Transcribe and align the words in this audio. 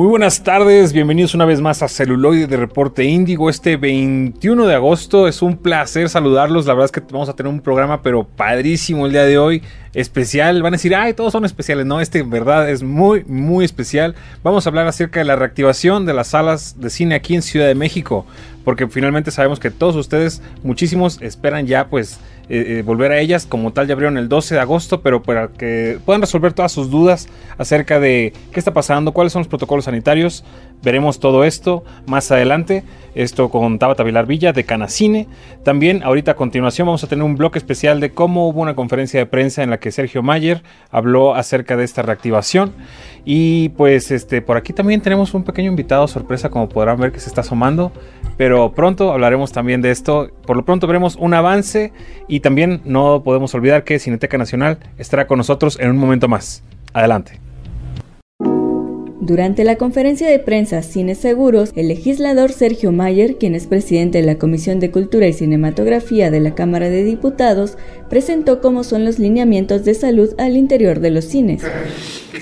Muy 0.00 0.08
buenas 0.08 0.42
tardes, 0.42 0.94
bienvenidos 0.94 1.34
una 1.34 1.44
vez 1.44 1.60
más 1.60 1.82
a 1.82 1.88
Celuloide 1.88 2.46
de 2.46 2.56
Reporte 2.56 3.04
Índigo. 3.04 3.50
Este 3.50 3.76
21 3.76 4.66
de 4.66 4.74
agosto 4.74 5.28
es 5.28 5.42
un 5.42 5.58
placer 5.58 6.08
saludarlos. 6.08 6.64
La 6.64 6.72
verdad 6.72 6.86
es 6.86 6.92
que 6.92 7.02
vamos 7.12 7.28
a 7.28 7.36
tener 7.36 7.52
un 7.52 7.60
programa, 7.60 8.00
pero 8.00 8.24
padrísimo 8.24 9.04
el 9.04 9.12
día 9.12 9.24
de 9.24 9.36
hoy. 9.36 9.62
Especial, 9.92 10.62
van 10.62 10.74
a 10.74 10.76
decir, 10.76 10.94
ay, 10.94 11.14
todos 11.14 11.32
son 11.32 11.44
especiales. 11.44 11.84
No, 11.84 12.00
este 12.00 12.20
en 12.20 12.30
verdad 12.30 12.70
es 12.70 12.82
muy, 12.82 13.24
muy 13.24 13.64
especial. 13.64 14.14
Vamos 14.44 14.64
a 14.64 14.70
hablar 14.70 14.86
acerca 14.86 15.18
de 15.18 15.24
la 15.24 15.34
reactivación 15.34 16.06
de 16.06 16.14
las 16.14 16.28
salas 16.28 16.80
de 16.80 16.90
cine 16.90 17.16
aquí 17.16 17.34
en 17.34 17.42
Ciudad 17.42 17.66
de 17.66 17.74
México, 17.74 18.24
porque 18.64 18.86
finalmente 18.86 19.32
sabemos 19.32 19.58
que 19.58 19.70
todos 19.70 19.96
ustedes, 19.96 20.42
muchísimos, 20.62 21.20
esperan 21.22 21.66
ya, 21.66 21.88
pues 21.88 22.20
eh, 22.48 22.78
eh, 22.78 22.82
volver 22.82 23.10
a 23.10 23.18
ellas. 23.18 23.46
Como 23.46 23.72
tal, 23.72 23.88
ya 23.88 23.94
abrieron 23.94 24.16
el 24.16 24.28
12 24.28 24.54
de 24.54 24.60
agosto, 24.60 25.02
pero 25.02 25.22
para 25.22 25.48
que 25.48 25.98
puedan 26.04 26.20
resolver 26.20 26.52
todas 26.52 26.70
sus 26.70 26.88
dudas 26.88 27.28
acerca 27.58 27.98
de 27.98 28.32
qué 28.52 28.60
está 28.60 28.72
pasando, 28.72 29.10
cuáles 29.12 29.32
son 29.32 29.40
los 29.40 29.48
protocolos 29.48 29.86
sanitarios, 29.86 30.44
veremos 30.82 31.20
todo 31.20 31.44
esto 31.44 31.84
más 32.06 32.30
adelante. 32.30 32.84
Esto 33.14 33.48
con 33.48 33.80
Tabata 33.80 34.04
Vilar 34.04 34.26
Villa 34.26 34.52
de 34.52 34.62
Canacine. 34.62 35.26
También, 35.64 36.04
ahorita 36.04 36.32
a 36.32 36.36
continuación, 36.36 36.86
vamos 36.86 37.02
a 37.02 37.08
tener 37.08 37.24
un 37.24 37.34
bloque 37.34 37.58
especial 37.58 37.98
de 37.98 38.10
cómo 38.10 38.48
hubo 38.48 38.60
una 38.60 38.76
conferencia 38.76 39.18
de 39.18 39.26
prensa 39.26 39.64
en 39.64 39.70
la 39.70 39.80
que 39.80 39.90
Sergio 39.90 40.22
Mayer 40.22 40.62
habló 40.92 41.34
acerca 41.34 41.76
de 41.76 41.82
esta 41.82 42.02
reactivación. 42.02 42.72
Y 43.24 43.70
pues, 43.70 44.12
este, 44.12 44.42
por 44.42 44.56
aquí 44.56 44.72
también 44.72 45.00
tenemos 45.00 45.34
un 45.34 45.42
pequeño 45.42 45.70
invitado 45.70 46.06
sorpresa, 46.06 46.50
como 46.50 46.68
podrán 46.68 47.00
ver 47.00 47.10
que 47.10 47.18
se 47.18 47.28
está 47.28 47.40
asomando 47.40 47.92
pero 48.40 48.72
pronto 48.72 49.12
hablaremos 49.12 49.52
también 49.52 49.82
de 49.82 49.90
esto. 49.90 50.30
Por 50.46 50.56
lo 50.56 50.64
pronto 50.64 50.86
veremos 50.86 51.14
un 51.16 51.34
avance 51.34 51.92
y 52.26 52.40
también 52.40 52.80
no 52.86 53.22
podemos 53.22 53.54
olvidar 53.54 53.84
que 53.84 53.98
Cineteca 53.98 54.38
Nacional 54.38 54.78
estará 54.96 55.26
con 55.26 55.36
nosotros 55.36 55.78
en 55.78 55.90
un 55.90 55.98
momento 55.98 56.26
más. 56.26 56.62
Adelante. 56.94 57.49
Durante 59.30 59.62
la 59.62 59.76
conferencia 59.76 60.28
de 60.28 60.40
prensa 60.40 60.82
Cines 60.82 61.18
Seguros, 61.18 61.70
el 61.76 61.86
legislador 61.86 62.50
Sergio 62.50 62.90
Mayer, 62.90 63.36
quien 63.38 63.54
es 63.54 63.68
presidente 63.68 64.18
de 64.18 64.26
la 64.26 64.38
Comisión 64.38 64.80
de 64.80 64.90
Cultura 64.90 65.28
y 65.28 65.32
Cinematografía 65.32 66.32
de 66.32 66.40
la 66.40 66.56
Cámara 66.56 66.90
de 66.90 67.04
Diputados, 67.04 67.78
presentó 68.08 68.60
cómo 68.60 68.82
son 68.82 69.04
los 69.04 69.20
lineamientos 69.20 69.84
de 69.84 69.94
salud 69.94 70.30
al 70.36 70.56
interior 70.56 70.98
de 70.98 71.10
los 71.12 71.26
cines. 71.26 71.62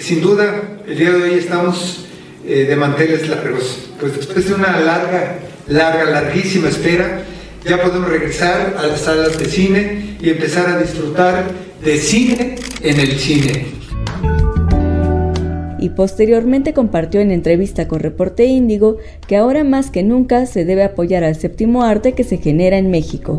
Sin 0.01 0.23
duda, 0.23 0.63
el 0.87 0.97
día 0.97 1.11
de 1.11 1.25
hoy 1.25 1.35
estamos 1.35 2.07
eh, 2.47 2.65
de 2.65 2.75
manteles 2.75 3.29
largos, 3.29 3.91
pues 4.01 4.17
después 4.17 4.49
de 4.49 4.55
una 4.55 4.81
larga 4.81 5.41
larga, 5.69 6.05
larguísima 6.07 6.71
espera, 6.71 7.21
ya 7.67 7.83
podemos 7.83 8.09
regresar 8.09 8.77
a 8.79 8.87
las 8.87 9.03
salas 9.03 9.39
de 9.39 9.45
cine 9.45 10.17
y 10.23 10.31
empezar 10.31 10.67
a 10.71 10.79
disfrutar 10.79 11.51
de 11.85 11.99
cine 11.99 12.55
en 12.81 12.99
el 12.99 13.19
cine. 13.19 13.78
Y 15.79 15.91
posteriormente 15.91 16.73
compartió 16.73 17.21
en 17.21 17.31
entrevista 17.31 17.89
con 17.89 18.01
Reporte 18.01 18.47
Índigo 18.47 18.97
que 19.27 19.37
ahora 19.37 19.65
más 19.65 19.91
que 19.91 20.03
nunca 20.03 20.47
se 20.47 20.65
debe 20.65 20.83
apoyar 20.83 21.25
al 21.25 21.37
séptimo 21.37 21.83
arte 21.83 22.13
que 22.13 22.25
se 22.25 22.39
genera 22.39 22.79
en 22.79 22.91
México. 22.91 23.39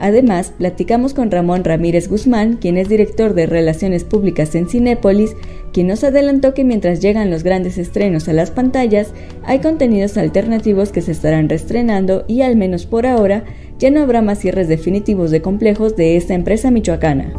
Además, 0.00 0.52
platicamos 0.56 1.12
con 1.12 1.30
Ramón 1.30 1.64
Ramírez 1.64 2.08
Guzmán, 2.08 2.56
quien 2.56 2.76
es 2.76 2.88
director 2.88 3.34
de 3.34 3.46
Relaciones 3.46 4.04
Públicas 4.04 4.54
en 4.54 4.68
Cinépolis, 4.68 5.34
quien 5.72 5.88
nos 5.88 6.04
adelantó 6.04 6.54
que 6.54 6.64
mientras 6.64 7.00
llegan 7.00 7.30
los 7.30 7.42
grandes 7.42 7.78
estrenos 7.78 8.28
a 8.28 8.32
las 8.32 8.50
pantallas, 8.50 9.12
hay 9.44 9.58
contenidos 9.58 10.16
alternativos 10.16 10.92
que 10.92 11.02
se 11.02 11.12
estarán 11.12 11.48
reestrenando 11.48 12.24
y 12.28 12.42
al 12.42 12.56
menos 12.56 12.86
por 12.86 13.06
ahora 13.06 13.44
ya 13.78 13.90
no 13.90 14.00
habrá 14.00 14.22
más 14.22 14.38
cierres 14.38 14.68
definitivos 14.68 15.30
de 15.30 15.42
complejos 15.42 15.96
de 15.96 16.16
esta 16.16 16.34
empresa 16.34 16.70
michoacana. 16.70 17.32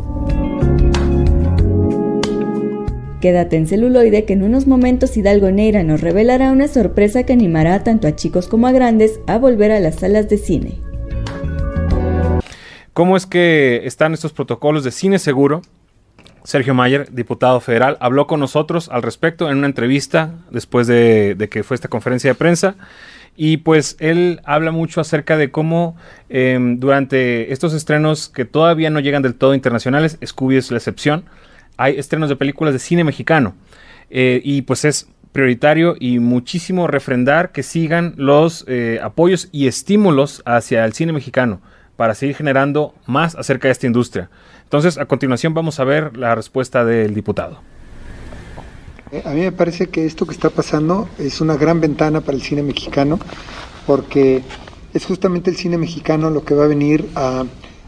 Quédate 3.22 3.58
en 3.58 3.68
celuloide 3.68 4.24
que 4.24 4.32
en 4.32 4.44
unos 4.44 4.66
momentos 4.66 5.18
Hidalgo 5.18 5.52
Neira 5.52 5.84
nos 5.84 6.00
revelará 6.00 6.52
una 6.52 6.70
sorpresa 6.70 7.24
que 7.24 7.34
animará 7.34 7.84
tanto 7.84 8.08
a 8.08 8.16
chicos 8.16 8.48
como 8.48 8.68
a 8.68 8.72
grandes 8.72 9.20
a 9.28 9.38
volver 9.38 9.72
a 9.72 9.82
las 9.82 9.96
salas 9.96 10.30
de 10.30 10.38
cine. 10.38 10.80
¿Cómo 12.94 13.18
es 13.18 13.26
que 13.26 13.82
están 13.86 14.14
estos 14.14 14.32
protocolos 14.32 14.86
de 14.86 14.92
cine 14.92 15.20
seguro? 15.20 15.62
Sergio 16.46 16.74
Mayer, 16.74 17.12
diputado 17.12 17.60
federal, 17.60 17.98
habló 18.00 18.26
con 18.26 18.40
nosotros 18.40 18.88
al 18.90 19.04
respecto 19.04 19.50
en 19.50 19.58
una 19.58 19.68
entrevista 19.68 20.36
después 20.50 20.88
de, 20.88 21.48
que 21.52 21.64
fue 21.64 21.76
esta 21.76 21.90
conferencia 21.90 22.32
de 22.32 22.36
prensa. 22.36 22.76
Y 23.36 23.58
pues 23.58 23.98
él 24.00 24.42
habla 24.46 24.72
mucho 24.72 25.02
acerca 25.02 25.38
de 25.38 25.52
cómo 25.52 25.96
em, 26.30 26.80
durante 26.80 27.54
estos 27.54 27.74
estrenos 27.74 28.30
que 28.30 28.46
todavía 28.46 28.90
no 28.90 29.00
llegan 29.00 29.22
del 29.22 29.36
todo 29.36 29.54
internacionales, 29.54 30.18
Scooby 30.26 30.58
es 30.58 30.72
la 30.72 30.78
excepción, 30.78 31.26
hay 31.80 31.98
estrenos 31.98 32.28
de 32.28 32.36
películas 32.36 32.74
de 32.74 32.80
cine 32.80 33.06
mexicano. 33.06 33.56
Eh, 34.10 34.42
y 34.44 34.64
pues 34.64 34.84
es 34.84 35.08
prioritario 35.32 35.96
y 35.98 36.20
muchísimo 36.20 36.88
refrendar 36.88 37.54
que 37.54 37.64
sigan 37.64 38.16
los 38.18 38.66
eh, 38.68 39.00
apoyos 39.02 39.48
y 39.54 39.68
estímulos 39.68 40.42
hacia 40.46 40.84
el 40.84 40.92
cine 40.92 41.14
mexicano 41.14 41.62
para 41.96 42.16
seguir 42.16 42.36
generando 42.36 42.94
más 43.06 43.36
acerca 43.36 43.70
de 43.70 43.72
esta 43.72 43.88
industria. 43.88 44.30
Entonces, 44.64 44.98
a 44.98 45.06
continuación 45.06 45.54
vamos 45.54 45.80
a 45.80 45.86
ver 45.86 46.18
la 46.18 46.36
respuesta 46.36 46.84
del 46.84 47.14
diputado. 47.14 47.62
Eh, 49.14 49.24
a 49.26 49.30
mí 49.30 49.40
me 49.40 49.54
parece 49.54 49.88
que 49.88 50.06
esto 50.06 50.26
que 50.26 50.34
está 50.34 50.50
pasando 50.50 51.08
es 51.18 51.40
una 51.40 51.56
gran 51.56 51.80
ventana 51.80 52.20
para 52.20 52.36
el 52.36 52.42
cine 52.42 52.62
mexicano, 52.62 53.20
porque 53.88 54.44
es 54.94 55.06
justamente 55.06 55.50
el 55.50 55.56
cine 55.56 55.78
mexicano 55.78 56.30
lo 56.30 56.44
que 56.44 56.56
va 56.56 56.66
a 56.66 56.68
venir 56.68 57.08
a 57.16 57.46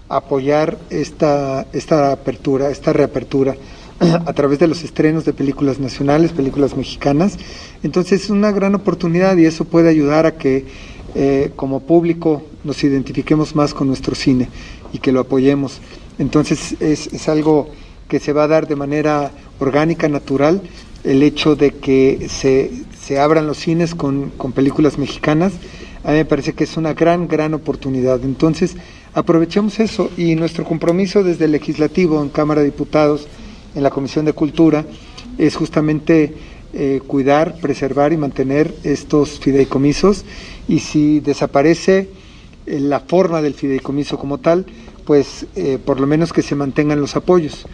apoyar 0.07 0.77
esta, 0.89 1.65
esta 1.73 2.11
apertura, 2.11 2.69
esta 2.69 2.93
reapertura 2.93 3.55
a 4.25 4.33
través 4.33 4.57
de 4.57 4.67
los 4.67 4.83
estrenos 4.83 5.25
de 5.25 5.33
películas 5.33 5.79
nacionales, 5.79 6.31
películas 6.31 6.75
mexicanas. 6.75 7.37
Entonces 7.83 8.23
es 8.23 8.29
una 8.29 8.51
gran 8.51 8.73
oportunidad 8.73 9.37
y 9.37 9.45
eso 9.45 9.65
puede 9.65 9.89
ayudar 9.89 10.25
a 10.25 10.35
que 10.37 10.65
eh, 11.13 11.51
como 11.55 11.81
público 11.81 12.41
nos 12.63 12.83
identifiquemos 12.83 13.55
más 13.55 13.73
con 13.73 13.87
nuestro 13.87 14.15
cine 14.15 14.49
y 14.91 14.99
que 14.99 15.11
lo 15.11 15.19
apoyemos. 15.19 15.81
Entonces 16.17 16.75
es, 16.79 17.29
algo 17.29 17.69
que 18.07 18.19
se 18.19 18.33
va 18.33 18.43
a 18.43 18.47
dar 18.47 18.67
de 18.67 18.75
manera 18.75 19.31
orgánica, 19.59 20.09
natural, 20.09 20.61
el 21.03 21.21
hecho 21.21 21.55
de 21.55 21.71
que 21.71 22.27
se, 22.29 22.71
se 22.99 23.19
abran 23.19 23.45
los 23.45 23.57
cines 23.57 23.93
con, 23.93 24.29
con, 24.31 24.51
películas 24.51 24.97
mexicanas, 24.97 25.53
a 26.03 26.11
mí 26.11 26.17
me 26.17 26.25
parece 26.25 26.53
que 26.53 26.63
es 26.63 26.75
una 26.77 26.93
gran, 26.93 27.27
gran 27.27 27.53
oportunidad. 27.53 28.23
Entonces, 28.23 28.75
aprovechemos 29.13 29.79
eso 29.79 30.09
y 30.17 30.35
nuestro 30.35 30.63
compromiso 30.63 31.23
desde 31.23 31.45
el 31.45 31.51
legislativo, 31.51 32.21
en 32.21 32.29
Cámara 32.29 32.61
de 32.61 32.67
Diputados, 32.67 33.27
en 33.75 33.83
la 33.83 33.89
Comisión 33.89 34.25
de 34.25 34.33
Cultura, 34.33 34.85
es 35.37 35.55
justamente 35.55 36.33
eh, 36.73 37.01
cuidar, 37.05 37.55
preservar 37.59 38.13
y 38.13 38.17
mantener 38.17 38.73
estos 38.83 39.39
fideicomisos 39.39 40.23
y 40.67 40.79
si 40.79 41.19
desaparece 41.19 42.09
eh, 42.65 42.79
la 42.79 43.01
forma 43.01 43.41
del 43.41 43.53
fideicomiso 43.53 44.17
como 44.17 44.37
tal, 44.37 44.65
pues 45.05 45.47
eh, 45.55 45.79
por 45.83 45.99
lo 45.99 46.07
menos 46.07 46.31
que 46.31 46.41
se 46.41 46.55
mantengan 46.55 47.01
los 47.01 47.15
apoyos, 47.15 47.65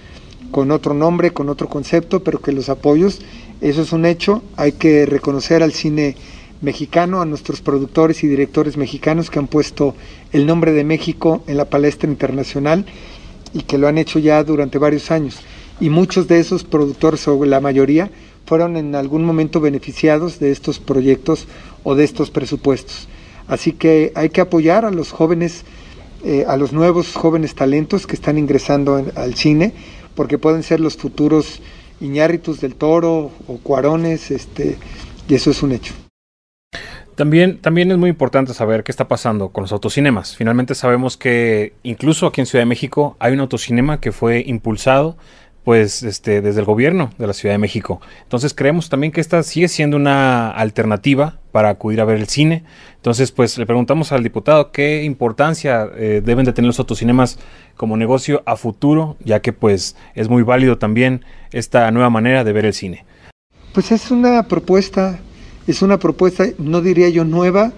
con 0.49 0.71
otro 0.71 0.93
nombre, 0.93 1.31
con 1.31 1.49
otro 1.49 1.67
concepto, 1.67 2.23
pero 2.23 2.41
que 2.41 2.51
los 2.51 2.69
apoyos, 2.69 3.19
eso 3.61 3.81
es 3.81 3.91
un 3.91 4.05
hecho, 4.05 4.41
hay 4.55 4.71
que 4.71 5.05
reconocer 5.05 5.61
al 5.61 5.73
cine 5.73 6.15
mexicano, 6.61 7.21
a 7.21 7.25
nuestros 7.25 7.61
productores 7.61 8.23
y 8.23 8.27
directores 8.27 8.77
mexicanos 8.77 9.29
que 9.29 9.39
han 9.39 9.47
puesto 9.47 9.93
el 10.31 10.45
nombre 10.45 10.71
de 10.71 10.83
México 10.83 11.43
en 11.47 11.57
la 11.57 11.65
palestra 11.65 12.09
internacional 12.09 12.85
y 13.53 13.61
que 13.61 13.77
lo 13.77 13.87
han 13.87 13.97
hecho 13.97 14.19
ya 14.19 14.43
durante 14.43 14.77
varios 14.77 15.11
años. 15.11 15.39
Y 15.79 15.89
muchos 15.89 16.27
de 16.27 16.39
esos 16.39 16.63
productores, 16.63 17.27
o 17.27 17.43
la 17.45 17.59
mayoría, 17.59 18.09
fueron 18.45 18.77
en 18.77 18.95
algún 18.95 19.25
momento 19.25 19.59
beneficiados 19.59 20.39
de 20.39 20.51
estos 20.51 20.79
proyectos 20.79 21.47
o 21.83 21.95
de 21.95 22.03
estos 22.03 22.31
presupuestos. 22.31 23.07
Así 23.47 23.73
que 23.73 24.11
hay 24.15 24.29
que 24.29 24.41
apoyar 24.41 24.85
a 24.85 24.91
los 24.91 25.11
jóvenes, 25.11 25.63
eh, 26.23 26.45
a 26.47 26.57
los 26.57 26.73
nuevos 26.73 27.13
jóvenes 27.13 27.55
talentos 27.55 28.07
que 28.07 28.15
están 28.15 28.37
ingresando 28.37 29.05
al 29.15 29.35
cine, 29.35 29.73
porque 30.15 30.37
pueden 30.37 30.63
ser 30.63 30.79
los 30.79 30.97
futuros 30.97 31.61
Iñárritus 31.99 32.61
del 32.61 32.75
Toro 32.75 33.31
o 33.47 33.57
Cuarones, 33.57 34.31
este, 34.31 34.77
y 35.27 35.35
eso 35.35 35.51
es 35.51 35.63
un 35.63 35.71
hecho. 35.71 35.93
También, 37.15 37.57
también 37.57 37.89
es 37.89 37.97
muy 37.97 38.11
importante 38.11 38.53
saber 38.53 38.83
qué 38.83 38.91
está 38.91 39.07
pasando 39.07 39.49
con 39.49 39.63
los 39.63 39.71
autocinemas. 39.71 40.35
Finalmente 40.35 40.75
sabemos 40.75 41.17
que 41.17 41.73
incluso 41.81 42.27
aquí 42.27 42.41
en 42.41 42.47
Ciudad 42.47 42.61
de 42.61 42.67
México 42.67 43.17
hay 43.19 43.33
un 43.33 43.39
autocinema 43.39 43.99
que 43.99 44.11
fue 44.11 44.43
impulsado 44.45 45.17
pues 45.67 46.01
este, 46.03 46.39
desde 46.39 46.61
el 46.61 46.65
gobierno 46.65 47.09
de 47.17 47.27
la 47.27 47.33
Ciudad 47.33 47.53
de 47.53 47.59
México. 47.59 47.99
Entonces 48.23 48.53
creemos 48.53 48.87
también 48.87 49.11
que 49.11 49.19
esta 49.19 49.43
sigue 49.43 49.67
siendo 49.67 49.97
una 49.97 50.49
alternativa 50.49 51.39
para 51.51 51.67
acudir 51.67 51.99
a 51.99 52.05
ver 52.05 52.15
el 52.19 52.29
cine. 52.29 52.63
Entonces 52.95 53.33
pues 53.33 53.57
le 53.57 53.65
preguntamos 53.65 54.13
al 54.13 54.23
diputado 54.23 54.71
qué 54.71 55.03
importancia 55.03 55.89
eh, 55.97 56.21
deben 56.23 56.45
de 56.45 56.53
tener 56.53 56.67
los 56.67 56.79
autocinemas 56.79 57.37
como 57.75 57.97
negocio 57.97 58.43
a 58.45 58.55
futuro, 58.55 59.17
ya 59.25 59.41
que 59.41 59.51
pues 59.51 59.97
es 60.15 60.29
muy 60.29 60.41
válido 60.41 60.77
también 60.77 61.25
esta 61.51 61.91
nueva 61.91 62.09
manera 62.09 62.45
de 62.45 62.53
ver 62.53 62.65
el 62.65 62.73
cine. 62.73 63.03
Pues 63.73 63.91
es 63.91 64.09
una 64.09 64.43
propuesta, 64.43 65.19
es 65.67 65.81
una 65.81 65.99
propuesta, 65.99 66.45
no 66.59 66.79
diría 66.79 67.09
yo 67.09 67.25
nueva 67.25 67.73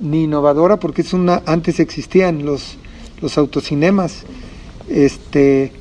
ni 0.00 0.24
innovadora, 0.24 0.78
porque 0.78 1.02
es 1.02 1.12
una, 1.12 1.42
antes 1.44 1.78
existían 1.78 2.46
los, 2.46 2.78
los 3.20 3.36
autocinemas. 3.36 4.24
Este, 4.88 5.72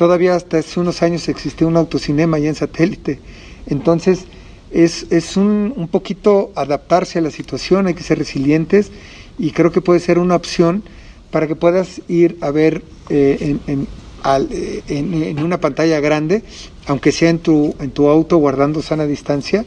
todavía 0.00 0.34
hasta 0.34 0.56
hace 0.56 0.80
unos 0.80 1.02
años 1.02 1.28
existía 1.28 1.66
un 1.66 1.76
autocinema 1.76 2.38
allá 2.38 2.48
en 2.48 2.54
satélite. 2.54 3.20
Entonces, 3.66 4.24
es, 4.70 5.06
es 5.10 5.36
un, 5.36 5.74
un, 5.76 5.88
poquito 5.88 6.52
adaptarse 6.54 7.18
a 7.18 7.22
la 7.22 7.30
situación, 7.30 7.86
hay 7.86 7.92
que 7.92 8.02
ser 8.02 8.16
resilientes 8.16 8.92
y 9.38 9.50
creo 9.50 9.72
que 9.72 9.82
puede 9.82 10.00
ser 10.00 10.18
una 10.18 10.36
opción 10.36 10.82
para 11.30 11.46
que 11.46 11.54
puedas 11.54 12.00
ir 12.08 12.38
a 12.40 12.50
ver 12.50 12.82
eh, 13.10 13.58
en, 13.66 13.86
eh, 14.24 14.82
en, 14.88 15.22
en, 15.22 15.42
una 15.42 15.60
pantalla 15.60 16.00
grande, 16.00 16.44
aunque 16.86 17.12
sea 17.12 17.28
en 17.28 17.40
tu, 17.40 17.74
en 17.78 17.90
tu 17.90 18.08
auto 18.08 18.38
guardando 18.38 18.80
sana 18.80 19.04
distancia, 19.04 19.66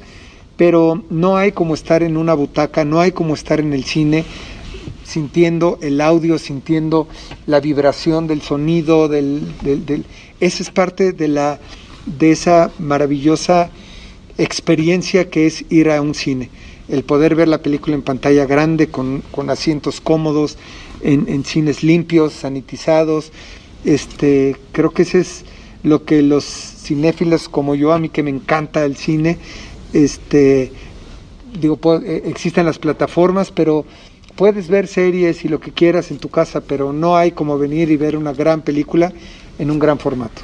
pero 0.58 1.04
no 1.12 1.38
hay 1.38 1.52
como 1.52 1.76
estar 1.76 2.02
en 2.02 2.18
una 2.18 2.34
butaca, 2.34 2.86
no 2.86 3.00
hay 3.00 3.12
como 3.12 3.36
estar 3.36 3.60
en 3.60 3.72
el 3.72 3.84
cine 3.84 4.26
sintiendo 5.04 5.78
el 5.84 6.02
audio, 6.02 6.40
sintiendo 6.40 7.08
la 7.46 7.60
vibración 7.60 8.26
del 8.26 8.42
sonido, 8.42 9.08
del, 9.08 9.54
del, 9.62 9.86
del 9.86 10.06
esa 10.40 10.64
es 10.64 10.70
parte 10.70 11.14
de 11.14 11.28
la 11.28 11.60
de 12.06 12.32
esa 12.32 12.72
maravillosa 12.80 13.70
experiencia 14.38 15.30
que 15.30 15.46
es 15.46 15.66
ir 15.70 15.90
a 15.90 16.02
un 16.02 16.14
cine, 16.14 16.50
el 16.90 17.04
poder 17.04 17.36
ver 17.36 17.48
la 17.48 17.62
película 17.62 17.96
en 17.96 18.02
pantalla 18.02 18.46
grande 18.46 18.88
con, 18.88 19.24
con 19.32 19.50
asientos 19.50 20.02
cómodos, 20.02 20.58
en, 21.02 21.28
en, 21.28 21.46
cines 21.46 21.84
limpios, 21.84 22.34
sanitizados, 22.34 23.32
este, 23.86 24.56
creo 24.72 24.92
que 24.92 25.04
ese 25.04 25.20
es 25.20 25.46
lo 25.84 26.06
que 26.06 26.22
los 26.22 26.46
cinéfilos 26.46 27.50
como 27.50 27.76
yo, 27.76 27.94
a 27.94 28.00
mí 28.00 28.10
que 28.10 28.24
me 28.24 28.30
encanta 28.30 28.86
el 28.86 28.96
cine, 28.96 29.38
este, 29.92 30.72
digo, 31.60 31.78
eh, 32.04 32.24
existen 32.26 32.66
las 32.66 32.80
plataformas, 32.80 33.52
pero 33.52 33.86
puedes 34.36 34.68
ver 34.68 34.88
series 34.88 35.46
y 35.46 35.50
lo 35.50 35.60
que 35.60 35.72
quieras 35.72 36.12
en 36.12 36.18
tu 36.18 36.30
casa, 36.30 36.62
pero 36.62 36.94
no 36.94 37.16
hay 37.16 37.32
como 37.32 37.58
venir 37.58 37.92
y 37.92 37.98
ver 37.98 38.18
una 38.18 38.34
gran 38.34 38.62
película 38.62 39.12
en 39.60 39.72
un 39.72 39.80
gran 39.80 40.00
formato. 40.00 40.42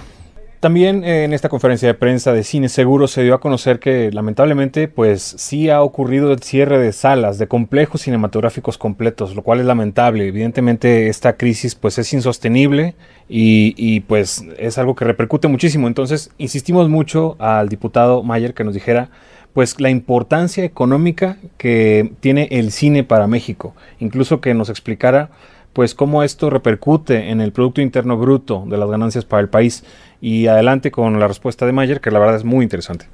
También 0.59 1.05
eh, 1.05 1.23
en 1.23 1.31
esta 1.31 1.47
conferencia 1.47 1.87
de 1.87 1.93
prensa 1.93 2.33
de 2.33 2.43
Cine 2.43 2.67
Seguro 2.67 3.07
se 3.07 3.23
dio 3.23 3.33
a 3.33 3.39
conocer 3.39 3.79
que 3.79 4.11
lamentablemente 4.11 4.89
pues 4.89 5.21
sí 5.21 5.69
ha 5.69 5.81
ocurrido 5.81 6.33
el 6.33 6.43
cierre 6.43 6.77
de 6.77 6.91
salas, 6.91 7.37
de 7.37 7.47
complejos 7.47 8.01
cinematográficos 8.01 8.77
completos, 8.77 9.35
lo 9.35 9.41
cual 9.41 9.61
es 9.61 9.65
lamentable. 9.65 10.27
Evidentemente 10.27 11.07
esta 11.07 11.37
crisis 11.37 11.75
pues 11.75 11.97
es 11.97 12.11
insostenible 12.11 12.95
y, 13.29 13.73
y 13.77 14.01
pues 14.01 14.43
es 14.57 14.77
algo 14.77 14.95
que 14.95 15.05
repercute 15.05 15.47
muchísimo. 15.47 15.87
Entonces 15.87 16.29
insistimos 16.37 16.89
mucho 16.89 17.37
al 17.39 17.69
diputado 17.69 18.21
Mayer 18.21 18.53
que 18.53 18.65
nos 18.65 18.73
dijera 18.73 19.11
pues 19.53 19.79
la 19.79 19.89
importancia 19.89 20.63
económica 20.63 21.37
que 21.57 22.13
tiene 22.19 22.47
el 22.51 22.71
cine 22.71 23.03
para 23.03 23.27
México, 23.27 23.75
incluso 23.99 24.41
que 24.41 24.53
nos 24.53 24.69
explicara 24.69 25.31
pues 25.73 25.93
cómo 25.95 26.23
esto 26.23 26.49
repercute 26.49 27.29
en 27.29 27.41
el 27.41 27.51
Producto 27.51 27.81
Interno 27.81 28.17
Bruto 28.17 28.65
de 28.67 28.77
las 28.77 28.89
ganancias 28.89 29.25
para 29.25 29.41
el 29.41 29.49
país. 29.49 29.83
Y 30.21 30.47
adelante 30.47 30.91
con 30.91 31.19
la 31.19 31.27
respuesta 31.27 31.65
de 31.65 31.71
Mayer, 31.71 32.01
que 32.01 32.11
la 32.11 32.19
verdad 32.19 32.35
es 32.35 32.43
muy 32.43 32.63
interesante. 32.63 33.07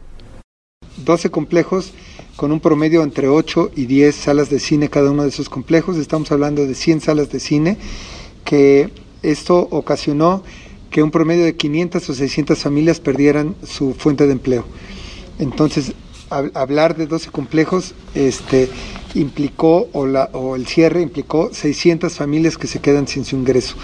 12 1.04 1.30
complejos 1.30 1.94
con 2.36 2.52
un 2.52 2.60
promedio 2.60 3.04
entre 3.04 3.28
8 3.28 3.72
y 3.76 3.86
10 3.86 4.16
salas 4.16 4.50
de 4.50 4.60
cine 4.60 4.90
cada 4.90 5.12
uno 5.12 5.24
de 5.24 5.30
esos 5.30 5.50
complejos. 5.50 5.98
Estamos 5.98 6.32
hablando 6.32 6.66
de 6.66 6.74
100 6.74 7.02
salas 7.02 7.32
de 7.32 7.40
cine, 7.40 7.78
que 8.44 8.90
esto 9.22 9.68
ocasionó 9.72 10.44
que 10.90 11.04
un 11.04 11.12
promedio 11.12 11.44
de 11.44 11.56
500 11.56 12.10
o 12.10 12.14
600 12.14 12.58
familias 12.58 13.00
perdieran 13.00 13.56
su 13.64 13.94
fuente 13.94 14.26
de 14.26 14.32
empleo. 14.32 14.66
Entonces, 15.40 15.94
hablar 16.30 16.96
de 16.96 17.08
12 17.08 17.30
complejos 17.32 17.94
este, 18.14 18.70
implicó, 19.14 19.90
o, 19.94 20.06
la, 20.06 20.30
o 20.34 20.56
el 20.56 20.68
cierre 20.68 21.02
implicó 21.02 21.50
600 21.54 22.14
familias 22.14 22.58
que 22.58 22.68
se 22.68 22.80
quedan 22.80 23.08
sin 23.08 23.26
su 23.26 23.36
ingreso. 23.36 23.76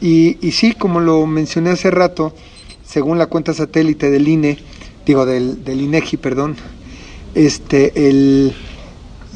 Y, 0.00 0.38
y 0.46 0.52
sí, 0.52 0.72
como 0.72 1.00
lo 1.00 1.26
mencioné 1.26 1.70
hace 1.70 1.90
rato, 1.90 2.34
según 2.86 3.18
la 3.18 3.26
cuenta 3.26 3.54
satélite 3.54 4.10
del 4.10 4.28
INE, 4.28 4.58
digo 5.06 5.26
del, 5.26 5.64
del 5.64 5.80
INEGI, 5.80 6.16
perdón, 6.16 6.56
este, 7.34 8.08
el, 8.08 8.54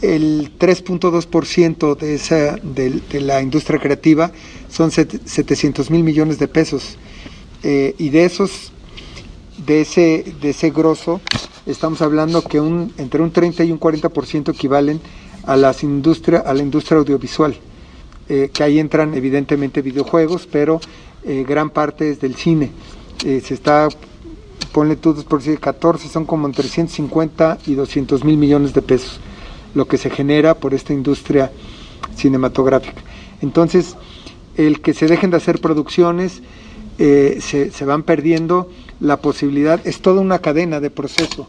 el 0.02 0.58
3.2% 0.58 1.96
de, 1.96 2.60
de, 2.62 3.00
de, 3.10 3.20
la 3.20 3.42
industria 3.42 3.80
creativa 3.80 4.30
son 4.68 4.90
700 4.90 5.90
mil 5.90 6.04
millones 6.04 6.38
de 6.38 6.48
pesos. 6.48 6.96
Eh, 7.62 7.94
y 7.98 8.10
de 8.10 8.24
esos, 8.24 8.72
de 9.68 9.82
ese, 9.82 10.24
de 10.40 10.50
ese 10.50 10.70
grosso, 10.70 11.20
estamos 11.66 12.00
hablando 12.00 12.42
que 12.42 12.58
un, 12.58 12.90
entre 12.96 13.22
un 13.22 13.30
30 13.30 13.64
y 13.64 13.70
un 13.70 13.78
40% 13.78 14.54
equivalen 14.54 14.98
a, 15.44 15.56
las 15.56 15.82
industria, 15.82 16.38
a 16.38 16.54
la 16.54 16.62
industria 16.62 16.98
audiovisual, 16.98 17.54
eh, 18.30 18.50
que 18.52 18.62
ahí 18.62 18.78
entran 18.78 19.12
evidentemente 19.12 19.82
videojuegos, 19.82 20.48
pero 20.50 20.80
eh, 21.22 21.44
gran 21.46 21.68
parte 21.68 22.10
es 22.10 22.18
del 22.18 22.34
cine. 22.34 22.70
Eh, 23.26 23.42
se 23.44 23.52
está, 23.52 23.88
ponle 24.72 24.96
tú 24.96 25.14
por 25.24 25.42
si 25.42 25.54
14, 25.54 26.08
son 26.08 26.24
como 26.24 26.46
entre 26.46 26.66
150 26.66 27.58
y 27.66 27.74
200 27.74 28.24
mil 28.24 28.38
millones 28.38 28.72
de 28.72 28.80
pesos, 28.80 29.20
lo 29.74 29.86
que 29.86 29.98
se 29.98 30.08
genera 30.08 30.54
por 30.54 30.72
esta 30.72 30.94
industria 30.94 31.52
cinematográfica. 32.16 33.02
Entonces, 33.42 33.96
el 34.56 34.80
que 34.80 34.94
se 34.94 35.06
dejen 35.06 35.30
de 35.30 35.36
hacer 35.36 35.60
producciones, 35.60 36.40
se, 36.96 37.70
se, 37.70 37.84
van 37.84 38.02
perdiendo 38.02 38.68
la 39.00 39.18
posibilidad, 39.18 39.80
es 39.86 40.00
toda 40.00 40.20
una 40.20 40.40
cadena 40.40 40.80
de 40.80 40.90
proceso, 40.90 41.46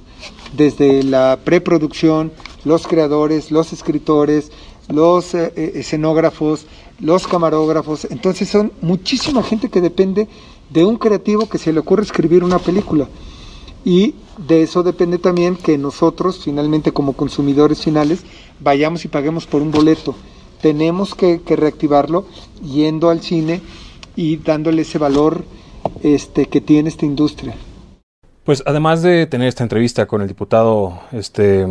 desde 0.55 1.03
la 1.03 1.39
preproducción, 1.43 2.31
los 2.63 2.87
creadores, 2.87 3.51
los 3.51 3.73
escritores, 3.73 4.51
los 4.87 5.33
eh, 5.33 5.51
escenógrafos, 5.75 6.65
los 6.99 7.27
camarógrafos, 7.27 8.05
entonces 8.09 8.49
son 8.49 8.71
muchísima 8.81 9.43
gente 9.43 9.69
que 9.69 9.81
depende 9.81 10.27
de 10.69 10.85
un 10.85 10.97
creativo 10.97 11.47
que 11.47 11.57
se 11.57 11.73
le 11.73 11.79
ocurre 11.79 12.03
escribir 12.03 12.43
una 12.43 12.59
película. 12.59 13.07
Y 13.85 14.15
de 14.47 14.63
eso 14.63 14.83
depende 14.83 15.17
también 15.17 15.55
que 15.55 15.77
nosotros, 15.77 16.41
finalmente 16.43 16.91
como 16.91 17.13
consumidores 17.13 17.81
finales, 17.81 18.23
vayamos 18.59 19.05
y 19.05 19.07
paguemos 19.07 19.47
por 19.47 19.61
un 19.61 19.71
boleto. 19.71 20.15
Tenemos 20.61 21.15
que, 21.15 21.41
que 21.41 21.55
reactivarlo 21.55 22.25
yendo 22.61 23.09
al 23.09 23.21
cine 23.21 23.61
y 24.15 24.35
dándole 24.37 24.81
ese 24.81 24.97
valor 24.97 25.45
este, 26.03 26.45
que 26.47 26.61
tiene 26.61 26.89
esta 26.89 27.05
industria. 27.05 27.55
Pues 28.43 28.63
además 28.65 29.03
de 29.03 29.27
tener 29.27 29.47
esta 29.47 29.63
entrevista 29.63 30.07
con 30.07 30.21
el 30.21 30.27
diputado 30.27 31.01
este, 31.11 31.67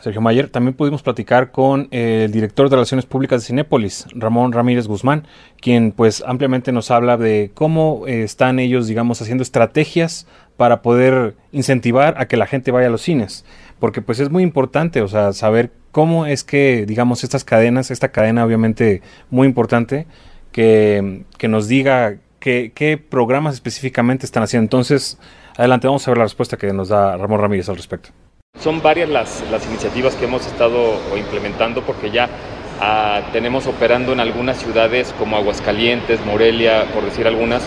Sergio 0.00 0.20
Mayer, 0.20 0.48
también 0.48 0.74
pudimos 0.74 1.02
platicar 1.02 1.50
con 1.50 1.88
el 1.90 2.30
director 2.30 2.68
de 2.68 2.76
Relaciones 2.76 3.04
Públicas 3.04 3.42
de 3.42 3.46
Cinépolis, 3.48 4.06
Ramón 4.14 4.52
Ramírez 4.52 4.86
Guzmán, 4.86 5.26
quien 5.60 5.92
pues 5.92 6.22
ampliamente 6.26 6.72
nos 6.72 6.90
habla 6.90 7.16
de 7.16 7.50
cómo 7.52 8.06
eh, 8.06 8.22
están 8.22 8.58
ellos, 8.58 8.86
digamos, 8.86 9.20
haciendo 9.20 9.42
estrategias 9.42 10.26
para 10.56 10.82
poder 10.82 11.36
incentivar 11.52 12.14
a 12.18 12.28
que 12.28 12.36
la 12.36 12.46
gente 12.46 12.70
vaya 12.70 12.86
a 12.86 12.90
los 12.90 13.02
cines, 13.02 13.44
porque 13.78 14.00
pues 14.00 14.20
es 14.20 14.30
muy 14.30 14.42
importante, 14.42 15.02
o 15.02 15.08
sea, 15.08 15.32
saber 15.32 15.72
cómo 15.90 16.26
es 16.26 16.44
que, 16.44 16.84
digamos, 16.86 17.24
estas 17.24 17.44
cadenas, 17.44 17.90
esta 17.90 18.12
cadena 18.12 18.44
obviamente 18.44 19.02
muy 19.30 19.48
importante, 19.48 20.06
que, 20.52 21.24
que 21.38 21.48
nos 21.48 21.68
diga 21.68 22.18
qué, 22.40 22.72
qué, 22.74 22.98
programas 22.98 23.54
específicamente 23.54 24.26
están 24.26 24.42
haciendo. 24.42 24.64
Entonces, 24.64 25.18
adelante, 25.56 25.86
vamos 25.86 26.06
a 26.06 26.10
ver 26.10 26.18
la 26.18 26.24
respuesta 26.24 26.56
que 26.56 26.72
nos 26.72 26.88
da 26.88 27.16
Ramón 27.16 27.40
Ramírez 27.40 27.68
al 27.68 27.76
respecto. 27.76 28.10
Son 28.58 28.82
varias 28.82 29.08
las, 29.08 29.44
las 29.50 29.64
iniciativas 29.66 30.16
que 30.16 30.24
hemos 30.24 30.46
estado 30.46 30.98
implementando 31.16 31.82
porque 31.82 32.10
ya 32.10 32.26
uh, 32.26 33.32
tenemos 33.32 33.66
operando 33.66 34.12
en 34.12 34.20
algunas 34.20 34.58
ciudades 34.58 35.14
como 35.18 35.36
Aguascalientes, 35.36 36.24
Morelia, 36.26 36.86
por 36.92 37.04
decir 37.04 37.26
algunas, 37.26 37.62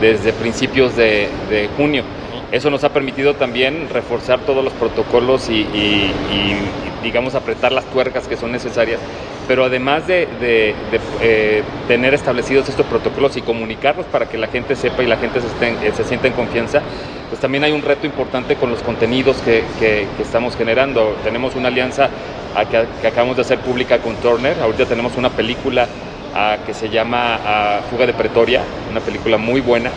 desde 0.00 0.32
principios 0.32 0.94
de, 0.94 1.28
de 1.48 1.68
junio. 1.76 2.04
Eso 2.52 2.70
nos 2.70 2.84
ha 2.84 2.90
permitido 2.90 3.34
también 3.34 3.88
reforzar 3.90 4.40
todos 4.40 4.62
los 4.62 4.72
protocolos 4.74 5.48
y, 5.48 5.62
y, 5.62 6.12
y, 6.30 6.56
digamos, 7.02 7.34
apretar 7.34 7.72
las 7.72 7.84
tuercas 7.86 8.28
que 8.28 8.36
son 8.36 8.52
necesarias. 8.52 9.00
Pero 9.48 9.64
además 9.64 10.06
de, 10.06 10.26
de, 10.40 10.74
de 10.90 11.00
eh, 11.20 11.62
tener 11.86 12.14
establecidos 12.14 12.68
estos 12.68 12.84
protocolos 12.86 13.36
y 13.36 13.42
comunicarlos 13.42 14.06
para 14.06 14.28
que 14.28 14.38
la 14.38 14.48
gente 14.48 14.74
sepa 14.74 15.02
y 15.02 15.06
la 15.06 15.16
gente 15.16 15.40
se, 15.40 15.46
esté, 15.46 15.92
se 15.92 16.04
sienta 16.04 16.26
en 16.26 16.32
confianza, 16.32 16.82
pues 17.28 17.40
también 17.40 17.62
hay 17.62 17.72
un 17.72 17.82
reto 17.82 18.06
importante 18.06 18.56
con 18.56 18.70
los 18.70 18.82
contenidos 18.82 19.36
que, 19.38 19.62
que, 19.78 20.06
que 20.16 20.22
estamos 20.22 20.56
generando. 20.56 21.16
Tenemos 21.22 21.54
una 21.54 21.68
alianza 21.68 22.10
a 22.56 22.64
que, 22.64 22.86
que, 23.00 23.06
acabamos 23.06 23.36
de 23.36 23.42
hacer 23.42 23.58
pública 23.60 23.98
con 23.98 24.16
Turner. 24.16 24.56
Ahorita 24.60 24.86
tenemos 24.86 25.16
una 25.16 25.30
película 25.30 25.86
a, 26.34 26.58
que 26.66 26.74
se 26.74 26.88
llama 26.88 27.36
a 27.44 27.80
Fuga 27.90 28.06
de 28.06 28.14
Pretoria, 28.14 28.62
una 28.90 29.00
película 29.00 29.36
muy 29.38 29.60
buena. 29.60 29.90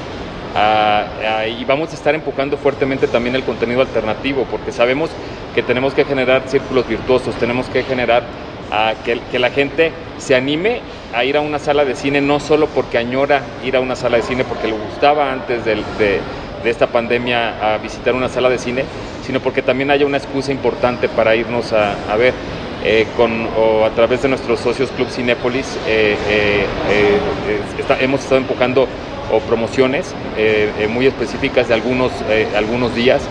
Y 1.47 1.65
vamos 1.65 1.91
a 1.91 1.95
estar 1.95 2.15
empujando 2.15 2.57
fuertemente 2.57 3.07
también 3.07 3.35
el 3.35 3.43
contenido 3.43 3.81
alternativo, 3.81 4.47
porque 4.49 4.71
sabemos 4.71 5.11
que 5.53 5.61
tenemos 5.61 5.93
que 5.93 6.05
generar 6.05 6.43
círculos 6.47 6.87
virtuosos, 6.87 7.35
tenemos 7.35 7.67
que 7.67 7.83
generar 7.83 8.23
uh, 8.71 8.95
que, 9.03 9.39
la 9.39 9.49
gente 9.49 9.91
se 10.17 10.35
anime 10.35 10.81
a 11.13 11.25
ir 11.25 11.37
a 11.37 11.41
una 11.41 11.59
sala 11.59 11.85
de 11.85 11.95
cine, 11.95 12.21
no 12.21 12.39
solo 12.39 12.67
porque 12.67 12.97
añora 12.97 13.41
ir 13.63 13.75
a 13.75 13.79
una 13.79 13.95
sala 13.95 14.17
de 14.17 14.23
cine, 14.23 14.43
porque 14.43 14.67
le 14.67 14.73
gustaba 14.73 15.31
antes 15.31 15.65
de, 15.65 16.19
esta 16.65 16.87
pandemia 16.87 17.73
a 17.73 17.77
visitar 17.77 18.13
una 18.13 18.27
sala 18.29 18.49
de 18.49 18.57
cine, 18.57 18.83
sino 19.25 19.39
porque 19.39 19.61
también 19.61 19.91
haya 19.91 20.05
una 20.05 20.17
excusa 20.17 20.51
importante 20.51 21.07
para 21.07 21.35
irnos 21.35 21.73
a, 21.73 21.95
a 22.11 22.15
ver. 22.17 22.33
Eh, 22.83 23.05
o 23.57 23.83
a 23.83 23.89
través 23.89 24.21
de 24.21 24.29
nuestros 24.29 24.61
socios 24.61 24.89
Club 24.91 25.09
Cinépolis 25.09 25.77
eh, 25.85 26.15
eh, 26.29 26.65
hemos 27.99 28.21
estado 28.21 28.37
empujando 28.37 28.87
o 29.31 29.39
promociones 29.41 30.15
muy 30.89 31.05
específicas 31.05 31.67
de 31.67 31.75
algunos, 31.75 32.11
algunos 32.55 32.95
días. 32.95 33.21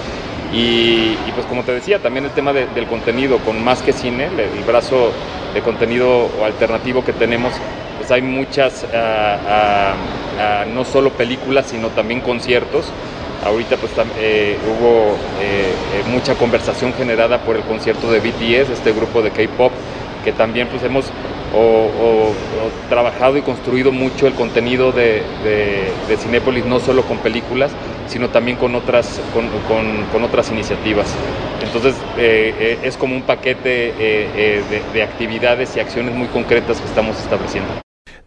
Y, 0.53 1.15
pues 1.35 1.47
como 1.47 1.63
te 1.63 1.73
decía, 1.73 1.99
también 1.99 2.25
el 2.25 2.31
tema 2.31 2.53
del 2.53 2.87
contenido, 2.87 3.39
con 3.39 3.63
más 3.63 3.83
que 3.83 3.93
cine, 3.93 4.27
el, 4.27 4.65
brazo 4.65 5.11
de 5.53 5.61
contenido 5.61 6.29
alternativo 6.45 7.05
que 7.05 7.13
tenemos, 7.13 7.53
pues 7.99 8.11
hay 8.11 8.23
muchas, 8.23 8.85
ah, 8.95 9.39
ah, 9.47 9.95
ah, 10.39 10.65
no 10.73 10.85
solo 10.85 11.11
películas, 11.11 11.67
sino 11.67 11.89
también 11.89 12.21
conciertos. 12.21 12.87
Ahorita 13.45 13.77
pues 13.77 13.93
eh, 14.19 14.59
hubo 14.67 15.17
eh, 15.41 15.73
eh, 15.95 16.03
mucha 16.11 16.35
conversación 16.35 16.93
generada 16.95 17.39
por 17.39 17.57
el 17.57 17.63
concierto 17.63 18.11
de 18.11 18.19
BTS, 18.19 18.71
este 18.71 18.93
grupo 18.93 19.23
de 19.23 19.31
K-Pop, 19.31 19.71
que 20.25 20.33
también 20.33 20.67
pues 20.69 20.83
hemos 20.83 21.05
o, 21.55 22.33
trabajado 22.89 23.37
y 23.37 23.43
construido 23.43 23.93
mucho 23.93 24.27
el 24.27 24.35
contenido 24.35 24.93
de, 24.93 25.23
de, 25.45 26.17
Cinépolis, 26.17 26.65
no 26.65 26.81
solo 26.81 27.03
con 27.03 27.19
películas, 27.19 27.71
sino 28.07 28.31
también 28.31 28.57
con 28.57 28.75
otras, 28.75 29.21
con, 29.33 30.23
otras 30.23 30.51
iniciativas. 30.51 31.15
Entonces 31.63 31.95
es 32.17 32.97
como 32.97 33.15
un 33.15 33.23
paquete 33.23 33.93
de 34.93 35.03
actividades 35.03 35.77
y 35.77 35.81
acciones 35.81 36.15
muy 36.15 36.29
concretas 36.29 36.81
que 36.81 36.87
estamos 36.87 37.19
estableciendo. 37.21 37.69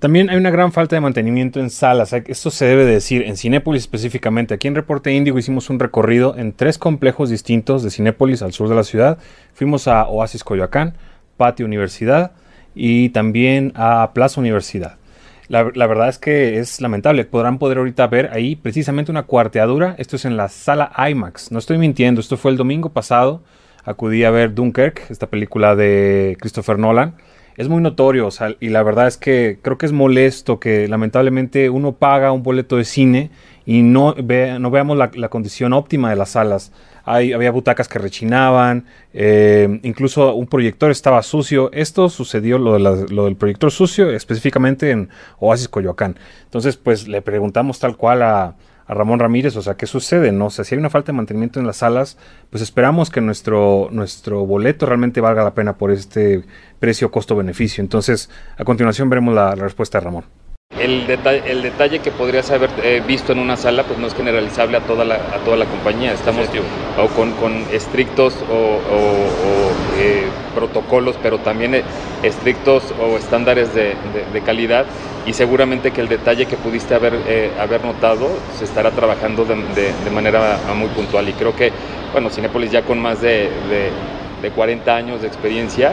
También 0.01 0.31
hay 0.31 0.37
una 0.37 0.49
gran 0.49 0.71
falta 0.71 0.95
de 0.95 0.99
mantenimiento 0.99 1.59
en 1.59 1.69
salas. 1.69 2.11
Esto 2.11 2.49
se 2.49 2.65
debe 2.65 2.85
decir 2.85 3.21
en 3.21 3.37
Cinépolis 3.37 3.83
específicamente. 3.83 4.55
Aquí 4.55 4.67
en 4.67 4.73
Reporte 4.73 5.11
Índigo 5.11 5.37
hicimos 5.37 5.69
un 5.69 5.77
recorrido 5.79 6.35
en 6.39 6.53
tres 6.53 6.79
complejos 6.79 7.29
distintos 7.29 7.83
de 7.83 7.91
Cinépolis 7.91 8.41
al 8.41 8.51
sur 8.51 8.67
de 8.67 8.73
la 8.73 8.83
ciudad. 8.83 9.19
Fuimos 9.53 9.87
a 9.87 10.07
Oasis 10.07 10.43
Coyoacán, 10.43 10.95
Patio 11.37 11.67
Universidad 11.67 12.31
y 12.75 13.09
también 13.09 13.71
a 13.75 14.11
Plaza 14.13 14.39
Universidad. 14.39 14.97
La, 15.47 15.63
verdad 15.63 16.07
es 16.07 16.17
que 16.17 16.59
es 16.59 16.79
lamentable. 16.79 17.25
Podrán 17.25 17.57
poder 17.57 17.79
ahorita 17.79 18.07
ver 18.07 18.29
ahí 18.31 18.55
precisamente 18.55 19.11
una 19.11 19.23
cuarteadura. 19.23 19.95
Esto 19.97 20.15
es 20.15 20.23
en 20.23 20.37
la 20.37 20.47
sala 20.47 20.93
IMAX. 21.09 21.51
No 21.51 21.59
estoy 21.59 21.77
mintiendo. 21.77 22.21
Esto 22.21 22.37
fue 22.37 22.51
el 22.51 22.57
domingo 22.57 22.89
pasado. 22.89 23.43
Acudí 23.83 24.23
a 24.23 24.31
ver 24.31 24.53
Dunkirk, 24.53 25.09
esta 25.09 25.27
película 25.27 25.75
de 25.75 26.37
Christopher 26.39 26.79
Nolan 26.79 27.15
es 27.57 27.69
muy 27.69 27.81
notorio, 27.81 28.27
o 28.27 28.31
y 28.59 28.69
la 28.69 28.83
verdad 28.83 29.07
es 29.07 29.17
que 29.17 29.59
creo 29.61 29.77
que 29.77 29.85
es 29.85 29.91
molesto 29.91 30.59
que 30.59 30.87
lamentablemente 30.87 31.69
uno 31.69 31.93
paga 31.93 32.31
un 32.31 32.43
boleto 32.43 32.77
de 32.77 32.85
cine 32.85 33.29
y 33.65 33.81
no, 33.83 34.15
ve, 34.17 34.57
no 34.59 34.71
veamos 34.71 34.97
la, 34.97 35.29
condición 35.29 35.73
óptima 35.73 36.09
de 36.09 36.15
las 36.15 36.29
salas. 36.31 36.71
Hay, 37.03 37.33
había 37.33 37.51
butacas 37.51 37.87
que 37.87 37.99
rechinaban, 37.99 38.85
eh, 39.13 39.79
incluso 39.83 40.33
un 40.35 40.47
proyector 40.47 40.91
estaba 40.91 41.21
sucio. 41.23 41.71
Esto 41.73 42.09
sucedió, 42.09 42.57
lo, 42.57 42.77
lo, 42.79 43.25
del 43.25 43.35
proyector 43.35 43.71
sucio, 43.71 44.09
específicamente 44.11 44.91
en 44.91 45.09
Oasis 45.39 45.67
Coyoacán. 45.67 46.17
Entonces, 46.43 46.77
pues 46.77 47.07
le 47.07 47.21
preguntamos 47.21 47.79
tal 47.79 47.97
cual 47.97 48.21
a, 48.23 48.55
Ramón 48.87 49.19
Ramírez, 49.19 49.55
o 49.55 49.61
sea, 49.61 49.75
¿qué 49.75 49.87
sucede? 49.87 50.33
No? 50.33 50.47
O 50.47 50.49
sea, 50.49 50.65
si 50.65 50.75
hay 50.75 50.79
una 50.79 50.89
falta 50.89 51.13
de 51.13 51.15
mantenimiento 51.15 51.61
en 51.61 51.67
las 51.67 51.77
salas, 51.77 52.17
pues 52.49 52.61
esperamos 52.61 53.09
que 53.09 53.21
nuestro, 53.21 53.87
nuestro 53.89 54.45
boleto 54.45 54.85
realmente 54.85 55.21
valga 55.21 55.45
la 55.45 55.53
pena 55.53 55.77
por 55.77 55.91
este 55.91 56.43
precio 56.79 57.09
costo-beneficio. 57.09 57.81
Entonces, 57.81 58.29
a 58.57 58.65
continuación 58.65 59.09
veremos 59.09 59.33
la, 59.33 59.55
respuesta 59.55 59.99
de 59.99 60.03
Ramón. 60.03 60.25
El 60.79 61.05
detalle, 61.05 61.43
el 61.51 61.61
detalle 61.61 61.99
que 61.99 62.11
podrías 62.11 62.49
haber 62.49 62.69
eh, 62.81 63.03
visto 63.05 63.33
en 63.33 63.39
una 63.39 63.57
sala 63.57 63.83
pues 63.83 63.99
no 63.99 64.07
es 64.07 64.15
generalizable 64.15 64.77
a 64.77 64.79
toda 64.79 65.03
la, 65.03 65.15
a 65.15 65.37
toda 65.43 65.57
la 65.57 65.65
compañía. 65.65 66.13
Estamos 66.13 66.47
o 66.97 67.07
con, 67.07 67.33
con, 67.33 67.65
estrictos 67.73 68.35
o, 68.49 68.79
eh, 69.99 70.23
protocolos, 70.55 71.17
pero 71.21 71.39
también 71.39 71.75
eh, 71.75 71.83
estrictos 72.23 72.93
o 73.01 73.17
estándares 73.17 73.73
de, 73.75 73.95
de, 74.33 74.41
calidad 74.41 74.85
y 75.25 75.33
seguramente 75.33 75.91
que 75.91 76.01
el 76.01 76.07
detalle 76.07 76.45
que 76.45 76.55
pudiste 76.55 76.95
haber, 76.95 77.13
haber 77.59 77.83
notado 77.83 78.29
se 78.57 78.63
estará 78.63 78.91
trabajando 78.91 79.45
de, 79.45 79.55
de, 79.55 80.11
manera 80.11 80.57
muy 80.75 80.87
puntual 80.89 81.27
y 81.29 81.33
creo 81.33 81.55
que, 81.55 81.71
bueno, 82.13 82.29
Cinepolis 82.29 82.71
ya 82.71 82.81
con 82.81 82.99
más 82.99 83.21
de 83.21 83.49
de 84.41 84.49
40 84.51 84.95
años 84.95 85.21
de 85.21 85.27
experiencia 85.27 85.91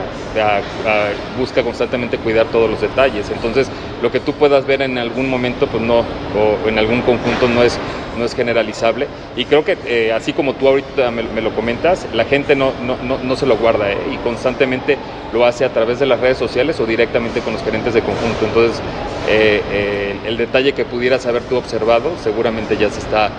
busca 1.38 1.62
constantemente 1.62 2.18
cuidar 2.18 2.46
todos 2.46 2.70
los 2.70 2.80
detalles. 2.80 3.30
Entonces, 3.30 3.70
lo 4.02 4.10
que 4.10 4.20
tú 4.20 4.32
puedas 4.32 4.66
ver 4.66 4.82
en 4.82 4.98
algún 4.98 5.28
momento, 5.28 5.66
pues 5.66 5.82
no, 5.82 6.00
o 6.00 6.68
en 6.68 6.78
algún 6.78 7.02
conjunto 7.02 7.48
no 7.48 7.62
es, 7.62 7.78
no 8.16 8.24
es 8.24 8.34
generalizable. 8.34 9.06
Y 9.36 9.44
creo 9.44 9.64
que 9.64 9.76
eh, 9.86 10.12
así 10.12 10.32
como 10.32 10.54
tú 10.54 10.68
ahorita 10.68 11.10
me, 11.10 11.40
lo 11.40 11.54
comentas, 11.54 12.06
la 12.12 12.24
gente 12.24 12.54
no, 12.54 12.72
no, 12.86 13.18
no, 13.18 13.36
se 13.36 13.46
lo 13.46 13.56
guarda 13.56 13.90
¿eh? 13.90 13.98
y 14.12 14.16
constantemente 14.18 14.96
lo 15.32 15.44
hace 15.44 15.64
a 15.64 15.72
través 15.72 15.98
de 15.98 16.06
las 16.06 16.20
redes 16.20 16.38
sociales 16.38 16.78
o 16.80 16.86
directamente 16.86 17.40
con 17.40 17.52
los 17.52 17.62
gerentes 17.62 17.94
de 17.94 18.02
conjunto. 18.02 18.44
Entonces, 18.44 18.80
eh, 19.28 20.16
el 20.26 20.36
detalle 20.36 20.72
que 20.72 20.84
pudieras 20.84 21.26
haber 21.26 21.42
tú 21.42 21.56
observado, 21.56 22.12
seguramente 22.22 22.76
ya 22.76 22.90
se 22.90 23.00
está 23.00 23.30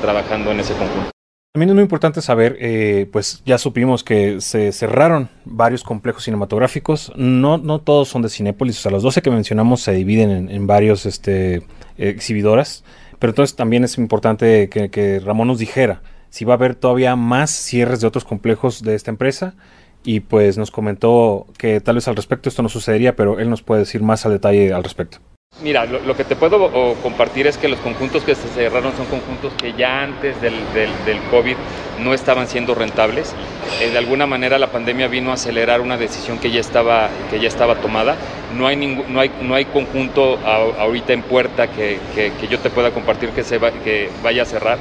trabajando 0.00 0.52
en 0.52 0.60
ese 0.60 0.74
conjunto. 0.74 1.19
También 1.52 1.70
es 1.70 1.74
muy 1.74 1.82
importante 1.82 2.22
saber, 2.22 2.56
eh, 2.60 3.08
pues 3.10 3.42
ya 3.44 3.58
supimos 3.58 4.04
que 4.04 4.40
se 4.40 4.70
cerraron 4.70 5.28
varios 5.44 5.82
complejos 5.82 6.22
cinematográficos. 6.22 7.12
No, 7.16 7.58
no 7.58 7.80
todos 7.80 8.06
son 8.06 8.22
de 8.22 8.28
Cinépolis, 8.28 8.78
o 8.78 8.82
sea, 8.82 8.92
los 8.92 9.02
12 9.02 9.20
que 9.20 9.32
mencionamos 9.32 9.80
se 9.80 9.90
dividen 9.90 10.30
en, 10.30 10.48
en 10.48 10.68
varios 10.68 11.06
este, 11.06 11.64
exhibidoras. 11.98 12.84
Pero 13.18 13.32
entonces 13.32 13.56
también 13.56 13.82
es 13.82 13.98
importante 13.98 14.68
que, 14.68 14.90
que, 14.90 15.18
Ramón 15.18 15.48
nos 15.48 15.58
dijera 15.58 16.02
si 16.28 16.44
va 16.44 16.54
a 16.54 16.56
haber 16.56 16.76
todavía 16.76 17.16
más 17.16 17.50
cierres 17.50 18.00
de 18.00 18.06
otros 18.06 18.24
complejos 18.24 18.84
de 18.84 18.94
esta 18.94 19.10
empresa. 19.10 19.56
Y 20.04 20.20
pues 20.20 20.56
nos 20.56 20.70
comentó 20.70 21.48
que 21.58 21.80
tal 21.80 21.96
vez 21.96 22.06
al 22.06 22.14
respecto 22.14 22.48
esto 22.48 22.62
no 22.62 22.68
sucedería, 22.68 23.16
pero 23.16 23.40
él 23.40 23.50
nos 23.50 23.62
puede 23.62 23.80
decir 23.80 24.04
más 24.04 24.24
al 24.24 24.30
detalle 24.30 24.72
al 24.72 24.84
respecto. 24.84 25.18
Mira, 25.62 25.84
lo, 25.84 26.16
que 26.16 26.24
te 26.24 26.36
puedo 26.36 26.94
compartir 27.02 27.46
es 27.46 27.58
que 27.58 27.68
los 27.68 27.78
conjuntos 27.80 28.24
que 28.24 28.34
se 28.34 28.48
cerraron 28.48 28.96
son 28.96 29.04
conjuntos 29.06 29.52
que 29.60 29.74
ya 29.74 30.02
antes 30.02 30.40
del, 30.40 30.54
del, 30.72 31.20
COVID 31.30 31.54
no 32.02 32.14
estaban 32.14 32.48
siendo 32.48 32.74
rentables. 32.74 33.34
Eh, 33.82 33.90
de 33.90 33.98
alguna 33.98 34.26
manera 34.26 34.58
la 34.58 34.68
pandemia 34.68 35.06
vino 35.08 35.32
a 35.32 35.34
acelerar 35.34 35.82
una 35.82 35.98
decisión 35.98 36.38
que 36.38 36.50
ya 36.50 36.60
estaba, 36.60 37.10
que 37.30 37.40
ya 37.40 37.48
estaba 37.48 37.74
tomada. 37.74 38.16
No 38.56 38.66
hay, 38.66 38.76
no 38.76 39.20
hay, 39.20 39.30
no 39.42 39.54
hay 39.54 39.66
conjunto 39.66 40.38
ahorita 40.38 41.12
en 41.12 41.22
puerta 41.22 41.68
que, 41.68 41.98
que, 42.14 42.48
yo 42.48 42.58
te 42.58 42.70
pueda 42.70 42.90
compartir 42.92 43.28
que, 43.30 43.44
se 43.44 43.58
que 43.84 44.08
vaya 44.22 44.44
a 44.44 44.46
cerrar 44.46 44.78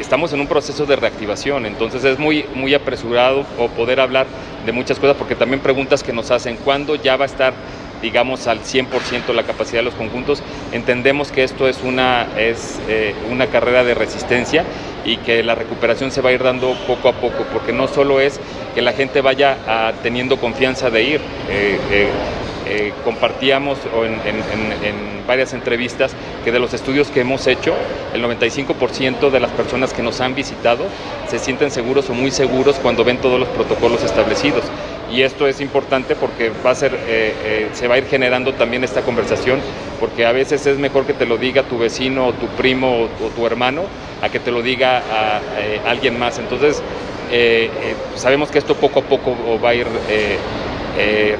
estamos 0.00 0.32
en 0.32 0.40
un 0.40 0.46
proceso 0.46 0.86
de 0.86 0.94
reactivación, 0.94 1.66
entonces 1.66 2.04
es 2.04 2.20
muy, 2.20 2.44
muy 2.54 2.72
apresurado 2.72 3.44
o 3.58 3.66
poder 3.66 3.98
hablar 3.98 4.28
de 4.64 4.70
muchas 4.70 4.96
cosas 5.00 5.16
porque 5.16 5.34
también 5.34 5.60
preguntas 5.60 6.04
que 6.04 6.12
nos 6.12 6.30
hacen, 6.30 6.56
¿cuándo 6.56 6.94
ya 6.94 7.16
va 7.16 7.24
a 7.24 7.26
estar 7.26 7.52
digamos 8.02 8.46
al 8.46 8.60
100% 8.60 9.32
la 9.34 9.44
capacidad 9.44 9.80
de 9.80 9.84
los 9.84 9.94
conjuntos. 9.94 10.42
Entendemos 10.72 11.32
que 11.32 11.44
esto 11.44 11.68
es 11.68 11.82
una, 11.82 12.26
es, 12.36 12.78
eh, 12.88 13.14
una 13.30 13.46
carrera 13.46 13.84
de 13.84 13.94
resistencia 13.94 14.64
y 15.04 15.16
que 15.18 15.42
la 15.42 15.54
recuperación 15.54 16.10
se 16.10 16.20
va 16.20 16.30
a 16.30 16.32
ir 16.32 16.42
dando 16.42 16.74
poco 16.86 17.08
a 17.08 17.12
poco, 17.12 17.44
porque 17.52 17.72
no 17.72 17.88
solo 17.88 18.20
es 18.20 18.40
que 18.74 18.82
la 18.82 18.92
gente 18.92 19.20
vaya 19.20 19.56
a, 19.66 19.92
teniendo 20.02 20.38
confianza 20.38 20.90
de 20.90 21.02
ir. 21.02 21.20
Eh, 21.50 22.08
eh, 22.70 22.92
compartíamos 23.02 23.78
en, 24.04 24.36
en, 24.86 25.26
varias 25.26 25.54
entrevistas 25.54 26.12
que 26.44 26.52
de 26.52 26.58
los 26.58 26.74
estudios 26.74 27.08
que 27.08 27.20
hemos 27.20 27.46
hecho, 27.46 27.74
el 28.12 28.22
95% 28.22 29.30
de 29.30 29.40
las 29.40 29.50
personas 29.52 29.94
que 29.94 30.02
nos 30.02 30.20
han 30.20 30.34
visitado 30.34 30.84
se 31.28 31.38
sienten 31.38 31.70
seguros 31.70 32.10
o 32.10 32.14
muy 32.14 32.30
seguros 32.30 32.76
cuando 32.76 33.04
ven 33.04 33.18
todos 33.18 33.38
los 33.40 33.48
protocolos 33.48 34.02
establecidos 34.04 34.64
y 35.10 35.22
esto 35.22 35.46
es 35.46 35.60
importante 35.60 36.14
porque 36.14 36.52
va 36.64 36.70
a 36.70 36.74
ser, 36.74 36.94
eh, 36.94 37.34
eh, 37.42 37.68
se 37.72 37.88
va 37.88 37.94
a 37.94 37.98
ir 37.98 38.06
generando 38.06 38.52
también 38.54 38.84
esta 38.84 39.02
conversación, 39.02 39.60
porque 40.00 40.26
a 40.26 40.32
veces 40.32 40.66
es 40.66 40.78
mejor 40.78 41.06
que 41.06 41.14
te 41.14 41.26
lo 41.26 41.38
diga 41.38 41.62
tu 41.62 41.78
vecino 41.78 42.26
o 42.26 42.32
tu 42.32 42.46
primo 42.48 43.08
o, 43.20 43.28
tu 43.28 43.46
hermano 43.46 43.82
a 44.20 44.28
que 44.28 44.40
te 44.40 44.50
lo 44.50 44.62
diga 44.62 44.98
a, 44.98 45.40
eh, 45.58 45.80
alguien 45.86 46.18
más. 46.18 46.38
Entonces, 46.38 46.82
sabemos 48.14 48.50
que 48.50 48.58
esto 48.58 48.74
poco 48.74 49.00
a 49.00 49.02
poco 49.02 49.60
va 49.62 49.70
a 49.70 49.74
ir 49.74 49.86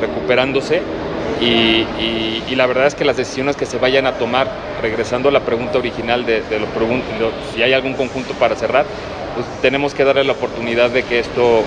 recuperándose 0.01 0.83
y, 1.41 2.55
la 2.55 2.67
verdad 2.67 2.87
es 2.89 2.97
que 2.97 3.05
las 3.05 3.17
decisiones 3.17 3.57
que 3.57 3.67
se 3.67 3.79
vayan 3.79 4.07
a 4.07 4.13
tomar, 4.13 4.49
regresando 4.83 5.29
a 5.29 5.33
la 5.33 5.41
pregunta 5.41 5.79
original 5.79 6.27
de, 6.27 6.43
de 6.43 6.61
si 7.55 7.63
hay 7.63 7.73
algún 7.73 7.95
conjunto 7.95 8.35
para 8.35 8.57
cerrar, 8.57 8.85
pues 9.35 9.47
tenemos 9.63 9.95
que 9.95 10.05
darle 10.05 10.25
la 10.25 10.33
oportunidad 10.33 10.91
de 10.91 11.03
que 11.05 11.21
esto 11.21 11.63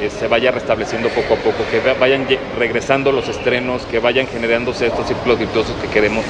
eh, 0.00 0.10
se 0.10 0.28
vaya 0.28 0.50
restableciendo 0.50 1.08
poco 1.08 1.34
a 1.34 1.36
poco, 1.36 1.66
que 1.70 1.80
vayan 1.80 2.26
regresando 2.58 3.12
los 3.12 3.28
estrenos, 3.28 3.82
que 3.86 3.98
vayan 3.98 4.26
generándose 4.26 4.86
estos 4.86 5.06
círculos 5.06 5.38
virtuosos 5.38 5.74
que 5.76 5.88
queremos 5.88 6.24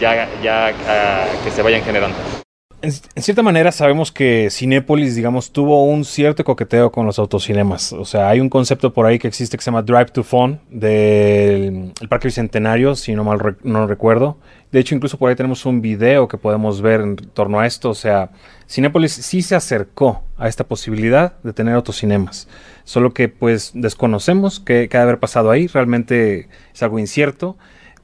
ya, 0.00 0.28
ya 0.42 0.72
ah, 0.88 1.26
que 1.42 1.50
se 1.50 1.62
vayan 1.62 1.82
generando. 1.82 2.35
En, 2.86 3.22
cierta 3.22 3.42
manera 3.42 3.72
sabemos 3.72 4.12
que 4.12 4.48
Cinépolis, 4.48 5.16
digamos, 5.16 5.50
tuvo 5.50 5.84
un 5.86 6.04
cierto 6.04 6.44
coqueteo 6.44 6.92
con 6.92 7.04
los 7.04 7.18
autocinemas. 7.18 7.92
O 7.92 8.04
sea, 8.04 8.28
hay 8.28 8.38
un 8.38 8.48
concepto 8.48 8.92
por 8.92 9.06
ahí 9.06 9.18
que 9.18 9.26
existe 9.26 9.56
que 9.56 9.64
se 9.64 9.72
llama 9.72 9.82
Drive 9.82 10.06
to 10.06 10.22
Fun 10.22 10.60
del 10.70 11.92
Parque 12.08 12.28
Bicentenario, 12.28 12.94
si 12.94 13.16
no 13.16 13.24
mal 13.24 13.56
no 13.64 13.88
recuerdo. 13.88 14.38
De 14.70 14.78
hecho, 14.78 14.94
incluso 14.94 15.18
por 15.18 15.30
ahí 15.30 15.34
tenemos 15.34 15.66
un 15.66 15.80
video 15.80 16.28
que 16.28 16.38
podemos 16.38 16.80
ver 16.80 17.00
en 17.00 17.16
torno 17.16 17.58
a 17.58 17.66
esto. 17.66 17.90
O 17.90 17.94
sea, 17.94 18.30
Cinépolis 18.68 19.12
sí 19.12 19.42
se 19.42 19.56
acercó 19.56 20.22
a 20.36 20.46
esta 20.46 20.62
posibilidad 20.62 21.32
de 21.42 21.52
tener 21.52 21.74
autocinemas. 21.74 22.46
Solo 22.84 23.12
que 23.12 23.28
pues 23.28 23.72
desconocemos 23.74 24.60
qué 24.60 24.88
ha 24.92 24.96
de 24.96 25.02
haber 25.02 25.18
pasado 25.18 25.50
ahí. 25.50 25.66
Realmente 25.66 26.48
es 26.72 26.82
algo 26.84 27.00
incierto 27.00 27.56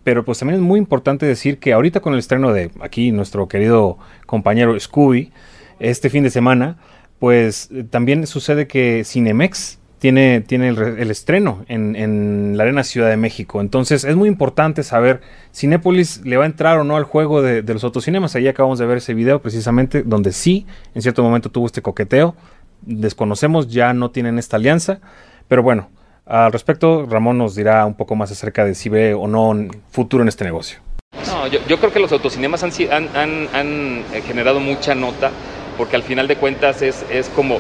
pero 0.05 0.25
pues 0.25 0.39
también 0.39 0.61
es 0.61 0.67
muy 0.67 0.79
importante 0.79 1.27
decir 1.27 1.59
que 1.59 1.73
ahorita 1.73 2.01
con 2.01 2.13
el 2.13 2.19
estreno 2.19 2.53
de 2.53 2.71
aquí 2.81 3.13
nuestro 3.13 3.49
querido 3.49 3.99
compañero 4.27 4.79
Scooby, 4.79 5.33
este 5.79 6.11
fin 6.11 6.25
de 6.25 6.31
semana, 6.31 6.79
pues 7.19 7.69
eh, 7.73 7.85
también 7.85 8.27
sucede 8.27 8.67
que 8.67 9.03
Cinemex 9.05 9.79
tiene, 9.99 10.41
tiene 10.41 10.71
el, 10.71 11.11
estreno 11.13 11.65
en, 11.69 12.57
la 12.57 12.65
Arena 12.65 12.83
Ciudad 12.83 13.09
de 13.09 13.17
México. 13.17 13.61
Entonces 13.61 14.03
es 14.03 14.17
muy 14.17 14.29
importante 14.29 14.83
saber, 14.83 15.21
Cinépolis 15.55 16.23
le 16.25 16.37
va 16.37 16.43
a 16.43 16.47
entrar 16.47 16.79
o 16.81 16.85
no 16.85 16.97
al 16.97 17.05
juego 17.05 17.41
de, 17.41 17.63
de 17.63 17.73
los 17.73 17.85
autocinemas. 17.85 18.35
Ahí 18.35 18.49
acabamos 18.49 18.81
de 18.81 18.87
ver 18.87 18.97
ese 18.97 19.15
video 19.15 19.41
precisamente 19.41 20.03
donde 20.03 20.33
sí, 20.33 20.67
en 20.97 21.03
cierto 21.03 21.23
momento 21.23 21.53
tuvo 21.53 21.67
este 21.67 21.83
coqueteo. 21.83 22.35
Desconocemos, 22.81 23.69
ya 23.69 23.95
no 23.95 24.11
tienen 24.11 24.41
esta 24.41 24.57
alianza. 24.57 25.01
Pero 25.47 25.63
bueno, 25.63 25.89
al 26.27 26.53
respecto, 26.53 27.07
Ramón 27.07 27.39
nos 27.39 27.55
dirá 27.55 27.85
un 27.85 27.95
poco 27.95 28.15
más 28.15 28.31
acerca 28.31 28.65
de 28.65 28.75
si 28.75 28.89
ve 28.89 29.15
o 29.15 29.27
no 29.27 29.55
futuro 29.91 30.23
en 30.23 30.29
este 30.29 30.45
negocio. 30.45 30.79
No, 31.27 31.47
yo, 31.47 31.79
creo 31.79 31.93
que 31.93 31.99
los 31.99 32.13
autocinemas 32.13 32.63
han, 32.63 32.71
eh, 32.73 34.23
generado 34.27 34.61
mucha 34.61 34.95
nota 34.95 35.31
porque 35.77 35.97
al 35.97 36.03
final 36.03 36.29
de 36.29 36.37
cuentas 36.37 36.83
es, 36.83 37.05
es 37.11 37.29
como 37.29 37.59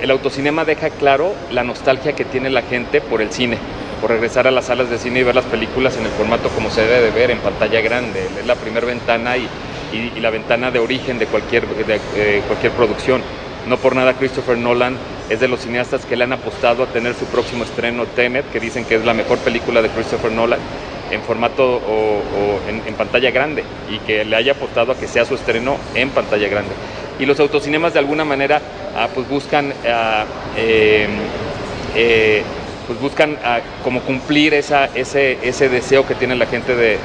el 0.00 0.10
autocinema 0.10 0.64
deja 0.64 0.90
claro 0.90 1.34
la 1.50 1.62
nostalgia 1.62 2.14
que 2.14 2.24
tiene 2.24 2.50
la 2.50 2.62
gente 2.62 3.00
por 3.00 3.22
el 3.22 3.30
cine, 3.30 3.58
por 4.00 4.10
regresar 4.10 4.46
a 4.48 4.50
las 4.50 4.66
salas 4.66 4.90
de 4.90 4.98
cine 4.98 5.20
y 5.20 5.22
ver 5.22 5.36
las 5.36 5.44
películas 5.44 5.96
en 5.96 6.04
el 6.04 6.10
formato 6.10 6.48
como 6.48 6.70
se 6.70 6.82
debe 6.82 7.00
de 7.00 7.10
ver, 7.10 7.30
en 7.30 7.38
pantalla 7.38 7.80
grande. 7.80 8.26
Es 8.40 8.46
la 8.46 8.56
primera 8.56 8.86
ventana 8.86 9.36
y, 9.36 9.48
la 10.20 10.30
ventana 10.30 10.70
de 10.70 10.78
origen 10.78 11.18
de 11.18 11.26
cualquier, 11.26 11.66
de, 11.66 12.42
cualquier 12.46 12.72
producción. 12.72 13.22
No 13.68 13.76
por 13.76 13.94
nada 13.94 14.14
Christopher 14.14 14.58
Nolan 14.58 14.96
es 15.30 15.40
de 15.40 15.48
los 15.48 15.60
cineastas 15.60 16.04
que 16.04 16.16
le 16.16 16.24
han 16.24 16.32
apostado 16.32 16.82
a 16.82 16.86
tener 16.86 17.14
su 17.14 17.26
próximo 17.26 17.64
estreno 17.64 18.06
Tenet, 18.06 18.50
que 18.50 18.60
dicen 18.60 18.84
que 18.84 18.96
es 18.96 19.04
la 19.04 19.14
mejor 19.14 19.38
película 19.38 19.80
de 19.82 19.88
Christopher 19.88 20.32
Nolan 20.32 20.58
en 21.10 21.22
formato 21.22 21.76
o, 21.76 22.60
en, 22.68 22.94
pantalla 22.94 23.30
grande 23.30 23.64
y 23.90 23.98
que 23.98 24.24
le 24.24 24.34
haya 24.34 24.52
apostado 24.52 24.92
a 24.92 24.96
que 24.96 25.06
sea 25.06 25.24
su 25.24 25.34
estreno 25.34 25.76
en 25.94 26.10
pantalla 26.10 26.48
grande. 26.48 26.70
Y 27.18 27.26
los 27.26 27.38
autocinemas 27.38 27.92
de 27.92 27.98
alguna 27.98 28.24
manera 28.24 28.60
ah, 28.96 29.08
pues 29.14 29.28
buscan 29.28 29.72
ah, 29.86 30.24
eh, 30.56 31.06
eh, 31.94 32.42
pues 32.86 33.00
buscan 33.00 33.38
ah, 33.44 33.60
como 33.84 34.00
cumplir 34.00 34.54
ese 34.54 35.68
deseo 35.68 36.06
que 36.06 36.14
tiene 36.14 36.34
la 36.34 36.46
gente 36.46 36.74
de, 36.74 36.98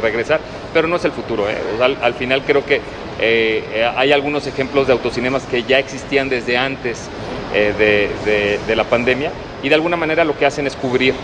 regresar, 0.00 0.40
pero 0.72 0.86
no 0.86 0.96
es 0.96 1.04
el 1.04 1.12
futuro. 1.12 1.48
¿eh? 1.48 1.56
al, 1.80 2.14
final 2.14 2.42
creo 2.42 2.64
que 2.64 2.80
hay 3.20 4.12
algunos 4.12 4.46
ejemplos 4.46 4.86
de 4.86 4.92
autocinemas 4.92 5.44
que 5.44 5.62
ya 5.64 5.78
existían 5.78 6.28
desde 6.28 6.56
antes 6.56 7.08
de, 7.52 8.58
la 8.74 8.84
pandemia 8.84 9.30
y 9.62 9.68
de 9.68 9.74
alguna 9.74 9.96
manera 9.96 10.24
lo 10.24 10.38
que 10.38 10.46
hacen 10.46 10.66
es 10.66 10.76
cubrir 10.76 11.14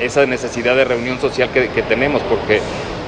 esa 0.00 0.26
necesidad 0.26 0.76
de 0.76 0.84
reunión 0.84 1.18
social 1.20 1.50
que, 1.50 1.82
tenemos, 1.82 2.22
porque 2.22 2.60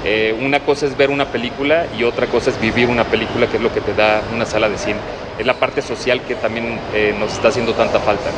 eh, 0.05 0.35
una 0.43 0.61
cosa 0.61 0.87
es 0.87 0.97
ver 0.97 1.11
una 1.11 1.27
película 1.27 1.87
y 1.99 2.05
otra 2.05 2.27
cosa 2.27 2.51
es 2.51 2.61
vivir 2.61 2.89
una 2.89 3.05
película, 3.05 3.47
que 3.47 3.57
es 3.57 3.63
lo 3.63 3.73
que 3.73 3.81
te 3.81 3.95
da 3.95 4.23
una 4.35 4.47
sala 4.47 4.69
de 4.69 4.79
cine. 4.79 4.99
Es 5.39 5.47
la 5.47 5.55
parte 5.55 5.83
social 5.83 6.23
que 6.23 6.35
también 6.35 6.79
eh, 6.95 7.15
nos 7.19 7.33
está 7.33 7.49
haciendo 7.49 7.73
tanta 7.75 7.99
falta. 8.01 8.31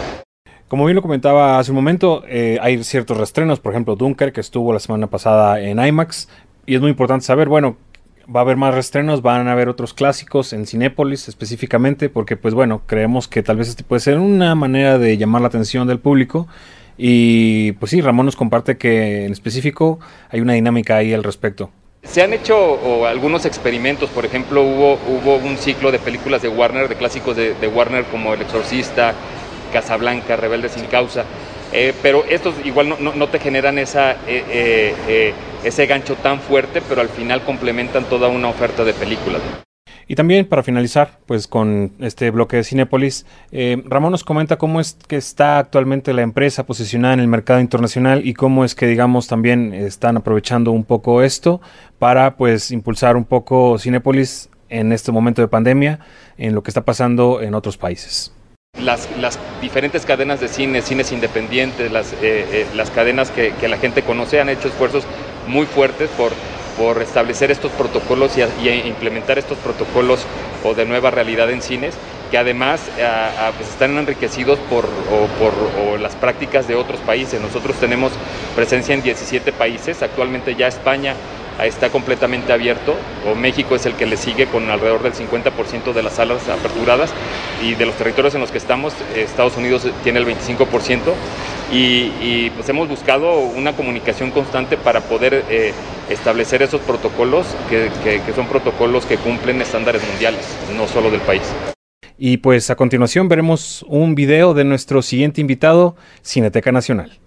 Como 0.68 0.84
bien 0.86 0.96
lo 0.96 1.02
comentaba 1.02 1.58
hace 1.58 1.70
un 1.70 1.76
momento, 1.76 2.24
eh, 2.26 2.58
hay 2.62 2.82
ciertos 2.82 3.16
restrenos, 3.16 3.60
por 3.60 3.72
ejemplo, 3.72 3.94
Dunker, 3.94 4.32
que 4.32 4.40
estuvo 4.40 4.72
la 4.72 4.78
semana 4.78 5.06
pasada 5.06 5.60
en 5.60 5.84
IMAX, 5.84 6.28
y 6.64 6.74
es 6.74 6.80
muy 6.80 6.90
importante 6.90 7.26
saber, 7.26 7.48
bueno, 7.48 7.76
va 8.34 8.40
a 8.40 8.42
haber 8.42 8.56
más 8.56 8.74
restrenos, 8.74 9.22
van 9.22 9.48
a 9.48 9.52
haber 9.52 9.68
otros 9.68 9.94
clásicos 9.94 10.52
en 10.52 10.66
Cinépolis 10.66 11.28
específicamente, 11.28 12.08
porque 12.08 12.36
pues 12.36 12.54
bueno, 12.54 12.82
creemos 12.86 13.28
que 13.28 13.42
tal 13.42 13.56
vez 13.56 13.68
este 13.68 13.84
puede 13.84 14.00
ser 14.00 14.18
una 14.18 14.54
manera 14.54 14.98
de 14.98 15.16
llamar 15.16 15.42
la 15.42 15.48
atención 15.48 15.86
del 15.86 15.98
público. 15.98 16.48
Y 16.96 17.72
pues 17.72 17.90
sí, 17.90 18.00
Ramón 18.00 18.26
nos 18.26 18.36
comparte 18.36 18.76
que 18.76 19.24
en 19.24 19.32
específico 19.32 19.98
hay 20.30 20.40
una 20.40 20.52
dinámica 20.54 20.96
ahí 20.96 21.12
al 21.12 21.24
respecto. 21.24 21.70
Se 22.02 22.20
han 22.20 22.32
hecho 22.32 23.06
algunos 23.06 23.44
experimentos, 23.44 24.10
por 24.10 24.24
ejemplo, 24.24 24.62
hubo, 24.62 24.94
hubo 24.94 25.36
un 25.36 25.56
ciclo 25.56 25.92
de 25.92 25.98
películas 26.00 26.42
de 26.42 26.48
Warner, 26.48 26.88
de 26.88 26.96
clásicos 26.96 27.36
de, 27.36 27.54
Warner 27.68 28.04
como 28.06 28.34
El 28.34 28.42
Exorcista, 28.42 29.14
Casablanca, 29.72 30.34
Rebelde 30.36 30.68
sin 30.68 30.84
Causa, 30.86 31.24
eh, 31.72 31.94
pero 32.02 32.24
estos 32.28 32.54
igual 32.64 32.96
no, 33.00 33.28
te 33.28 33.38
generan 33.38 33.78
esa, 33.78 34.12
eh, 34.26 34.94
eh, 35.08 35.32
ese 35.64 35.86
gancho 35.86 36.16
tan 36.16 36.40
fuerte, 36.40 36.82
pero 36.88 37.00
al 37.00 37.08
final 37.08 37.42
complementan 37.42 38.04
toda 38.04 38.28
una 38.28 38.48
oferta 38.48 38.84
de 38.84 38.94
películas. 38.94 39.42
Y 40.08 40.14
también 40.14 40.46
para 40.46 40.62
finalizar, 40.62 41.18
pues 41.26 41.46
con 41.46 41.92
este 42.00 42.30
bloque 42.30 42.56
de 42.56 42.64
Cinépolis, 42.64 43.24
eh, 43.50 43.82
Ramón 43.86 44.12
nos 44.12 44.24
comenta 44.24 44.58
cómo 44.58 44.80
es 44.80 44.98
que 45.06 45.16
está 45.16 45.58
actualmente 45.58 46.12
la 46.12 46.22
empresa 46.22 46.66
posicionada 46.66 47.14
en 47.14 47.20
el 47.20 47.28
mercado 47.28 47.60
internacional 47.60 48.26
y 48.26 48.34
cómo 48.34 48.64
es 48.64 48.74
que, 48.74 48.86
digamos, 48.86 49.28
también 49.28 49.72
están 49.72 50.16
aprovechando 50.16 50.72
un 50.72 50.84
poco 50.84 51.22
esto 51.22 51.60
para, 51.98 52.36
pues, 52.36 52.70
impulsar 52.72 53.16
un 53.16 53.24
poco 53.24 53.78
Cinépolis 53.78 54.50
en 54.68 54.92
este 54.92 55.12
momento 55.12 55.40
de 55.42 55.48
pandemia, 55.48 56.00
en 56.36 56.54
lo 56.54 56.62
que 56.62 56.70
está 56.70 56.84
pasando 56.84 57.40
en 57.40 57.54
otros 57.54 57.76
países. 57.76 58.32
Las, 58.80 59.08
diferentes 59.60 60.04
cadenas 60.06 60.40
de 60.40 60.48
cine, 60.48 60.82
cines 60.82 61.12
independientes, 61.12 61.92
las, 61.92 62.14
eh, 62.14 62.18
eh, 62.22 62.66
las 62.74 62.90
cadenas 62.90 63.30
que, 63.30 63.52
que 63.60 63.68
la 63.68 63.76
gente 63.76 64.02
conoce 64.02 64.40
han 64.40 64.48
hecho 64.48 64.68
esfuerzos 64.68 65.04
muy 65.46 65.66
fuertes 65.66 66.10
por 66.10 66.32
por 66.76 67.02
establecer 67.02 67.50
estos 67.50 67.70
protocolos 67.72 68.36
y, 68.36 68.68
implementar 68.88 69.38
estos 69.38 69.58
protocolos 69.58 70.26
o 70.64 70.74
de 70.74 70.84
nueva 70.84 71.10
realidad 71.10 71.50
en 71.50 71.60
cines, 71.60 71.94
que 72.30 72.38
además 72.38 72.90
eh, 72.96 73.06
pues 73.56 73.68
están 73.68 73.96
enriquecidos 73.98 74.58
por, 74.70 74.84
por 75.38 76.00
las 76.00 76.14
prácticas 76.14 76.66
de 76.68 76.74
otros 76.74 77.00
países. 77.00 77.40
Nosotros 77.40 77.76
tenemos 77.76 78.12
presencia 78.54 78.94
en 78.94 79.02
17 79.02 79.52
países, 79.52 80.02
actualmente 80.02 80.54
ya 80.54 80.68
España 80.68 81.14
está 81.62 81.90
completamente 81.90 82.52
abierto, 82.52 82.94
o 83.30 83.34
México 83.34 83.76
es 83.76 83.86
el 83.86 83.94
que 83.94 84.06
le 84.06 84.16
sigue 84.16 84.46
con 84.46 84.68
alrededor 84.70 85.02
del 85.02 85.12
50% 85.12 85.92
de 85.92 86.02
las 86.02 86.14
salas 86.14 86.48
aperturadas 86.48 87.12
y 87.62 87.74
de 87.74 87.86
los 87.86 87.94
territorios 87.94 88.34
en 88.34 88.40
los 88.40 88.50
que 88.50 88.58
estamos, 88.58 88.94
Estados 89.14 89.56
Unidos 89.56 89.86
tiene 90.02 90.18
el 90.18 90.26
25% 90.26 91.12
y, 91.72 92.50
pues 92.50 92.68
hemos 92.68 92.88
buscado 92.88 93.40
una 93.40 93.72
comunicación 93.74 94.30
constante 94.30 94.76
para 94.76 95.00
poder 95.00 95.44
eh, 95.50 95.72
establecer 96.10 96.62
esos 96.62 96.80
protocolos 96.82 97.46
que, 97.70 97.90
que 98.04 98.32
son 98.34 98.46
protocolos 98.46 99.06
que 99.06 99.16
cumplen 99.16 99.62
estándares 99.62 100.02
mundiales, 100.06 100.46
no 100.76 100.86
solo 100.86 101.10
del 101.10 101.20
país. 101.20 101.42
Y 102.18 102.36
pues 102.36 102.70
a 102.70 102.76
continuación 102.76 103.28
veremos 103.28 103.84
un 103.88 104.14
video 104.14 104.54
de 104.54 104.64
nuestro 104.64 105.02
siguiente 105.02 105.40
invitado, 105.40 105.96
Cineteca 106.22 106.70
Nacional. 106.70 107.18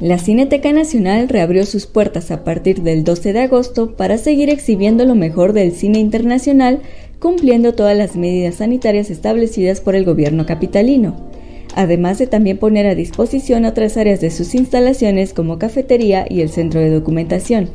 La 0.00 0.18
Cineteca 0.18 0.72
Nacional 0.72 1.28
reabrió 1.28 1.66
sus 1.66 1.86
puertas 1.86 2.30
a 2.30 2.44
partir 2.44 2.82
del 2.82 3.02
12 3.02 3.32
de 3.32 3.40
agosto 3.40 3.96
para 3.96 4.16
seguir 4.16 4.48
exhibiendo 4.48 5.04
lo 5.04 5.16
mejor 5.16 5.52
del 5.52 5.72
cine 5.72 5.98
internacional, 5.98 6.82
cumpliendo 7.18 7.74
todas 7.74 7.96
las 7.96 8.14
medidas 8.14 8.54
sanitarias 8.54 9.10
establecidas 9.10 9.80
por 9.80 9.96
el 9.96 10.04
gobierno 10.04 10.46
capitalino, 10.46 11.16
además 11.78 12.18
de 12.18 12.26
también 12.26 12.58
poner 12.58 12.86
a 12.86 12.96
disposición 12.96 13.64
otras 13.64 13.96
áreas 13.96 14.20
de 14.20 14.32
sus 14.32 14.56
instalaciones 14.56 15.32
como 15.32 15.60
cafetería 15.60 16.26
y 16.28 16.40
el 16.40 16.48
centro 16.48 16.80
de 16.80 16.90
documentación. 16.90 17.70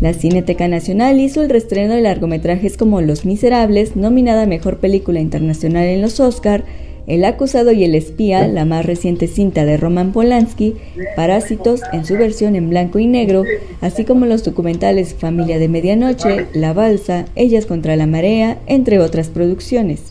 La 0.00 0.14
Cineteca 0.14 0.68
Nacional 0.68 1.20
hizo 1.20 1.42
el 1.42 1.50
restreno 1.50 1.94
de 1.94 2.00
largometrajes 2.00 2.78
como 2.78 3.02
Los 3.02 3.26
Miserables, 3.26 3.94
nominada 3.94 4.46
Mejor 4.46 4.78
Película 4.78 5.20
Internacional 5.20 5.84
en 5.84 6.00
los 6.00 6.18
Oscar, 6.18 6.64
el 7.06 7.24
acusado 7.24 7.72
y 7.72 7.84
el 7.84 7.94
espía, 7.94 8.46
la 8.46 8.64
más 8.64 8.86
reciente 8.86 9.26
cinta 9.26 9.64
de 9.64 9.76
Roman 9.76 10.12
Polanski, 10.12 10.76
Parásitos 11.16 11.80
en 11.92 12.04
su 12.04 12.14
versión 12.14 12.56
en 12.56 12.70
blanco 12.70 12.98
y 12.98 13.06
negro, 13.06 13.44
así 13.80 14.04
como 14.04 14.26
los 14.26 14.44
documentales 14.44 15.14
Familia 15.14 15.58
de 15.58 15.68
Medianoche, 15.68 16.46
La 16.52 16.72
Balsa, 16.72 17.24
Ellas 17.34 17.66
contra 17.66 17.96
la 17.96 18.06
Marea, 18.06 18.58
entre 18.66 18.98
otras 18.98 19.28
producciones. 19.28 20.02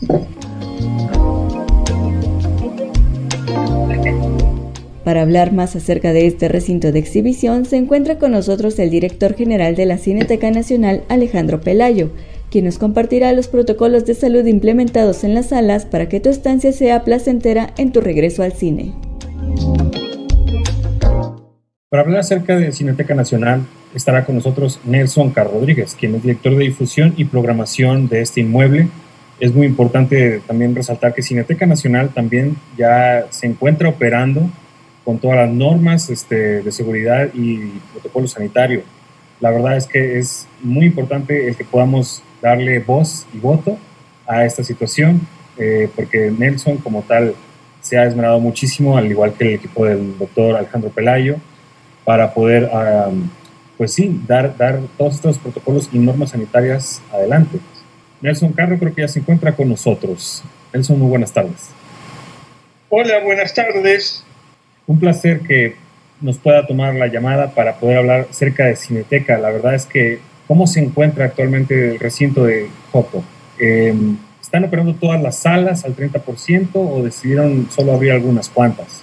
Para 5.04 5.22
hablar 5.22 5.52
más 5.52 5.74
acerca 5.74 6.12
de 6.12 6.26
este 6.26 6.48
recinto 6.48 6.92
de 6.92 7.00
exhibición 7.00 7.64
se 7.64 7.76
encuentra 7.76 8.18
con 8.18 8.30
nosotros 8.30 8.78
el 8.78 8.90
director 8.90 9.34
general 9.34 9.74
de 9.74 9.86
la 9.86 9.98
Cineteca 9.98 10.50
Nacional, 10.52 11.02
Alejandro 11.08 11.60
Pelayo, 11.60 12.10
quien 12.52 12.66
nos 12.66 12.76
compartirá 12.76 13.32
los 13.32 13.48
protocolos 13.48 14.04
de 14.04 14.14
salud 14.14 14.44
implementados 14.44 15.24
en 15.24 15.34
las 15.34 15.46
salas 15.46 15.86
para 15.86 16.10
que 16.10 16.20
tu 16.20 16.28
estancia 16.28 16.70
sea 16.70 17.02
placentera 17.02 17.72
en 17.78 17.92
tu 17.92 18.02
regreso 18.02 18.42
al 18.42 18.52
cine. 18.52 18.92
Para 21.88 22.02
hablar 22.02 22.20
acerca 22.20 22.58
de 22.58 22.70
Cineteca 22.72 23.14
Nacional, 23.14 23.62
estará 23.94 24.26
con 24.26 24.34
nosotros 24.34 24.80
Nelson 24.84 25.30
Car 25.30 25.50
Rodríguez, 25.50 25.96
quien 25.98 26.14
es 26.14 26.22
director 26.22 26.54
de 26.54 26.64
difusión 26.64 27.14
y 27.16 27.24
programación 27.24 28.08
de 28.08 28.20
este 28.20 28.42
inmueble. 28.42 28.88
Es 29.40 29.54
muy 29.54 29.66
importante 29.66 30.42
también 30.46 30.74
resaltar 30.74 31.14
que 31.14 31.22
Cineteca 31.22 31.64
Nacional 31.64 32.10
también 32.10 32.56
ya 32.76 33.28
se 33.30 33.46
encuentra 33.46 33.88
operando 33.88 34.42
con 35.06 35.18
todas 35.18 35.38
las 35.38 35.50
normas 35.50 36.10
este, 36.10 36.62
de 36.62 36.70
seguridad 36.70 37.30
y 37.32 37.60
protocolo 37.92 38.28
sanitario. 38.28 38.82
La 39.40 39.50
verdad 39.50 39.78
es 39.78 39.86
que 39.86 40.18
es 40.18 40.46
muy 40.62 40.84
importante 40.84 41.48
el 41.48 41.56
que 41.56 41.64
podamos 41.64 42.22
darle 42.42 42.80
voz 42.80 43.26
y 43.32 43.38
voto 43.38 43.78
a 44.26 44.44
esta 44.44 44.62
situación, 44.62 45.20
eh, 45.56 45.88
porque 45.96 46.30
Nelson 46.36 46.76
como 46.78 47.02
tal 47.02 47.34
se 47.80 47.96
ha 47.96 48.04
esmerado 48.04 48.38
muchísimo, 48.40 48.98
al 48.98 49.10
igual 49.10 49.32
que 49.32 49.44
el 49.44 49.54
equipo 49.54 49.86
del 49.86 50.18
doctor 50.18 50.56
Alejandro 50.56 50.90
Pelayo, 50.90 51.36
para 52.04 52.34
poder, 52.34 52.68
pues 53.78 53.94
sí, 53.94 54.20
dar, 54.26 54.56
dar 54.56 54.80
todos 54.98 55.14
estos 55.14 55.38
protocolos 55.38 55.88
y 55.92 55.98
normas 55.98 56.30
sanitarias 56.30 57.00
adelante. 57.12 57.58
Nelson 58.20 58.52
Carro 58.52 58.78
creo 58.78 58.94
que 58.94 59.02
ya 59.02 59.08
se 59.08 59.20
encuentra 59.20 59.54
con 59.54 59.68
nosotros. 59.68 60.42
Nelson, 60.72 60.98
muy 60.98 61.08
buenas 61.08 61.32
tardes. 61.32 61.70
Hola, 62.88 63.20
buenas 63.24 63.52
tardes. 63.54 64.24
Un 64.86 65.00
placer 65.00 65.40
que 65.40 65.76
nos 66.20 66.38
pueda 66.38 66.66
tomar 66.66 66.94
la 66.94 67.08
llamada 67.08 67.50
para 67.50 67.76
poder 67.76 67.98
hablar 67.98 68.28
cerca 68.30 68.66
de 68.66 68.76
Cineteca. 68.76 69.38
La 69.38 69.50
verdad 69.50 69.74
es 69.74 69.86
que, 69.86 70.20
¿cómo 70.46 70.66
se 70.66 70.80
encuentra 70.80 71.26
actualmente 71.26 71.92
el 71.92 71.98
recinto 71.98 72.44
de 72.44 72.68
Jopo? 72.90 73.24
Em, 73.58 74.16
¿Están 74.40 74.64
operando 74.64 74.94
todas 74.94 75.22
las 75.22 75.38
salas 75.38 75.84
al 75.84 75.96
30% 75.96 76.70
o 76.74 77.02
decidieron 77.02 77.70
solo 77.70 77.92
abrir 77.92 78.12
algunas 78.12 78.48
cuantas? 78.50 79.02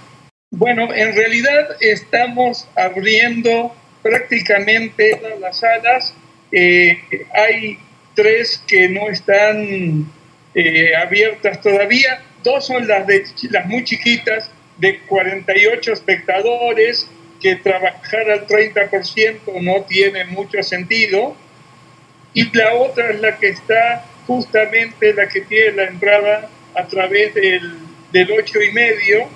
Bueno, 0.51 0.93
en 0.93 1.15
realidad 1.15 1.69
estamos 1.79 2.67
abriendo 2.75 3.73
prácticamente 4.01 5.15
todas 5.15 5.39
las 5.39 5.57
salas. 5.57 6.13
Eh, 6.51 6.99
hay 7.33 7.79
tres 8.15 8.63
que 8.67 8.89
no 8.89 9.09
están 9.09 10.05
eh, 10.55 10.95
abiertas 10.95 11.61
todavía. 11.61 12.21
Dos 12.43 12.67
son 12.67 12.87
las, 12.87 13.05
de, 13.07 13.23
las 13.49 13.65
muy 13.65 13.83
chiquitas, 13.83 14.49
de 14.77 14.99
48 15.07 15.93
espectadores, 15.93 17.09
que 17.39 17.55
trabajar 17.55 18.29
al 18.29 18.47
30% 18.47 19.61
no 19.61 19.83
tiene 19.83 20.25
mucho 20.25 20.61
sentido. 20.63 21.35
Y 22.33 22.55
la 22.55 22.73
otra 22.73 23.09
es 23.09 23.21
la 23.21 23.37
que 23.37 23.49
está 23.49 24.05
justamente 24.27 25.13
la 25.13 25.27
que 25.27 25.41
tiene 25.41 25.71
la 25.71 25.83
entrada 25.85 26.49
a 26.75 26.85
través 26.85 27.33
del, 27.33 27.77
del 28.11 28.31
8 28.31 28.61
y 28.61 28.71
medio 28.71 29.27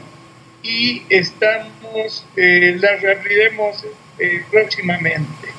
y 0.63 1.01
estamos, 1.09 2.25
eh, 2.37 2.77
la 2.79 2.95
reabriremos 2.97 3.83
eh, 4.19 4.43
próximamente. 4.49 5.49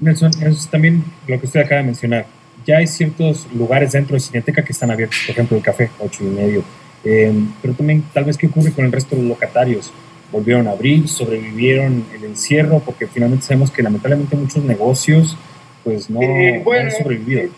Nelson, 0.00 0.30
eso 0.30 0.48
es 0.48 0.68
también 0.68 1.04
lo 1.26 1.38
que 1.38 1.46
usted 1.46 1.60
acaba 1.60 1.80
de 1.80 1.86
mencionar. 1.86 2.26
Ya 2.66 2.78
hay 2.78 2.86
ciertos 2.86 3.46
lugares 3.52 3.92
dentro 3.92 4.14
de 4.14 4.20
Cineteca 4.20 4.64
que 4.64 4.72
están 4.72 4.90
abiertos, 4.90 5.20
por 5.26 5.32
ejemplo 5.32 5.56
el 5.56 5.62
café, 5.62 5.90
8 5.98 6.24
y 6.24 6.26
medio. 6.26 6.64
Eh, 7.04 7.32
pero 7.62 7.74
también 7.74 8.02
tal 8.12 8.24
vez 8.24 8.36
qué 8.36 8.48
ocurre 8.48 8.72
con 8.72 8.84
el 8.84 8.92
resto 8.92 9.14
de 9.14 9.22
los 9.22 9.30
locatarios. 9.30 9.92
Volvieron 10.36 10.68
a 10.68 10.72
abrir, 10.72 11.08
sobrevivieron 11.08 12.04
el 12.14 12.24
encierro, 12.24 12.80
porque 12.80 13.06
finalmente 13.06 13.46
sabemos 13.46 13.70
que 13.70 13.82
lamentablemente 13.82 14.36
muchos 14.36 14.62
negocios 14.62 15.34
pues 15.82 16.10
no, 16.10 16.20
eh, 16.20 16.62
han 16.78 16.90
sobrevivido. 16.90 17.44
Eh, 17.44 17.50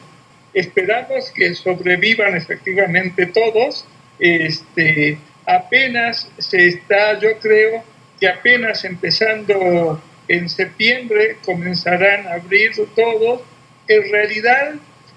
esperamos 0.54 1.32
que 1.34 1.56
sobrevivan 1.56 2.36
efectivamente 2.36 3.26
todos. 3.26 3.84
Este, 4.20 5.18
apenas 5.44 6.30
se 6.38 6.68
está, 6.68 7.18
yo 7.18 7.30
creo 7.40 7.82
que 8.20 8.28
apenas 8.28 8.84
empezando 8.84 10.00
en 10.28 10.48
septiembre 10.48 11.38
comenzarán 11.44 12.28
a 12.28 12.34
abrir 12.34 12.70
todos. 12.94 13.40
En 13.88 14.08
realidad, 14.12 14.74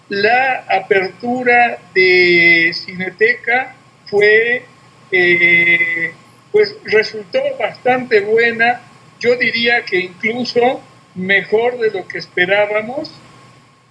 la 0.09 0.65
apertura 0.67 1.77
de 1.93 2.71
Cineteca 2.73 3.75
fue, 4.07 4.63
eh, 5.11 6.11
pues 6.51 6.75
resultó 6.85 7.39
bastante 7.59 8.21
buena. 8.21 8.81
Yo 9.19 9.35
diría 9.35 9.83
que 9.83 9.99
incluso 9.99 10.81
mejor 11.15 11.79
de 11.79 11.91
lo 11.91 12.07
que 12.07 12.17
esperábamos. 12.17 13.11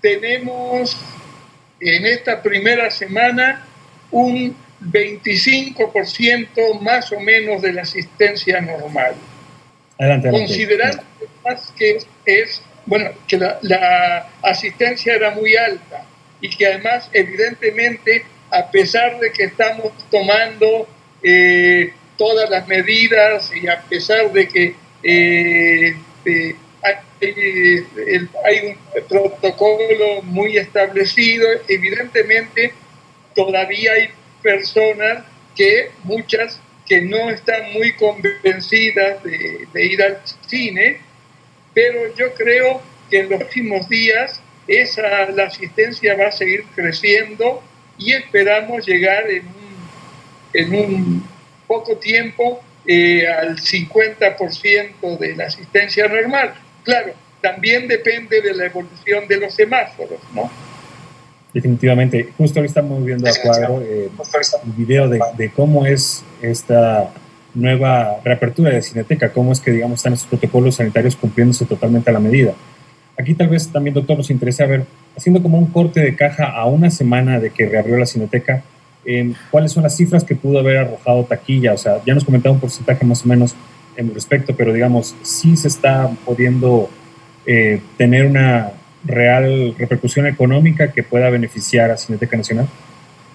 Tenemos 0.01 0.97
en 1.81 2.07
esta 2.07 2.43
primera 2.43 2.91
semana 2.91 3.67
un 4.11 4.57
25% 4.83 6.81
más 6.81 7.13
o 7.13 7.21
menos 7.21 7.63
de 7.63 7.73
la 7.73 7.83
asistencia 7.83 8.61
normal. 8.61 9.15
Adelante, 9.99 10.31
Considerando 10.31 11.03
que 11.77 11.99
es, 12.25 12.63
bueno, 12.87 13.11
que 13.27 13.37
la, 13.37 13.59
la, 13.63 14.29
asistencia 14.43 15.15
era 15.15 15.31
muy 15.33 15.57
alta 15.57 16.05
y 16.41 16.49
que 16.49 16.67
además 16.67 17.11
evidentemente 17.13 18.25
a 18.51 18.71
pesar 18.71 19.19
de 19.21 19.33
que 19.33 19.45
estamos 19.45 19.93
tomando 20.11 20.89
eh, 21.23 21.93
todas 22.21 22.51
las 22.51 22.69
medidas 22.69 23.51
y 23.51 23.67
a 23.67 23.81
pesar 23.81 24.31
de 24.31 24.47
que 24.47 24.75
eh, 25.03 25.97
eh, 26.27 26.55
hay, 28.45 28.59
un 28.67 29.07
protocolo 29.09 30.21
muy 30.25 30.59
establecido, 30.59 31.49
evidentemente 31.67 32.75
todavía 33.35 33.93
hay 33.93 34.11
personas 34.43 35.25
que, 35.57 35.93
muchas, 36.05 36.61
que 36.87 37.01
no 37.01 37.31
están 37.31 37.73
muy 37.73 37.95
convencidas 37.95 39.23
de, 39.25 39.87
ir 39.87 40.03
al 40.03 40.19
cine, 40.47 41.01
pero 41.73 42.15
yo 42.17 42.35
creo 42.35 42.83
que 43.09 43.21
en 43.21 43.31
los 43.31 43.39
próximos 43.39 43.89
días 43.89 44.43
esa, 44.69 45.31
la 45.31 45.45
asistencia 45.45 46.19
va 46.19 46.27
a 46.27 46.33
seguir 46.33 46.65
creciendo 46.75 47.63
y 47.97 48.13
esperamos 48.13 48.87
llegar 48.87 49.25
en 50.53 50.75
un 50.75 51.40
poco 51.71 51.97
tiempo 51.99 52.61
eh, 52.85 53.29
al 53.29 53.57
50% 53.57 55.19
de 55.21 55.37
la 55.37 55.45
asistencia 55.45 56.09
normal. 56.09 56.53
Claro, 56.83 57.13
también 57.41 57.87
depende 57.87 58.43
de 58.43 58.53
la 58.55 58.67
evolución 58.67 59.29
de 59.29 59.37
los 59.37 59.55
semáforos, 59.55 60.19
¿no? 60.35 60.51
Definitivamente. 61.55 62.31
Justo 62.37 62.59
ahora 62.59 62.67
estamos 62.67 63.05
viendo 63.05 63.29
a 63.29 63.33
cuadro 63.41 63.81
eh, 63.83 64.11
el 64.65 64.73
video 64.73 65.09
de, 65.09 65.21
de, 65.37 65.51
cómo 65.51 65.87
es 65.87 66.25
esta 66.43 67.13
nueva 67.55 68.21
reapertura 68.25 68.71
de 68.71 68.83
Cineteca, 68.83 69.33
cómo 69.33 69.53
es 69.53 69.61
que, 69.61 69.71
digamos, 69.71 70.01
están 70.01 70.15
esos 70.15 70.27
protocolos 70.27 70.75
sanitarios 70.75 71.15
cumpliéndose 71.15 71.67
totalmente 71.67 72.11
a 72.11 72.15
la 72.15 72.21
medida. 72.21 72.55
Aquí 73.17 73.35
tal 73.35 73.49
vez 73.49 73.69
también, 73.69 73.95
doctor, 73.95 74.17
nos 74.17 74.31
interesa 74.31 74.67
ver, 74.67 74.87
haciendo 75.17 75.41
como 75.41 75.57
un 75.57 75.67
corte 75.67 76.01
de 76.01 76.17
caja 76.17 76.47
a 76.47 76.67
una 76.67 76.91
semana 76.91 77.39
de 77.39 77.51
que 77.51 77.69
reabrió 77.69 77.97
la 77.97 78.07
Cineteca, 78.07 78.65
eh, 79.11 79.33
¿cuáles 79.51 79.73
son 79.73 79.83
las 79.83 79.97
cifras 79.97 80.23
que 80.23 80.37
pudo 80.37 80.61
haber 80.61 80.79
arrojado 80.79 81.25
taquilla? 81.25 81.73
O 81.73 81.79
sea, 81.79 82.01
ya 82.07 82.15
nos 82.15 82.25
comentaba 82.25 82.55
un 82.55 82.61
porcentaje 82.61 83.05
más 83.05 83.25
o 83.25 83.29
menos 83.29 83.57
en 83.97 84.15
respecto, 84.15 84.55
pero 84.55 84.73
digamos, 84.73 85.17
sí 85.23 85.57
se 85.57 85.67
está 85.67 86.09
pudiendo 86.25 86.89
eh, 87.45 87.81
tener 87.97 88.27
una 88.27 88.73
real 89.05 89.75
repercusión 89.77 90.29
económica 90.29 90.93
que 90.93 91.03
pueda 91.03 91.29
beneficiar 91.29 91.91
a 91.91 91.97
Cineteca 91.97 92.37
Nacional. 92.37 92.69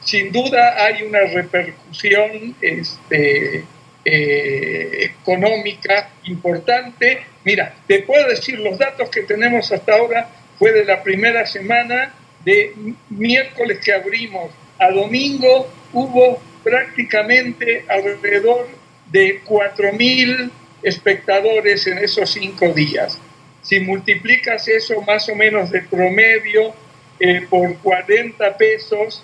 Sin 0.01 0.31
duda 0.31 0.75
hay 0.81 1.03
una 1.03 1.19
repercusión 1.33 2.55
este, 2.61 3.65
eh, 4.05 5.11
económica 5.11 6.09
importante. 6.23 7.25
Mira, 7.43 7.73
te 7.85 8.03
puedo 8.03 8.29
decir, 8.29 8.59
los 8.59 8.77
datos 8.77 9.09
que 9.09 9.23
tenemos 9.23 9.69
hasta 9.73 9.93
ahora 9.93 10.29
fue 10.57 10.71
de 10.71 10.85
la 10.85 11.03
primera 11.03 11.45
semana, 11.45 12.13
de 12.45 12.73
miércoles 13.09 13.79
que 13.83 13.91
abrimos 13.91 14.51
a 14.79 14.91
domingo, 14.91 15.67
hubo 15.93 16.41
prácticamente 16.63 17.85
alrededor 17.87 18.67
de 19.11 19.41
4.000 19.43 20.51
espectadores 20.83 21.87
en 21.87 21.97
esos 21.99 22.31
cinco 22.31 22.73
días. 22.73 23.19
Si 23.61 23.79
multiplicas 23.79 24.67
eso 24.67 25.01
más 25.01 25.27
o 25.29 25.35
menos 25.35 25.71
de 25.71 25.81
promedio 25.81 26.73
eh, 27.19 27.45
por 27.49 27.77
40 27.77 28.57
pesos 28.57 29.23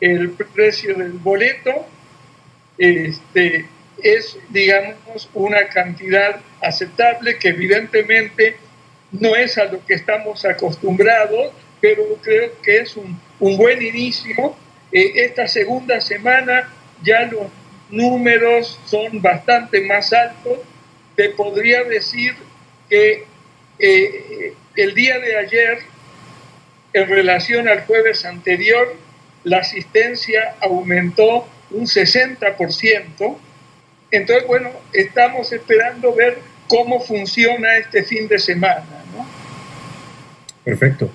el 0.00 0.30
precio 0.30 0.94
del 0.94 1.12
boleto, 1.12 1.86
este, 2.78 3.66
es, 4.02 4.38
digamos, 4.50 5.28
una 5.34 5.68
cantidad 5.68 6.40
aceptable 6.60 7.38
que 7.38 7.48
evidentemente 7.48 8.56
no 9.12 9.36
es 9.36 9.56
a 9.58 9.64
lo 9.64 9.84
que 9.86 9.94
estamos 9.94 10.44
acostumbrados, 10.44 11.52
pero 11.80 12.02
creo 12.22 12.50
que 12.62 12.78
es 12.78 12.96
un, 12.96 13.18
un 13.40 13.56
buen 13.56 13.82
inicio. 13.82 14.56
Esta 14.98 15.46
segunda 15.46 16.00
semana 16.00 16.70
ya 17.02 17.22
los 17.22 17.48
números 17.90 18.80
son 18.86 19.20
bastante 19.20 19.82
más 19.82 20.10
altos. 20.14 20.60
Te 21.16 21.30
podría 21.30 21.84
decir 21.84 22.34
que 22.88 23.26
eh, 23.78 24.54
el 24.74 24.94
día 24.94 25.18
de 25.18 25.36
ayer, 25.36 25.78
en 26.94 27.08
relación 27.08 27.68
al 27.68 27.84
jueves 27.84 28.24
anterior, 28.24 28.96
la 29.44 29.58
asistencia 29.58 30.54
aumentó 30.60 31.46
un 31.70 31.84
60%, 31.84 33.36
entonces, 34.10 34.46
bueno, 34.46 34.70
estamos 34.94 35.52
esperando 35.52 36.14
ver 36.14 36.38
cómo 36.68 37.00
funciona 37.00 37.76
este 37.76 38.02
fin 38.02 38.28
de 38.28 38.38
semana. 38.38 39.04
¿no? 39.14 39.28
Perfecto. 40.64 41.10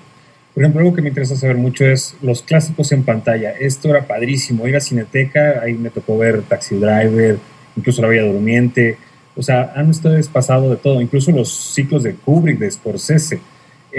Por 0.54 0.62
ejemplo, 0.62 0.80
algo 0.80 0.94
que 0.94 1.02
me 1.02 1.08
interesa 1.08 1.36
saber 1.36 1.56
mucho 1.56 1.84
es 1.86 2.14
los 2.20 2.42
clásicos 2.42 2.92
en 2.92 3.04
pantalla. 3.04 3.52
Esto 3.52 3.88
era 3.88 4.06
padrísimo. 4.06 4.66
Ir 4.68 4.76
a 4.76 4.80
Cineteca, 4.80 5.60
ahí 5.62 5.74
me 5.74 5.90
tocó 5.90 6.18
ver 6.18 6.42
Taxi 6.42 6.76
Driver, 6.76 7.38
incluso 7.76 8.02
La 8.02 8.08
Bella 8.08 8.30
Durmiente. 8.30 8.98
O 9.34 9.42
sea, 9.42 9.72
han 9.74 9.88
ustedes 9.88 10.28
pasado 10.28 10.68
de 10.68 10.76
todo, 10.76 11.00
incluso 11.00 11.32
los 11.32 11.72
ciclos 11.74 12.02
de 12.02 12.14
Kubrick, 12.14 12.58
de 12.58 12.70
Scorsese. 12.70 13.40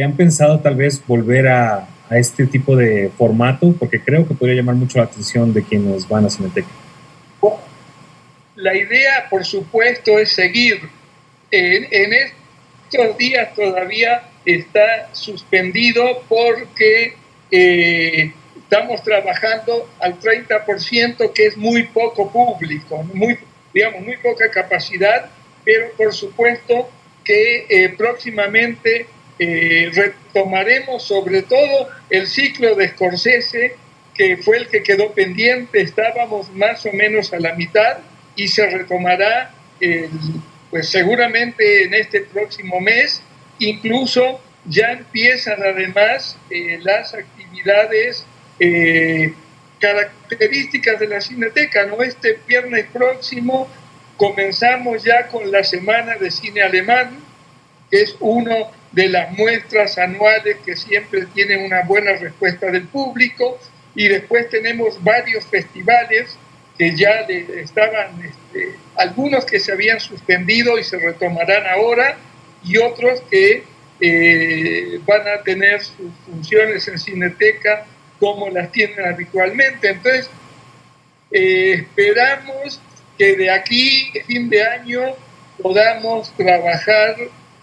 ¿Han 0.03 0.13
pensado 0.13 0.59
tal 0.59 0.75
vez 0.75 1.01
volver 1.07 1.47
a, 1.47 1.87
a 2.09 2.17
este 2.17 2.45
tipo 2.45 2.75
de 2.75 3.11
formato? 3.17 3.73
Porque 3.79 3.99
creo 3.99 4.27
que 4.27 4.35
podría 4.35 4.55
llamar 4.57 4.75
mucho 4.75 4.99
la 4.99 5.05
atención 5.05 5.53
de 5.53 5.63
quienes 5.63 6.07
van 6.07 6.25
a 6.25 6.29
Cineteca 6.29 6.69
la 8.63 8.75
idea, 8.75 9.27
por 9.29 9.45
supuesto, 9.45 10.17
es 10.17 10.31
seguir. 10.31 10.81
En, 11.51 12.13
estos 12.13 13.17
días 13.17 13.53
todavía 13.53 14.23
está 14.45 15.09
suspendido 15.13 16.23
porque 16.27 17.15
eh, 17.51 18.33
estamos 18.57 19.03
trabajando 19.03 19.89
al 19.99 20.19
30%, 20.19 21.33
que 21.33 21.47
es 21.47 21.57
muy 21.57 21.83
poco 21.83 22.31
público, 22.31 23.03
muy, 23.13 23.37
digamos, 23.73 24.01
muy 24.01 24.17
poca 24.17 24.49
capacidad, 24.49 25.29
pero 25.63 25.91
por 25.97 26.13
supuesto 26.13 26.89
que 27.23 27.65
eh, 27.69 27.89
próximamente 27.97 29.07
eh, 29.39 29.91
retomaremos 29.93 31.03
sobre 31.03 31.43
todo 31.43 31.89
el 32.09 32.27
ciclo 32.27 32.75
de 32.75 32.89
Scorsese, 32.89 33.75
que 34.13 34.37
fue 34.37 34.57
el 34.57 34.67
que 34.67 34.83
quedó 34.83 35.11
pendiente, 35.13 35.81
estábamos 35.81 36.53
más 36.53 36.85
o 36.85 36.91
menos 36.91 37.33
a 37.33 37.39
la 37.39 37.53
mitad 37.53 37.99
y 38.35 38.47
se 38.47 38.67
retomará 38.67 39.53
pues 40.69 40.89
seguramente 40.89 41.83
en 41.83 41.93
este 41.93 42.21
próximo 42.21 42.79
mes, 42.79 43.21
incluso 43.59 44.41
ya 44.65 44.91
empiezan 44.91 45.61
además 45.61 46.37
eh, 46.49 46.79
las 46.81 47.13
actividades 47.13 48.25
eh, 48.59 49.33
características 49.79 50.99
de 50.99 51.07
la 51.07 51.21
Cineteca. 51.21 51.85
¿no? 51.85 52.01
Este 52.01 52.39
viernes 52.47 52.85
próximo 52.91 53.67
comenzamos 54.17 55.03
ya 55.03 55.27
con 55.27 55.51
la 55.51 55.63
Semana 55.63 56.15
de 56.15 56.31
Cine 56.31 56.61
Alemán, 56.61 57.19
que 57.91 58.01
es 58.01 58.15
una 58.19 58.55
de 58.91 59.09
las 59.09 59.31
muestras 59.31 59.97
anuales 59.97 60.57
que 60.65 60.75
siempre 60.75 61.25
tiene 61.33 61.65
una 61.65 61.81
buena 61.81 62.13
respuesta 62.13 62.67
del 62.71 62.87
público, 62.87 63.59
y 63.95 64.07
después 64.07 64.49
tenemos 64.49 65.03
varios 65.03 65.45
festivales 65.45 66.37
que 66.77 66.95
ya 66.95 67.27
estaban, 67.55 68.23
este, 68.23 68.75
algunos 68.95 69.45
que 69.45 69.59
se 69.59 69.71
habían 69.71 69.99
suspendido 69.99 70.79
y 70.79 70.83
se 70.83 70.97
retomarán 70.97 71.67
ahora, 71.67 72.17
y 72.63 72.77
otros 72.77 73.21
que 73.29 73.63
eh, 73.99 74.99
van 75.05 75.27
a 75.27 75.43
tener 75.43 75.81
sus 75.83 76.11
funciones 76.25 76.87
en 76.87 76.99
Cineteca 76.99 77.85
como 78.19 78.49
las 78.49 78.71
tienen 78.71 79.05
habitualmente. 79.05 79.89
Entonces, 79.89 80.29
eh, 81.31 81.73
esperamos 81.73 82.81
que 83.17 83.35
de 83.35 83.49
aquí, 83.49 84.11
fin 84.25 84.49
de 84.49 84.63
año, 84.63 85.01
podamos 85.61 86.35
trabajar, 86.35 87.15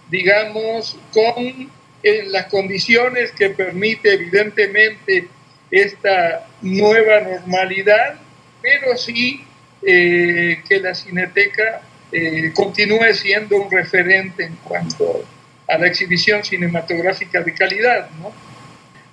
digamos, 0.09 0.97
con 1.13 1.69
en 2.03 2.31
las 2.31 2.47
condiciones 2.47 3.31
que 3.31 3.49
permite 3.51 4.13
evidentemente 4.13 5.27
esta 5.69 6.47
nueva 6.61 7.21
normalidad, 7.21 8.15
pero 8.61 8.97
sí 8.97 9.45
eh, 9.85 10.61
que 10.67 10.79
la 10.79 10.95
Cineteca 10.95 11.81
eh, 12.11 12.51
continúe 12.53 13.13
siendo 13.13 13.57
un 13.57 13.71
referente 13.71 14.45
en 14.45 14.55
cuanto 14.63 15.23
a 15.67 15.77
la 15.77 15.87
exhibición 15.87 16.43
cinematográfica 16.43 17.41
de 17.41 17.53
calidad, 17.53 18.09
¿no? 18.21 18.31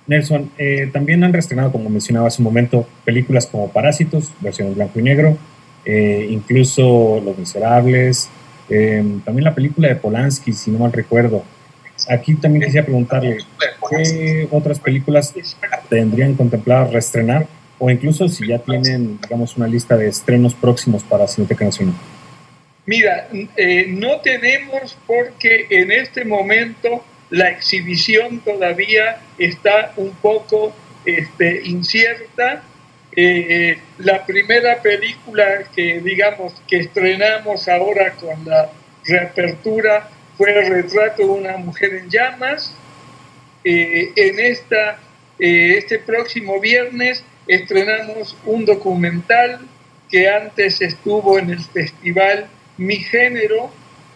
Nelson, 0.09 0.49
eh, 0.57 0.89
también 0.91 1.23
han 1.23 1.31
reestrenado, 1.31 1.71
como 1.71 1.87
mencionaba 1.87 2.27
hace 2.27 2.41
un 2.41 2.45
momento, 2.45 2.87
películas 3.05 3.45
como 3.45 3.71
Parásitos, 3.71 4.31
versión 4.39 4.73
blanco 4.73 4.99
y 4.99 5.03
negro, 5.03 5.37
eh, 5.85 6.27
incluso 6.31 7.21
Los 7.23 7.37
Miserables, 7.37 8.27
eh, 8.69 9.03
también 9.23 9.43
la 9.43 9.53
película 9.53 9.87
de 9.87 9.95
Polanski, 9.95 10.51
si 10.53 10.71
no 10.71 10.79
mal 10.79 10.91
recuerdo. 10.91 11.43
Aquí 12.09 12.33
también 12.33 12.65
quisiera 12.65 12.85
preguntarle, 12.85 13.37
¿qué 13.89 14.47
otras 14.49 14.79
películas 14.79 15.33
tendrían 15.89 16.33
contemplado 16.33 16.91
reestrenar? 16.91 17.45
O 17.77 17.89
incluso 17.89 18.27
si 18.27 18.47
ya 18.47 18.57
tienen, 18.57 19.19
digamos, 19.21 19.57
una 19.57 19.67
lista 19.67 19.95
de 19.95 20.07
estrenos 20.07 20.55
próximos 20.55 21.03
para 21.03 21.27
Cineteca 21.27 21.65
Nacional. 21.65 21.95
Mira, 22.89 23.27
no 23.87 24.19
tenemos 24.21 24.97
porque 25.05 25.67
en 25.69 25.91
este 25.91 26.25
momento 26.25 27.05
la 27.29 27.49
exhibición 27.49 28.39
todavía 28.39 29.21
está 29.37 29.93
un 29.95 30.09
poco 30.15 30.73
este, 31.05 31.61
incierta. 31.65 32.63
Eh, 33.15 33.77
la 33.99 34.25
primera 34.25 34.81
película 34.81 35.65
que 35.75 36.01
digamos 36.01 36.59
que 36.67 36.79
estrenamos 36.79 37.67
ahora 37.67 38.13
con 38.13 38.43
la 38.43 38.71
reapertura 39.05 40.09
fue 40.35 40.51
el 40.57 40.71
retrato 40.71 41.21
de 41.21 41.29
una 41.29 41.57
mujer 41.57 41.93
en 41.93 42.09
llamas. 42.09 42.73
Eh, 43.63 44.13
en 44.15 44.39
esta, 44.39 44.97
eh, 45.37 45.75
este 45.77 45.99
próximo 45.99 46.59
viernes 46.59 47.23
estrenamos 47.47 48.35
un 48.45 48.65
documental 48.65 49.59
que 50.09 50.27
antes 50.27 50.81
estuvo 50.81 51.37
en 51.37 51.51
el 51.51 51.63
festival 51.63 52.47
Mi 52.79 52.95
Género, 52.95 53.71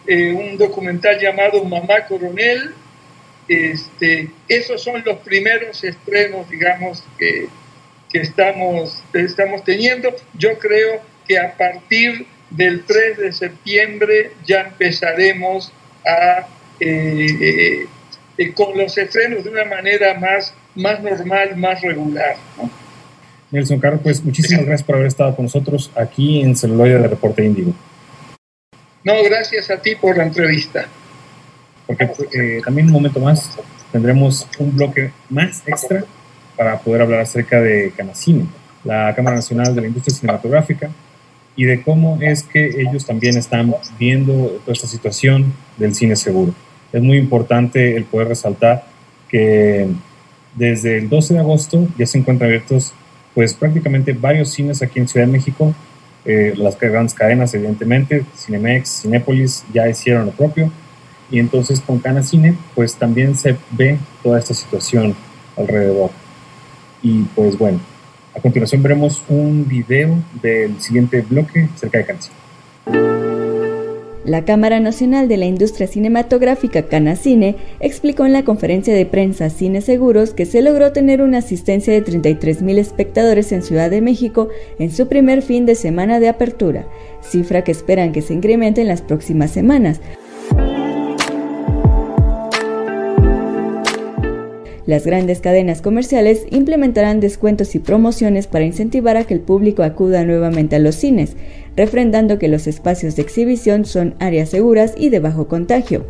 un 0.06 0.58
documental 0.58 1.18
llamado 1.20 1.64
Mamá 1.64 2.06
Coronel, 2.08 2.74
este, 3.48 4.30
esos 4.48 4.82
son 4.82 5.02
los 5.04 5.18
primeros 5.18 5.84
estrenos, 5.84 6.48
digamos, 6.48 7.02
que, 7.18 7.48
estamos, 8.12 9.02
estamos 9.12 9.64
teniendo. 9.64 10.14
Yo 10.38 10.56
creo 10.58 11.00
que 11.26 11.38
a 11.38 11.56
partir 11.56 12.26
del 12.50 12.84
3 12.84 13.18
de 13.18 13.32
septiembre 13.32 14.30
ya 14.46 14.60
empezaremos 14.60 15.72
a, 16.06 16.46
eh, 16.78 17.86
eh, 18.38 18.52
con 18.52 18.78
los 18.78 18.96
estrenos 18.96 19.42
de 19.42 19.50
una 19.50 19.64
manera 19.64 20.14
más, 20.14 20.54
más 20.76 21.02
normal, 21.02 21.56
más 21.56 21.82
regular. 21.82 22.36
Nelson 23.50 23.80
Carlos, 23.80 24.00
pues 24.02 24.24
muchísimas 24.24 24.64
gracias 24.64 24.86
por 24.86 24.96
haber 24.96 25.08
estado 25.08 25.34
con 25.34 25.46
nosotros 25.46 25.90
aquí 25.96 26.40
en 26.40 26.56
Celuloide 26.56 26.98
de 26.98 27.08
Reporte 27.08 27.44
Índigo. 27.44 27.74
No, 29.04 29.22
gracias 29.22 29.70
a 29.70 29.76
ti 29.76 29.94
por 29.96 30.16
la 30.16 30.24
entrevista. 30.24 30.86
Porque 31.86 32.10
eh, 32.32 32.62
también 32.64 32.86
un 32.86 32.94
momento 32.94 33.20
más. 33.20 33.50
Tendremos 33.92 34.48
un 34.58 34.74
bloque 34.74 35.12
más 35.28 35.62
extra 35.66 36.04
para 36.56 36.78
poder 36.78 37.02
hablar 37.02 37.20
acerca 37.20 37.60
de 37.60 37.92
Canacine, 37.96 38.46
la 38.82 39.14
Cámara 39.14 39.36
Nacional 39.36 39.74
de 39.74 39.82
la 39.82 39.86
Industria 39.88 40.16
Cinematográfica, 40.16 40.90
y 41.54 41.64
de 41.64 41.82
cómo 41.82 42.18
es 42.20 42.42
que 42.42 42.80
ellos 42.80 43.04
también 43.06 43.36
están 43.36 43.74
viendo 43.98 44.32
toda 44.64 44.72
esta 44.72 44.88
situación 44.88 45.52
del 45.76 45.94
cine 45.94 46.16
seguro. 46.16 46.54
Es 46.92 47.02
muy 47.02 47.18
importante 47.18 47.96
el 47.96 48.04
poder 48.04 48.28
resaltar 48.28 48.84
que 49.28 49.88
desde 50.54 50.98
el 50.98 51.08
12 51.08 51.34
de 51.34 51.40
agosto 51.40 51.86
ya 51.98 52.06
se 52.06 52.18
encuentran 52.18 52.48
abiertos 52.48 52.92
pues 53.34 53.52
prácticamente 53.52 54.12
varios 54.12 54.50
cines 54.50 54.80
aquí 54.82 55.00
en 55.00 55.08
Ciudad 55.08 55.26
de 55.26 55.32
México, 55.32 55.74
eh, 56.24 56.54
las 56.56 56.78
grandes 56.78 57.14
cadenas 57.14 57.52
evidentemente, 57.54 58.24
Cinemex, 58.36 59.02
Cinépolis 59.02 59.64
ya 59.72 59.88
hicieron 59.88 60.26
lo 60.26 60.32
propio, 60.32 60.70
y 61.30 61.38
entonces 61.38 61.80
con 61.80 61.98
Canacine 61.98 62.56
pues 62.74 62.94
también 62.94 63.34
se 63.36 63.56
ve 63.70 63.98
toda 64.22 64.38
esta 64.38 64.54
situación 64.54 65.14
alrededor. 65.56 66.10
Y 67.02 67.22
pues 67.34 67.58
bueno, 67.58 67.80
a 68.34 68.40
continuación 68.40 68.82
veremos 68.82 69.22
un 69.28 69.66
video 69.68 70.16
del 70.40 70.80
siguiente 70.80 71.20
bloque 71.20 71.68
acerca 71.74 71.98
de 71.98 72.06
Canacine. 72.06 73.53
La 74.24 74.46
Cámara 74.46 74.80
Nacional 74.80 75.28
de 75.28 75.36
la 75.36 75.44
Industria 75.44 75.86
Cinematográfica 75.86 76.84
Canacine 76.84 77.56
explicó 77.80 78.24
en 78.24 78.32
la 78.32 78.42
conferencia 78.42 78.94
de 78.94 79.04
prensa 79.04 79.50
Cine 79.50 79.82
Seguros 79.82 80.32
que 80.32 80.46
se 80.46 80.62
logró 80.62 80.92
tener 80.92 81.20
una 81.20 81.38
asistencia 81.38 81.92
de 81.92 82.02
33.000 82.02 82.78
espectadores 82.78 83.52
en 83.52 83.62
Ciudad 83.62 83.90
de 83.90 84.00
México 84.00 84.48
en 84.78 84.90
su 84.90 85.08
primer 85.08 85.42
fin 85.42 85.66
de 85.66 85.74
semana 85.74 86.20
de 86.20 86.28
apertura, 86.28 86.86
cifra 87.20 87.64
que 87.64 87.72
esperan 87.72 88.12
que 88.12 88.22
se 88.22 88.32
incremente 88.32 88.80
en 88.80 88.88
las 88.88 89.02
próximas 89.02 89.50
semanas. 89.50 90.00
Las 94.86 95.06
grandes 95.06 95.40
cadenas 95.40 95.80
comerciales 95.80 96.46
implementarán 96.50 97.20
descuentos 97.20 97.74
y 97.74 97.78
promociones 97.78 98.46
para 98.46 98.66
incentivar 98.66 99.16
a 99.16 99.24
que 99.24 99.32
el 99.32 99.40
público 99.40 99.82
acuda 99.82 100.24
nuevamente 100.24 100.76
a 100.76 100.78
los 100.78 100.94
cines, 100.94 101.36
refrendando 101.74 102.38
que 102.38 102.48
los 102.48 102.66
espacios 102.66 103.16
de 103.16 103.22
exhibición 103.22 103.86
son 103.86 104.14
áreas 104.18 104.50
seguras 104.50 104.94
y 104.96 105.08
de 105.08 105.20
bajo 105.20 105.48
contagio. 105.48 106.04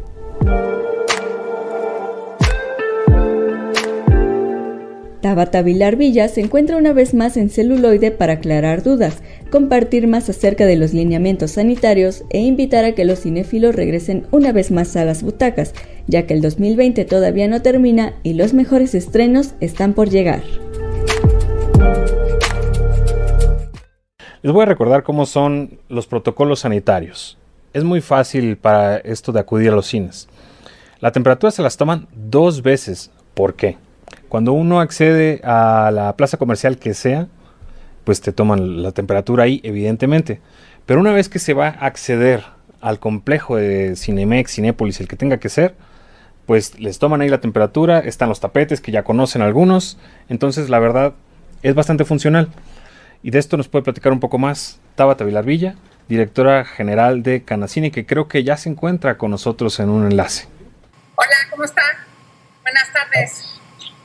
Tabata 5.34 5.62
Vilar 5.62 5.96
Villa 5.96 6.28
se 6.28 6.40
encuentra 6.40 6.76
una 6.76 6.92
vez 6.92 7.12
más 7.12 7.36
en 7.36 7.50
celuloide 7.50 8.12
para 8.12 8.34
aclarar 8.34 8.84
dudas, 8.84 9.20
compartir 9.50 10.06
más 10.06 10.30
acerca 10.30 10.64
de 10.64 10.76
los 10.76 10.94
lineamientos 10.94 11.50
sanitarios 11.50 12.22
e 12.30 12.38
invitar 12.38 12.84
a 12.84 12.92
que 12.92 13.04
los 13.04 13.22
cinéfilos 13.22 13.74
regresen 13.74 14.28
una 14.30 14.52
vez 14.52 14.70
más 14.70 14.94
a 14.94 15.04
las 15.04 15.24
butacas, 15.24 15.74
ya 16.06 16.24
que 16.24 16.34
el 16.34 16.40
2020 16.40 17.04
todavía 17.06 17.48
no 17.48 17.62
termina 17.62 18.14
y 18.22 18.34
los 18.34 18.54
mejores 18.54 18.94
estrenos 18.94 19.54
están 19.58 19.92
por 19.92 20.08
llegar. 20.08 20.44
Les 24.40 24.52
voy 24.52 24.62
a 24.62 24.66
recordar 24.66 25.02
cómo 25.02 25.26
son 25.26 25.80
los 25.88 26.06
protocolos 26.06 26.60
sanitarios. 26.60 27.38
Es 27.72 27.82
muy 27.82 28.00
fácil 28.00 28.56
para 28.56 28.98
esto 28.98 29.32
de 29.32 29.40
acudir 29.40 29.72
a 29.72 29.74
los 29.74 29.88
cines. 29.88 30.28
La 31.00 31.10
temperatura 31.10 31.50
se 31.50 31.62
las 31.62 31.76
toman 31.76 32.06
dos 32.14 32.62
veces. 32.62 33.10
¿Por 33.34 33.54
qué? 33.54 33.78
Cuando 34.34 34.52
uno 34.52 34.80
accede 34.80 35.40
a 35.44 35.92
la 35.92 36.16
plaza 36.16 36.38
comercial 36.38 36.76
que 36.76 36.92
sea, 36.94 37.28
pues 38.02 38.20
te 38.20 38.32
toman 38.32 38.82
la 38.82 38.90
temperatura 38.90 39.44
ahí, 39.44 39.60
evidentemente. 39.62 40.40
Pero 40.86 40.98
una 40.98 41.12
vez 41.12 41.28
que 41.28 41.38
se 41.38 41.54
va 41.54 41.68
a 41.68 41.86
acceder 41.86 42.42
al 42.80 42.98
complejo 42.98 43.54
de 43.54 43.94
Cinemex, 43.94 44.56
Cinépolis, 44.56 44.98
el 44.98 45.06
que 45.06 45.14
tenga 45.14 45.36
que 45.36 45.48
ser, 45.48 45.76
pues 46.46 46.80
les 46.80 46.98
toman 46.98 47.20
ahí 47.20 47.28
la 47.28 47.40
temperatura, 47.40 48.00
están 48.00 48.28
los 48.28 48.40
tapetes 48.40 48.80
que 48.80 48.90
ya 48.90 49.04
conocen 49.04 49.40
algunos, 49.40 49.98
entonces 50.28 50.68
la 50.68 50.80
verdad 50.80 51.14
es 51.62 51.76
bastante 51.76 52.04
funcional. 52.04 52.48
Y 53.22 53.30
de 53.30 53.38
esto 53.38 53.56
nos 53.56 53.68
puede 53.68 53.84
platicar 53.84 54.10
un 54.10 54.18
poco 54.18 54.38
más 54.38 54.80
Tabata 54.96 55.22
Vilarvilla, 55.22 55.76
directora 56.08 56.64
general 56.64 57.22
de 57.22 57.44
Canacine, 57.44 57.92
que 57.92 58.04
creo 58.04 58.26
que 58.26 58.42
ya 58.42 58.56
se 58.56 58.68
encuentra 58.68 59.16
con 59.16 59.30
nosotros 59.30 59.78
en 59.78 59.90
un 59.90 60.10
enlace. 60.10 60.48
Hola, 61.14 61.36
¿cómo 61.52 61.62
está? 61.62 61.82
Buenas 62.64 62.92
tardes. 62.92 63.53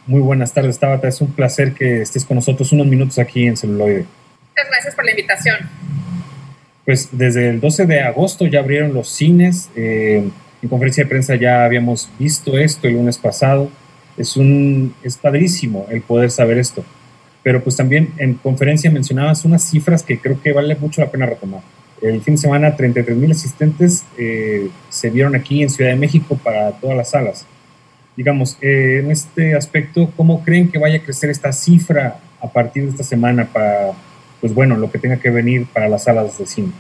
Muy 0.10 0.22
buenas 0.22 0.52
tardes, 0.52 0.80
Tabata. 0.80 1.08
Es 1.08 1.22
un 1.22 1.32
placer 1.34 1.74
que 1.74 2.02
estés 2.02 2.26
con 2.26 2.34
nosotros 2.34 2.72
unos 2.72 2.88
minutos 2.88 3.20
aquí 3.20 3.46
en 3.46 3.56
Celuloide. 3.56 4.06
Muchas 4.50 4.68
gracias 4.72 4.96
por 4.96 5.06
la 5.06 5.12
invitación. 5.12 5.58
Pues 6.84 7.10
desde 7.12 7.50
el 7.50 7.60
12 7.60 7.86
de 7.86 8.02
agosto 8.02 8.48
ya 8.48 8.62
abrieron 8.62 8.92
los 8.92 9.08
cines. 9.08 9.70
Eh, 9.76 10.28
en 10.64 10.68
conferencia 10.68 11.04
de 11.04 11.10
prensa 11.12 11.36
ya 11.36 11.64
habíamos 11.64 12.10
visto 12.18 12.58
esto 12.58 12.88
el 12.88 12.96
lunes 12.96 13.20
pasado. 13.20 13.70
Es, 14.18 14.36
un, 14.36 14.96
es 15.04 15.16
padrísimo 15.16 15.86
el 15.92 16.02
poder 16.02 16.32
saber 16.32 16.58
esto. 16.58 16.84
Pero 17.44 17.64
pues 17.64 17.76
también 17.76 18.12
en 18.18 18.34
conferencia 18.34 18.90
mencionabas 18.90 19.46
unas 19.46 19.62
cifras 19.62 20.02
que 20.02 20.20
creo 20.20 20.42
que 20.42 20.54
vale 20.54 20.76
mucho 20.76 21.02
la 21.02 21.12
pena 21.12 21.28
retomar. 21.28 21.62
El 22.02 22.20
fin 22.22 22.34
de 22.34 22.42
semana 22.42 22.76
33 22.76 23.16
mil 23.16 23.30
asistentes 23.30 24.06
eh, 24.18 24.70
se 24.90 25.12
vieron 25.12 25.36
aquí 25.36 25.62
en 25.62 25.70
Ciudad 25.70 25.92
de 25.92 25.98
México 25.98 26.36
para 26.44 26.72
todas 26.72 26.98
las 26.98 27.12
salas. 27.12 27.46
Digamos, 28.20 28.58
eh, 28.60 29.00
en 29.00 29.12
este 29.12 29.56
aspecto, 29.56 30.12
¿cómo 30.18 30.44
creen 30.44 30.70
que 30.70 30.78
vaya 30.78 30.98
a 30.98 31.02
crecer 31.02 31.30
esta 31.30 31.54
cifra 31.54 32.20
a 32.42 32.50
partir 32.52 32.84
de 32.84 32.90
esta 32.90 33.04
semana 33.04 33.46
para, 33.46 33.92
pues 34.42 34.54
bueno, 34.54 34.76
lo 34.76 34.92
que 34.92 35.00
tenga 35.00 35.16
que 35.16 35.30
venir 35.30 35.66
para 35.68 35.88
las 35.88 36.04
salas 36.04 36.38
de 36.38 36.46
cine? 36.46 36.74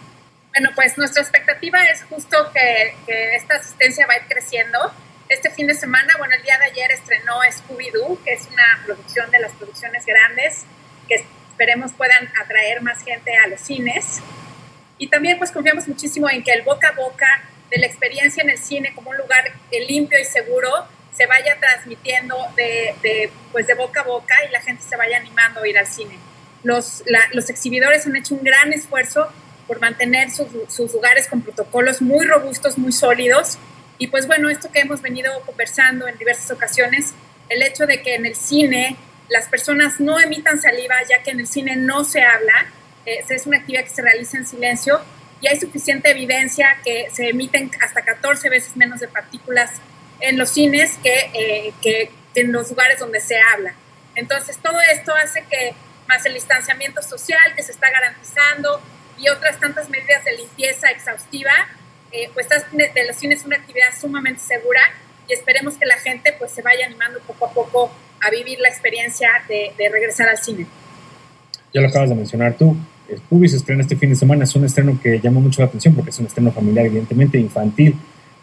Bueno, 0.53 0.71
pues 0.75 0.97
nuestra 0.97 1.21
expectativa 1.21 1.81
es 1.85 2.03
justo 2.03 2.35
que, 2.53 2.93
que 3.07 3.37
esta 3.37 3.55
asistencia 3.55 4.05
va 4.05 4.15
a 4.15 4.17
ir 4.17 4.23
creciendo 4.27 4.91
este 5.29 5.49
fin 5.49 5.67
de 5.67 5.75
semana, 5.75 6.13
bueno, 6.17 6.33
el 6.35 6.41
día 6.41 6.57
de 6.57 6.65
ayer 6.65 6.91
estrenó 6.91 7.35
Scooby-Doo, 7.43 8.17
que 8.25 8.33
es 8.33 8.47
una 8.51 8.81
producción 8.83 9.31
de 9.31 9.39
las 9.39 9.53
producciones 9.53 10.05
grandes 10.05 10.65
que 11.07 11.15
esperemos 11.15 11.93
puedan 11.93 12.27
atraer 12.43 12.81
más 12.81 13.01
gente 13.03 13.31
a 13.37 13.47
los 13.47 13.61
cines. 13.61 14.21
Y 14.97 15.07
también 15.07 15.37
pues 15.37 15.51
confiamos 15.51 15.87
muchísimo 15.87 16.29
en 16.29 16.43
que 16.43 16.51
el 16.51 16.63
boca 16.63 16.89
a 16.89 16.91
boca 16.93 17.27
de 17.69 17.77
la 17.77 17.85
experiencia 17.85 18.43
en 18.43 18.49
el 18.49 18.57
cine 18.57 18.91
como 18.93 19.11
un 19.11 19.17
lugar 19.17 19.43
limpio 19.87 20.19
y 20.19 20.25
seguro 20.25 20.87
se 21.15 21.25
vaya 21.25 21.57
transmitiendo 21.59 22.37
de, 22.55 23.31
pues 23.51 23.67
de 23.67 23.73
boca 23.73 24.01
a 24.01 24.03
boca 24.03 24.35
y 24.47 24.51
la 24.51 24.61
gente 24.61 24.83
se 24.87 24.95
vaya 24.95 25.17
animando 25.17 25.61
a 25.61 25.67
ir 25.67 25.77
al 25.77 25.87
cine. 25.87 26.17
Los, 26.63 27.03
los 27.31 27.49
exhibidores 27.49 28.05
han 28.05 28.15
hecho 28.15 28.35
un 28.35 28.43
gran 28.43 28.73
esfuerzo 28.73 29.27
por 29.67 29.79
mantener 29.79 30.31
sus, 30.31 30.47
sus 30.69 30.93
lugares 30.93 31.27
con 31.27 31.41
protocolos 31.41 32.01
muy 32.01 32.25
robustos, 32.25 32.77
muy 32.77 32.91
sólidos 32.91 33.57
y 33.99 34.07
pues 34.07 34.25
bueno, 34.27 34.49
esto 34.49 34.71
que 34.71 34.79
hemos 34.79 35.01
venido 35.01 35.41
conversando 35.45 36.07
en 36.07 36.17
diversas 36.17 36.49
ocasiones, 36.51 37.13
el 37.49 37.61
hecho 37.61 37.85
de 37.85 38.01
que 38.01 38.15
en 38.15 38.25
el 38.25 38.35
cine 38.35 38.95
las 39.27 39.47
personas 39.49 39.99
no 39.99 40.19
emitan 40.19 40.59
saliva, 40.59 40.95
ya 41.07 41.21
que 41.21 41.31
en 41.31 41.41
el 41.41 41.47
cine 41.47 41.75
no 41.75 42.05
se 42.05 42.23
habla, 42.23 42.65
eh, 43.05 43.23
es 43.27 43.45
una 43.45 43.57
actividad 43.57 43.83
que 43.83 43.89
se 43.89 44.01
realiza 44.01 44.37
en 44.37 44.47
silencio 44.47 45.01
y 45.41 45.47
hay 45.47 45.59
suficiente 45.59 46.09
evidencia 46.11 46.77
que 46.83 47.09
se 47.11 47.29
emiten 47.29 47.69
hasta 47.81 48.01
14 48.01 48.49
veces 48.49 48.75
menos 48.77 49.01
de 49.01 49.09
partículas 49.09 49.71
en 50.21 50.37
los 50.37 50.49
cines 50.49 50.97
que, 51.01 51.31
eh, 51.33 51.73
que, 51.81 52.11
que 52.33 52.41
en 52.41 52.51
los 52.51 52.69
lugares 52.69 52.99
donde 52.99 53.19
se 53.19 53.35
habla. 53.53 53.73
Entonces, 54.15 54.57
todo 54.57 54.77
esto 54.93 55.13
hace 55.15 55.43
que 55.49 55.73
más 56.07 56.25
el 56.25 56.33
distanciamiento 56.33 57.01
social 57.01 57.53
que 57.55 57.63
se 57.63 57.71
está 57.71 57.89
garantizando 57.89 58.81
y 59.17 59.29
otras 59.29 59.59
tantas 59.59 59.89
medidas 59.89 60.23
de 60.25 60.37
limpieza 60.37 60.89
exhaustiva, 60.89 61.51
eh, 62.11 62.29
pues 62.33 62.47
de 62.49 63.07
los 63.07 63.15
cines 63.15 63.39
es 63.41 63.45
una 63.45 63.57
actividad 63.57 63.89
sumamente 63.99 64.41
segura 64.41 64.81
y 65.27 65.33
esperemos 65.33 65.75
que 65.75 65.85
la 65.85 65.97
gente 65.97 66.33
pues 66.37 66.51
se 66.51 66.61
vaya 66.61 66.87
animando 66.87 67.19
poco 67.19 67.45
a 67.45 67.53
poco 67.53 67.91
a 68.21 68.29
vivir 68.31 68.59
la 68.59 68.69
experiencia 68.69 69.29
de, 69.47 69.71
regresar 69.91 70.27
al 70.27 70.37
cine. 70.37 70.65
Ya 71.73 71.81
lo 71.81 71.87
acabas 71.87 72.09
de 72.09 72.15
mencionar 72.15 72.55
tú, 72.55 72.75
Scooby 73.25 73.47
se 73.47 73.57
estrena 73.57 73.83
este 73.83 73.95
fin 73.95 74.09
de 74.09 74.15
semana, 74.15 74.43
es 74.43 74.55
un 74.55 74.65
estreno 74.65 74.99
que 75.01 75.19
llama 75.19 75.39
mucho 75.39 75.61
la 75.61 75.67
atención 75.67 75.93
porque 75.93 76.09
es 76.09 76.19
un 76.19 76.25
estreno 76.25 76.51
familiar, 76.51 76.85
evidentemente, 76.87 77.37
infantil, 77.37 77.95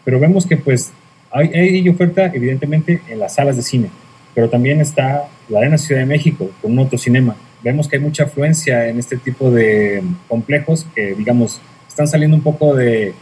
pero 0.05 0.19
vemos 0.19 0.45
que 0.45 0.55
pues 0.55 0.91
hay, 1.31 1.47
hay 1.53 1.89
oferta 1.89 2.31
evidentemente 2.33 3.01
en 3.07 3.19
las 3.19 3.35
salas 3.35 3.55
de 3.55 3.61
cine, 3.61 3.89
pero 4.33 4.49
también 4.49 4.81
está 4.81 5.27
la 5.49 5.59
Arena 5.59 5.77
Ciudad 5.77 6.01
de 6.01 6.07
México 6.07 6.49
con 6.61 6.73
un 6.73 6.79
autocinema. 6.79 7.35
Vemos 7.63 7.87
que 7.87 7.95
hay 7.95 8.01
mucha 8.01 8.23
afluencia 8.23 8.87
en 8.87 8.99
este 8.99 9.17
tipo 9.17 9.51
de 9.51 10.03
complejos 10.27 10.85
que, 10.93 11.15
digamos, 11.15 11.59
están 11.87 12.07
saliendo 12.07 12.37
un 12.37 12.43
poco 12.43 12.75
de, 12.75 13.13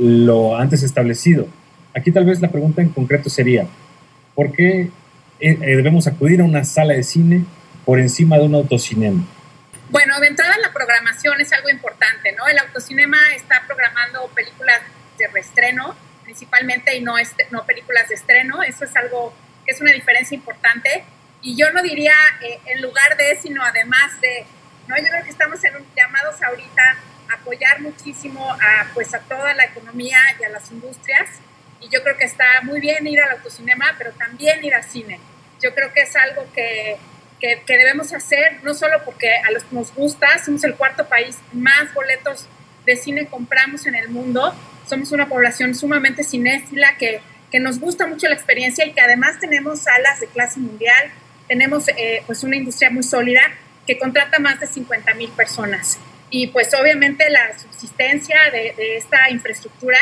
lo 0.00 0.56
antes 0.56 0.82
establecido. 0.82 1.46
Aquí 1.94 2.10
tal 2.10 2.24
vez 2.24 2.40
la 2.40 2.50
pregunta 2.50 2.82
en 2.82 2.88
concreto 2.88 3.28
sería, 3.28 3.66
¿por 4.34 4.52
qué 4.52 4.80
eh, 4.80 4.90
eh, 5.40 5.76
debemos 5.76 6.06
acudir 6.06 6.40
a 6.40 6.44
una 6.44 6.64
sala 6.64 6.94
de 6.94 7.02
cine 7.02 7.44
por 7.84 8.00
encima 8.00 8.38
de 8.38 8.44
un 8.44 8.54
autocinema? 8.54 9.24
Bueno, 9.90 10.18
de 10.20 10.28
entrada 10.28 10.56
la 10.58 10.72
programación 10.72 11.40
es 11.40 11.52
algo 11.52 11.68
importante, 11.68 12.32
¿no? 12.32 12.46
El 12.46 12.58
autocinema 12.58 13.18
está 13.34 13.62
programando 13.66 14.30
películas 14.34 14.80
de 15.18 15.26
reestreno 15.28 15.94
principalmente 16.30 16.96
y 16.96 17.00
no, 17.00 17.18
este, 17.18 17.48
no 17.50 17.66
películas 17.66 18.08
de 18.08 18.14
estreno. 18.14 18.62
Eso 18.62 18.84
es 18.84 18.94
algo 18.94 19.34
que 19.64 19.72
es 19.72 19.80
una 19.80 19.92
diferencia 19.92 20.34
importante. 20.34 21.04
Y 21.42 21.56
yo 21.56 21.72
no 21.72 21.82
diría 21.82 22.14
eh, 22.40 22.60
en 22.66 22.80
lugar 22.80 23.16
de, 23.16 23.36
sino 23.42 23.64
además 23.64 24.20
de, 24.20 24.46
¿no? 24.86 24.96
Yo 24.96 25.06
creo 25.06 25.24
que 25.24 25.30
estamos 25.30 25.62
en 25.64 25.74
un, 25.74 25.86
llamados 25.96 26.40
ahorita 26.40 26.96
apoyar 27.34 27.80
muchísimo 27.80 28.48
a, 28.52 28.86
pues, 28.94 29.12
a 29.12 29.18
toda 29.20 29.54
la 29.54 29.64
economía 29.64 30.18
y 30.38 30.44
a 30.44 30.50
las 30.50 30.70
industrias. 30.70 31.28
Y 31.80 31.88
yo 31.88 32.02
creo 32.04 32.16
que 32.16 32.26
está 32.26 32.46
muy 32.62 32.80
bien 32.80 33.06
ir 33.08 33.20
al 33.20 33.32
autocinema, 33.32 33.94
pero 33.98 34.12
también 34.12 34.64
ir 34.64 34.74
al 34.74 34.84
cine. 34.84 35.18
Yo 35.60 35.74
creo 35.74 35.92
que 35.92 36.02
es 36.02 36.14
algo 36.14 36.46
que, 36.54 36.96
que, 37.40 37.62
debemos 37.66 38.12
hacer, 38.12 38.62
no 38.62 38.74
solo 38.74 39.04
porque 39.04 39.34
a 39.34 39.50
los 39.50 39.64
que 39.64 39.74
nos 39.74 39.92
gusta, 39.94 40.38
somos 40.44 40.62
el 40.62 40.76
cuarto 40.76 41.08
país 41.08 41.38
más 41.52 41.92
boletos 41.92 42.46
de 42.84 42.96
cine 42.96 43.26
compramos 43.26 43.86
en 43.86 43.94
el 43.94 44.08
mundo, 44.08 44.54
somos 44.90 45.12
una 45.12 45.28
población 45.28 45.74
sumamente 45.74 46.22
cinéfila 46.24 46.96
que, 46.98 47.20
que 47.50 47.60
nos 47.60 47.78
gusta 47.78 48.06
mucho 48.06 48.28
la 48.28 48.34
experiencia 48.34 48.84
y 48.86 48.92
que 48.92 49.00
además 49.00 49.38
tenemos 49.40 49.80
salas 49.80 50.20
de 50.20 50.26
clase 50.26 50.60
mundial, 50.60 51.10
tenemos 51.48 51.88
eh, 51.88 52.22
pues 52.26 52.44
una 52.44 52.56
industria 52.56 52.90
muy 52.90 53.02
sólida 53.02 53.40
que 53.86 53.98
contrata 53.98 54.38
más 54.38 54.60
de 54.60 54.66
50 54.66 55.14
mil 55.14 55.30
personas 55.30 55.98
y 56.30 56.46
pues 56.48 56.72
obviamente 56.74 57.28
la 57.28 57.58
subsistencia 57.58 58.36
de, 58.52 58.96
esta 58.96 59.30
infraestructura 59.30 59.98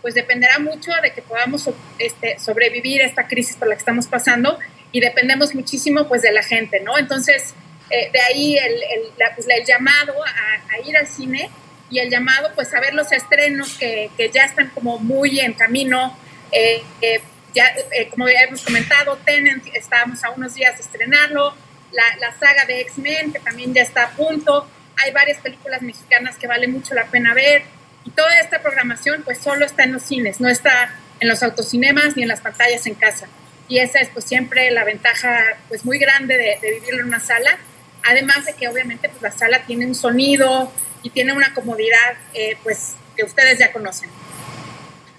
pues 0.00 0.14
dependerá 0.14 0.58
mucho 0.58 0.90
de 1.02 1.12
que 1.12 1.22
podamos 1.22 1.68
este, 1.98 2.38
sobrevivir 2.38 3.02
esta 3.02 3.26
crisis 3.26 3.56
por 3.56 3.68
la 3.68 3.74
que 3.74 3.80
estamos 3.80 4.06
pasando 4.06 4.58
y 4.90 5.00
dependemos 5.00 5.54
muchísimo 5.54 6.08
pues 6.08 6.22
de 6.22 6.32
la 6.32 6.42
gente, 6.42 6.80
¿no? 6.80 6.98
Entonces, 6.98 7.54
eh, 7.90 8.10
de 8.12 8.20
ahí 8.20 8.56
el, 8.56 8.74
el, 8.74 9.12
pues, 9.34 9.46
el 9.48 9.64
llamado 9.64 10.14
a, 10.24 10.88
ir 10.88 10.96
al 10.96 11.06
cine 11.06 11.50
y 11.92 11.98
el 11.98 12.08
llamado 12.08 12.50
pues 12.54 12.72
a 12.72 12.80
ver 12.80 12.94
los 12.94 13.12
estrenos 13.12 13.76
que, 13.76 14.10
que 14.16 14.30
ya 14.30 14.44
están 14.44 14.70
como 14.70 14.98
muy 14.98 15.40
en 15.40 15.52
camino. 15.52 16.16
Eh, 16.50 16.82
eh, 17.02 17.20
ya, 17.54 17.70
como 18.10 18.26
ya 18.30 18.40
hemos 18.48 18.62
comentado, 18.62 19.18
Tenant, 19.26 19.62
estábamos 19.74 20.24
a 20.24 20.30
unos 20.30 20.54
días 20.54 20.74
de 20.76 20.82
estrenarlo, 20.82 21.54
la, 21.92 22.16
la 22.18 22.32
saga 22.38 22.64
de 22.64 22.80
X-Men, 22.80 23.34
que 23.34 23.40
también 23.40 23.74
ya 23.74 23.82
está 23.82 24.04
a 24.04 24.10
punto, 24.12 24.66
hay 24.96 25.12
varias 25.12 25.38
películas 25.40 25.82
mexicanas 25.82 26.36
que 26.38 26.46
vale 26.46 26.66
mucho 26.66 26.94
la 26.94 27.04
pena 27.04 27.34
ver 27.34 27.64
y 28.06 28.10
toda 28.10 28.40
esta 28.40 28.62
programación 28.62 29.22
pues 29.22 29.38
solo 29.38 29.66
está 29.66 29.84
en 29.84 29.92
los 29.92 30.02
cines, 30.02 30.40
no 30.40 30.48
está 30.48 30.94
en 31.20 31.28
los 31.28 31.42
autocinemas 31.42 32.16
ni 32.16 32.22
en 32.22 32.28
las 32.28 32.40
pantallas 32.40 32.86
en 32.86 32.94
casa. 32.94 33.28
Y 33.68 33.80
esa 33.80 33.98
es 33.98 34.08
pues 34.08 34.24
siempre 34.24 34.70
la 34.70 34.84
ventaja 34.84 35.58
pues 35.68 35.84
muy 35.84 35.98
grande 35.98 36.38
de, 36.38 36.58
vivirlo 36.62 37.00
en 37.00 37.08
una 37.08 37.20
sala, 37.20 37.58
además 38.02 38.46
de 38.46 38.54
que 38.54 38.68
obviamente 38.68 39.10
pues 39.10 39.20
la 39.20 39.30
sala 39.30 39.62
tiene 39.66 39.84
un 39.84 39.94
sonido 39.94 40.72
y 41.02 41.10
tiene 41.10 41.32
una 41.32 41.52
comodidad 41.54 42.16
eh, 42.34 42.56
pues 42.62 42.94
que 43.16 43.24
ustedes 43.24 43.58
ya 43.58 43.72
conocen. 43.72 44.08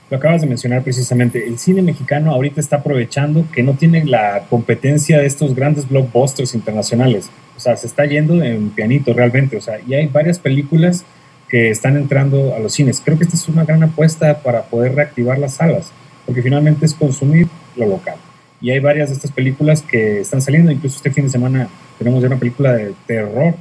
Lo 0.10 0.18
acabas 0.18 0.42
de 0.42 0.48
mencionar 0.48 0.84
precisamente, 0.84 1.48
el 1.48 1.58
cine 1.58 1.82
mexicano 1.82 2.32
ahorita 2.32 2.60
está 2.60 2.78
aprovechando 2.78 3.46
que 3.52 3.64
no 3.64 3.74
tiene 3.74 4.06
la 4.06 4.46
competencia 4.50 5.20
de 5.20 5.26
estos 5.26 5.56
grandes 5.56 5.88
blockbusters 5.90 6.54
internacionales 6.54 7.30
o 7.56 7.60
sea, 7.60 7.78
se 7.78 7.88
está 7.88 8.06
yendo 8.06 8.42
en 8.44 8.70
pianito 8.72 9.14
realmente, 9.14 9.58
o 9.58 9.62
sea, 9.62 9.80
y 9.86 9.94
hay 9.94 10.08
varias 10.08 10.40
películas 10.40 11.06
que 11.48 11.70
están 11.70 11.98
entrando 11.98 12.56
a 12.56 12.60
los 12.60 12.74
cines. 12.74 13.02
Creo 13.04 13.18
que 13.18 13.26
esta 13.26 13.36
es 13.36 13.48
una 13.48 13.64
gran 13.64 13.84
apuesta 13.84 14.40
para 14.40 14.64
poder 14.64 14.96
reactivar 14.96 15.38
las 15.38 15.56
salas, 15.56 15.92
porque 16.26 16.42
finalmente 16.42 16.86
es 16.86 16.94
consumir 16.94 17.48
lo 17.76 17.86
local. 17.86 18.16
Y 18.60 18.72
hay 18.72 18.80
varias 18.80 19.10
de 19.10 19.16
estas 19.16 19.32
películas 19.32 19.82
que 19.82 20.22
están 20.22 20.42
saliendo, 20.42 20.72
incluso 20.72 20.98
este 20.98 21.12
fin 21.12 21.26
de 21.26 21.30
semana 21.30 21.68
tenemos 22.00 22.22
ya 22.22 22.28
una 22.28 22.40
película 22.40 22.74
de 22.74 22.94
terror 23.06 23.56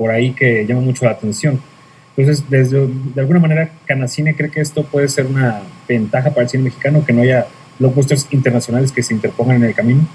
por 0.00 0.10
ahí 0.10 0.32
que 0.32 0.64
llama 0.64 0.80
mucho 0.80 1.04
la 1.04 1.10
atención. 1.10 1.62
Entonces, 2.16 2.48
desde, 2.48 2.86
de 2.86 3.20
alguna 3.20 3.38
manera, 3.38 3.70
Canacine 3.84 4.34
cree 4.34 4.50
que 4.50 4.62
esto 4.62 4.82
puede 4.82 5.06
ser 5.10 5.26
una 5.26 5.60
ventaja 5.86 6.30
para 6.30 6.44
el 6.44 6.48
cine 6.48 6.64
mexicano, 6.64 7.04
que 7.04 7.12
no 7.12 7.20
haya 7.20 7.46
blockbusters 7.78 8.26
internacionales 8.30 8.92
que 8.92 9.02
se 9.02 9.12
interpongan 9.12 9.56
en 9.56 9.64
el 9.64 9.74
camino. 9.74 10.08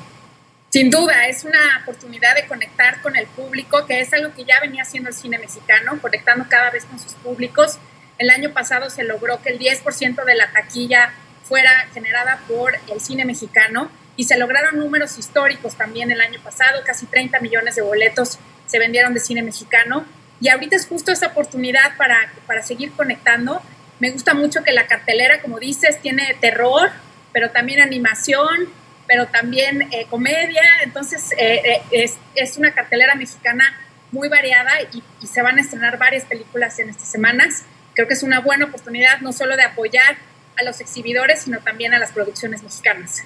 Sin 0.71 0.89
duda, 0.89 1.27
es 1.27 1.43
una 1.43 1.59
oportunidad 1.83 2.33
de 2.33 2.47
conectar 2.47 2.99
con 3.03 3.15
el 3.15 3.27
público, 3.27 3.85
que 3.85 4.01
es 4.01 4.11
algo 4.11 4.33
que 4.33 4.43
ya 4.43 4.59
venía 4.59 4.81
haciendo 4.81 5.09
el 5.09 5.15
cine 5.15 5.37
mexicano, 5.37 5.99
conectando 6.01 6.47
cada 6.49 6.71
vez 6.71 6.85
con 6.85 6.97
sus 6.97 7.13
públicos. 7.13 7.77
El 8.17 8.31
año 8.31 8.53
pasado 8.53 8.89
se 8.89 9.03
logró 9.03 9.39
que 9.43 9.49
el 9.49 9.59
10% 9.59 10.25
de 10.25 10.35
la 10.35 10.51
taquilla 10.51 11.11
fuera 11.43 11.69
generada 11.93 12.39
por 12.47 12.73
el 12.91 12.99
cine 13.01 13.23
mexicano 13.23 13.91
y 14.17 14.23
se 14.23 14.35
lograron 14.39 14.79
números 14.79 15.19
históricos 15.19 15.75
también 15.75 16.09
el 16.09 16.21
año 16.21 16.39
pasado, 16.43 16.81
casi 16.83 17.05
30 17.05 17.39
millones 17.39 17.75
de 17.75 17.83
boletos 17.83 18.39
se 18.67 18.79
vendieron 18.79 19.13
de 19.13 19.19
cine 19.19 19.41
mexicano 19.41 20.05
y 20.41 20.49
ahorita 20.49 20.75
es 20.75 20.85
justo 20.85 21.11
esa 21.11 21.27
oportunidad 21.27 21.95
para, 21.97 22.17
para 22.45 22.61
seguir 22.61 22.91
conectando. 22.91 23.61
Me 23.99 24.11
gusta 24.11 24.33
mucho 24.33 24.63
que 24.63 24.71
la 24.71 24.87
cartelera, 24.87 25.41
como 25.41 25.59
dices, 25.59 26.01
tiene 26.01 26.35
terror, 26.41 26.89
pero 27.31 27.51
también 27.51 27.79
animación, 27.79 28.69
pero 29.07 29.27
también 29.27 29.83
eh, 29.91 30.07
comedia, 30.09 30.63
entonces 30.83 31.31
eh, 31.37 31.61
eh, 31.63 31.81
es, 31.91 32.17
es, 32.33 32.57
una 32.57 32.71
cartelera 32.71 33.15
mexicana 33.15 33.63
muy 34.11 34.29
variada 34.29 34.71
y, 34.93 35.03
y, 35.21 35.27
se 35.27 35.41
van 35.41 35.57
a 35.57 35.61
estrenar 35.61 35.97
varias 35.97 36.25
películas 36.25 36.79
en 36.79 36.89
estas 36.89 37.09
semanas. 37.09 37.63
Creo 37.93 38.07
que 38.07 38.13
es 38.13 38.23
una 38.23 38.39
buena 38.39 38.65
oportunidad 38.65 39.21
no 39.21 39.31
solo 39.31 39.55
de 39.55 39.63
apoyar 39.63 40.17
a 40.57 40.63
los 40.63 40.79
exhibidores, 40.81 41.43
sino 41.43 41.59
también 41.59 41.93
a 41.93 41.99
las 41.99 42.11
producciones 42.11 42.63
mexicanas. 42.63 43.23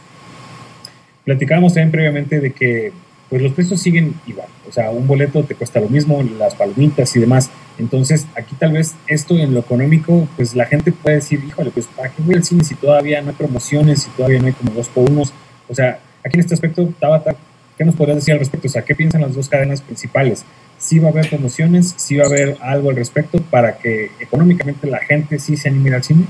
Platicábamos 1.24 1.74
también 1.74 1.92
previamente 1.92 2.40
de 2.40 2.52
que 2.52 2.92
pues 3.30 3.42
los 3.42 3.54
precios 3.54 3.80
siguen 3.80 4.16
igual, 4.26 4.48
o 4.68 4.72
sea, 4.72 4.90
un 4.90 5.06
boleto 5.06 5.44
te 5.44 5.54
cuesta 5.54 5.80
lo 5.80 5.88
mismo, 5.88 6.24
las 6.24 6.56
palomitas 6.56 7.16
y 7.16 7.20
demás. 7.20 7.52
Entonces, 7.78 8.26
aquí 8.36 8.56
tal 8.56 8.74
vez 8.74 8.96
esto 9.08 9.38
en 9.38 9.54
lo 9.54 9.60
económico, 9.60 10.28
pues 10.36 10.56
la 10.56 10.66
gente 10.66 10.92
puede 10.92 11.18
decir, 11.18 11.44
híjole, 11.48 11.70
pues 11.70 11.86
¿para 11.88 12.10
qué 12.10 12.22
voy 12.24 12.36
al 12.36 12.44
cine 12.44 12.64
si 12.64 12.76
todavía 12.76 13.22
no 13.22 13.30
hay 13.30 13.36
promociones, 13.36 14.04
si 14.04 14.10
todavía 14.12 14.40
no 14.40 14.48
hay 14.48 14.54
como 14.54 14.72
dos 14.72 14.88
por 14.90 15.10
unos? 15.10 15.32
O 15.68 15.76
sea, 15.76 16.00
aquí 16.26 16.36
en 16.36 16.40
este 16.40 16.56
aspecto, 16.56 16.92
Tabata, 17.00 17.36
¿qué 17.78 17.86
nos 17.86 17.96
podrías 17.96 18.18
decir 18.18 18.34
al 18.34 18.40
respecto? 18.40 18.68
O 18.68 18.72
sea, 18.72 18.82
¿qué 18.82 18.96
piensan 18.96 19.22
las 19.22 19.36
dos 19.36 19.48
cadenas 19.48 19.82
principales? 19.82 20.44
¿Sí 20.80 20.98
va 20.98 21.10
a 21.10 21.12
haber 21.12 21.30
promociones? 21.30 21.94
¿Sí 21.98 22.16
va 22.16 22.24
a 22.24 22.28
haber 22.28 22.58
algo 22.62 22.90
al 22.90 22.96
respecto 22.96 23.40
para 23.44 23.78
que 23.78 24.12
económicamente 24.20 24.88
la 24.88 25.00
gente 25.00 25.38
sí 25.38 25.56
se 25.56 25.70
anime 25.70 25.94
al 25.94 26.04
cine? 26.04 26.26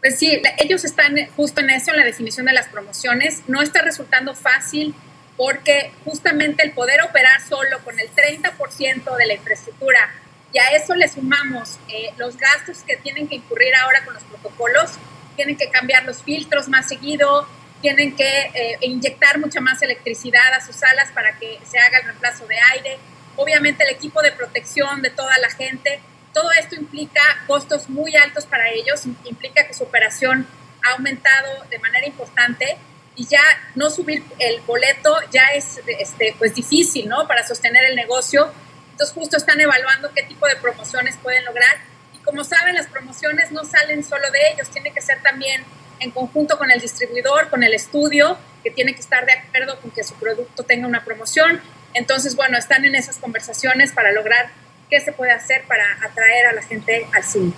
Pues 0.00 0.18
sí, 0.18 0.40
ellos 0.58 0.84
están 0.84 1.16
justo 1.36 1.60
en 1.60 1.70
eso, 1.70 1.90
en 1.90 1.98
la 1.98 2.04
definición 2.04 2.46
de 2.46 2.52
las 2.52 2.68
promociones. 2.68 3.42
No 3.46 3.60
está 3.60 3.82
resultando 3.82 4.34
fácil 4.34 4.94
porque 5.38 5.92
justamente 6.04 6.64
el 6.64 6.72
poder 6.72 7.00
operar 7.00 7.40
solo 7.40 7.78
con 7.84 7.98
el 7.98 8.10
30% 8.10 9.16
de 9.16 9.26
la 9.26 9.34
infraestructura 9.34 10.10
y 10.52 10.58
a 10.58 10.64
eso 10.76 10.94
le 10.96 11.08
sumamos 11.08 11.78
eh, 11.88 12.10
los 12.16 12.36
gastos 12.36 12.78
que 12.82 12.96
tienen 12.96 13.28
que 13.28 13.36
incurrir 13.36 13.72
ahora 13.76 14.04
con 14.04 14.14
los 14.14 14.24
protocolos, 14.24 14.90
tienen 15.36 15.56
que 15.56 15.70
cambiar 15.70 16.04
los 16.04 16.24
filtros 16.24 16.68
más 16.68 16.88
seguido, 16.88 17.46
tienen 17.80 18.16
que 18.16 18.50
eh, 18.52 18.78
inyectar 18.80 19.38
mucha 19.38 19.60
más 19.60 19.80
electricidad 19.82 20.54
a 20.54 20.60
sus 20.60 20.74
salas 20.74 21.12
para 21.12 21.38
que 21.38 21.60
se 21.70 21.78
haga 21.78 21.98
el 21.98 22.06
reemplazo 22.06 22.44
de 22.48 22.56
aire, 22.74 22.98
obviamente 23.36 23.84
el 23.84 23.90
equipo 23.90 24.20
de 24.22 24.32
protección 24.32 25.02
de 25.02 25.10
toda 25.10 25.38
la 25.38 25.50
gente, 25.50 26.00
todo 26.34 26.50
esto 26.58 26.74
implica 26.74 27.22
costos 27.46 27.88
muy 27.88 28.16
altos 28.16 28.44
para 28.44 28.70
ellos, 28.70 29.06
implica 29.24 29.64
que 29.68 29.74
su 29.74 29.84
operación 29.84 30.48
ha 30.84 30.94
aumentado 30.94 31.64
de 31.70 31.78
manera 31.78 32.06
importante 32.06 32.76
y 33.18 33.26
ya 33.26 33.42
no 33.74 33.90
subir 33.90 34.22
el 34.38 34.60
boleto 34.60 35.14
ya 35.32 35.48
es 35.54 35.80
este, 35.98 36.36
pues 36.38 36.54
difícil, 36.54 37.08
¿no? 37.08 37.26
Para 37.26 37.46
sostener 37.46 37.84
el 37.84 37.96
negocio. 37.96 38.50
Entonces 38.92 39.12
justo 39.14 39.36
están 39.36 39.60
evaluando 39.60 40.12
qué 40.14 40.22
tipo 40.22 40.46
de 40.46 40.54
promociones 40.56 41.16
pueden 41.20 41.44
lograr. 41.44 41.78
Y 42.14 42.18
como 42.18 42.44
saben, 42.44 42.76
las 42.76 42.86
promociones 42.86 43.50
no 43.50 43.64
salen 43.64 44.04
solo 44.04 44.30
de 44.30 44.38
ellos, 44.52 44.70
tiene 44.70 44.92
que 44.92 45.02
ser 45.02 45.20
también 45.20 45.64
en 45.98 46.12
conjunto 46.12 46.56
con 46.58 46.70
el 46.70 46.80
distribuidor, 46.80 47.50
con 47.50 47.64
el 47.64 47.74
estudio, 47.74 48.38
que 48.62 48.70
tiene 48.70 48.94
que 48.94 49.00
estar 49.00 49.26
de 49.26 49.32
acuerdo 49.32 49.80
con 49.80 49.90
que 49.90 50.04
su 50.04 50.14
producto 50.14 50.62
tenga 50.62 50.86
una 50.86 51.04
promoción. 51.04 51.60
Entonces, 51.94 52.36
bueno, 52.36 52.56
están 52.56 52.84
en 52.84 52.94
esas 52.94 53.16
conversaciones 53.16 53.90
para 53.90 54.12
lograr 54.12 54.50
qué 54.88 55.00
se 55.00 55.10
puede 55.10 55.32
hacer 55.32 55.64
para 55.66 55.84
atraer 56.04 56.46
a 56.46 56.52
la 56.52 56.62
gente 56.62 57.04
al 57.12 57.24
cine. 57.24 57.52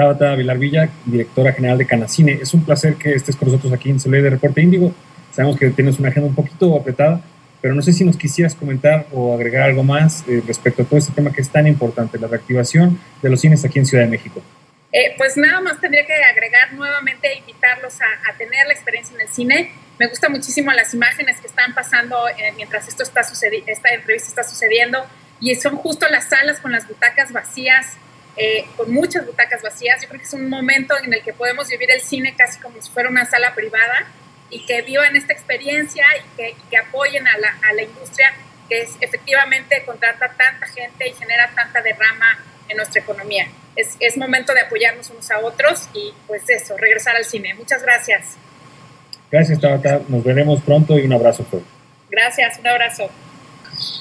Tabata 0.00 0.34
Vilar 0.34 0.56
Villa, 0.56 0.88
directora 1.04 1.52
general 1.52 1.76
de 1.76 1.84
Canacine. 1.84 2.32
Es 2.40 2.54
un 2.54 2.64
placer 2.64 2.94
que 2.94 3.12
estés 3.12 3.36
con 3.36 3.48
nosotros 3.48 3.70
aquí 3.70 3.90
en 3.90 4.00
Soleil 4.00 4.22
de 4.24 4.30
Reporte 4.30 4.62
Índigo. 4.62 4.94
Sabemos 5.30 5.58
que 5.58 5.68
tienes 5.72 5.98
una 5.98 6.08
agenda 6.08 6.26
un 6.26 6.34
poquito 6.34 6.74
apretada, 6.74 7.20
pero 7.60 7.74
no 7.74 7.82
sé 7.82 7.92
si 7.92 8.02
nos 8.02 8.16
quisieras 8.16 8.54
comentar 8.54 9.06
o 9.12 9.34
agregar 9.34 9.64
algo 9.64 9.82
más 9.82 10.24
eh, 10.26 10.42
respecto 10.46 10.80
a 10.80 10.84
todo 10.86 10.98
este 10.98 11.12
tema 11.12 11.30
que 11.30 11.42
es 11.42 11.50
tan 11.50 11.66
importante, 11.66 12.18
la 12.18 12.28
reactivación 12.28 12.98
de 13.20 13.28
los 13.28 13.42
cines 13.42 13.62
aquí 13.62 13.78
en 13.78 13.84
Ciudad 13.84 14.04
de 14.04 14.10
México. 14.10 14.40
Eh, 14.90 15.14
pues 15.18 15.36
nada 15.36 15.60
más 15.60 15.78
tendría 15.78 16.06
que 16.06 16.14
agregar 16.14 16.72
nuevamente 16.72 17.28
e 17.28 17.38
invitarlos 17.40 18.00
a, 18.00 18.38
tener 18.38 18.68
la 18.68 18.72
experiencia 18.72 19.14
en 19.16 19.20
el 19.20 19.28
cine. 19.28 19.70
Me 19.98 20.06
gustan 20.06 20.32
muchísimo 20.32 20.72
las 20.72 20.94
imágenes 20.94 21.36
que 21.42 21.46
están 21.46 21.74
pasando 21.74 22.26
eh, 22.26 22.54
mientras 22.56 22.88
esto 22.88 23.02
está 23.02 23.20
esta 23.20 23.88
entrevista 23.90 24.28
está 24.30 24.44
sucediendo 24.44 25.04
y 25.40 25.54
son 25.56 25.76
justo 25.76 26.06
las 26.08 26.30
salas 26.30 26.58
con 26.60 26.72
las 26.72 26.88
butacas 26.88 27.32
vacías, 27.32 27.98
eh, 28.36 28.64
con 28.76 28.92
muchas 28.92 29.26
butacas 29.26 29.62
vacías. 29.62 30.00
Yo 30.02 30.08
creo 30.08 30.20
que 30.20 30.26
es 30.26 30.32
un 30.32 30.48
momento 30.48 30.94
en 31.02 31.12
el 31.12 31.22
que 31.22 31.32
podemos 31.32 31.68
vivir 31.68 31.90
el 31.90 32.00
cine 32.00 32.34
casi 32.36 32.60
como 32.60 32.80
si 32.80 32.90
fuera 32.90 33.08
una 33.08 33.26
sala 33.26 33.54
privada 33.54 34.06
y 34.50 34.64
que 34.66 34.82
vivan 34.82 35.14
esta 35.16 35.32
experiencia 35.32 36.04
y 36.18 36.36
que, 36.36 36.56
que 36.70 36.76
apoyen 36.76 37.26
a 37.26 37.38
la, 37.38 37.48
a 37.68 37.72
la, 37.72 37.82
industria 37.82 38.32
que 38.68 38.82
es, 38.82 38.90
efectivamente 39.00 39.82
contrata 39.84 40.28
tanta 40.36 40.66
gente 40.66 41.08
y 41.08 41.12
genera 41.12 41.50
tanta 41.54 41.82
derrama 41.82 42.38
en 42.68 42.76
nuestra 42.76 43.00
economía. 43.00 43.46
Es, 43.76 43.96
es 44.00 44.16
momento 44.16 44.52
de 44.52 44.60
apoyarnos 44.60 45.10
unos 45.10 45.30
a 45.30 45.38
otros 45.40 45.88
y 45.94 46.12
pues 46.26 46.48
eso, 46.48 46.76
regresar 46.76 47.16
al 47.16 47.24
cine. 47.24 47.54
Muchas 47.54 47.82
gracias. 47.82 48.36
Gracias, 49.30 49.60
Tabata. 49.60 50.00
Nos 50.08 50.24
veremos 50.24 50.60
pronto 50.62 50.98
y 50.98 51.02
un 51.02 51.12
abrazo. 51.12 51.46
Gracias, 52.10 52.58
un 52.58 52.66
abrazo. 52.66 53.10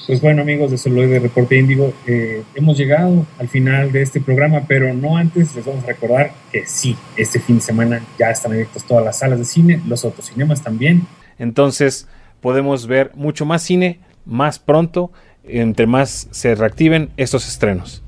Pues 0.07 0.21
bueno, 0.21 0.41
amigos 0.41 0.71
de 0.71 0.77
Celuloide 0.77 1.19
Reporte 1.19 1.57
Índigo, 1.57 1.93
eh, 2.07 2.43
hemos 2.55 2.77
llegado 2.77 3.25
al 3.37 3.47
final 3.47 3.91
de 3.91 4.01
este 4.01 4.19
programa, 4.19 4.63
pero 4.67 4.93
no 4.93 5.17
antes 5.17 5.55
les 5.55 5.65
vamos 5.65 5.83
a 5.83 5.87
recordar 5.87 6.31
que 6.51 6.65
sí, 6.65 6.95
este 7.15 7.39
fin 7.39 7.57
de 7.57 7.61
semana 7.61 8.03
ya 8.17 8.29
están 8.29 8.51
abiertas 8.51 8.83
todas 8.85 9.05
las 9.05 9.19
salas 9.19 9.39
de 9.39 9.45
cine, 9.45 9.81
los 9.87 10.03
autocinemas 10.03 10.63
también. 10.63 11.07
Entonces 11.37 12.07
podemos 12.41 12.87
ver 12.87 13.11
mucho 13.15 13.45
más 13.45 13.61
cine 13.61 13.99
más 14.25 14.59
pronto, 14.59 15.11
entre 15.43 15.87
más 15.87 16.27
se 16.31 16.55
reactiven 16.55 17.09
estos 17.17 17.47
estrenos. 17.47 18.03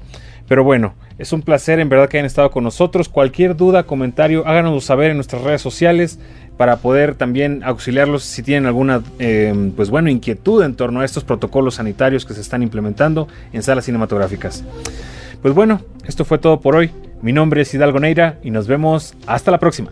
Pero 0.48 0.64
bueno, 0.64 0.96
es 1.18 1.34
un 1.34 1.42
placer 1.42 1.80
en 1.80 1.88
verdad 1.88 2.10
que 2.10 2.18
hayan 2.18 2.26
estado 2.26 2.52
con 2.52 2.64
nosotros. 2.64 3.08
Cualquier 3.10 3.56
duda, 3.56 3.84
comentario, 3.84 4.46
háganos 4.48 4.84
saber 4.84 5.12
en 5.12 5.18
nuestras 5.18 5.44
redes 5.44 5.62
sociales 5.62 6.20
para 6.62 6.76
poder 6.76 7.16
también 7.16 7.64
auxiliarlos 7.64 8.22
si 8.22 8.43
tienen 8.43 8.68
alguna 8.68 9.01
eh, 9.18 9.72
pues 9.76 9.89
bueno, 9.89 10.12
inquietud 10.12 10.64
en 10.64 10.76
torno 10.76 10.99
a 10.99 11.05
estos 11.05 11.24
protocolos 11.24 11.74
sanitarios 11.74 12.24
que 12.24 12.36
se 12.36 12.41
están 12.41 12.62
implementando 12.62 13.28
en 13.51 13.64
salas 13.64 13.86
cinematográficas. 13.86 14.64
Pues 15.41 15.55
bueno, 15.55 15.82
esto 16.05 16.24
fue 16.24 16.38
todo 16.38 16.62
por 16.62 16.76
hoy. 16.76 16.91
Mi 17.24 17.34
nombre 17.34 17.62
es 17.62 17.74
Hidalgo 17.74 17.99
Neira 17.99 18.38
y 18.43 18.51
nos 18.51 18.68
vemos 18.68 19.16
hasta 19.26 19.49
la 19.49 19.57
próxima. 19.57 19.91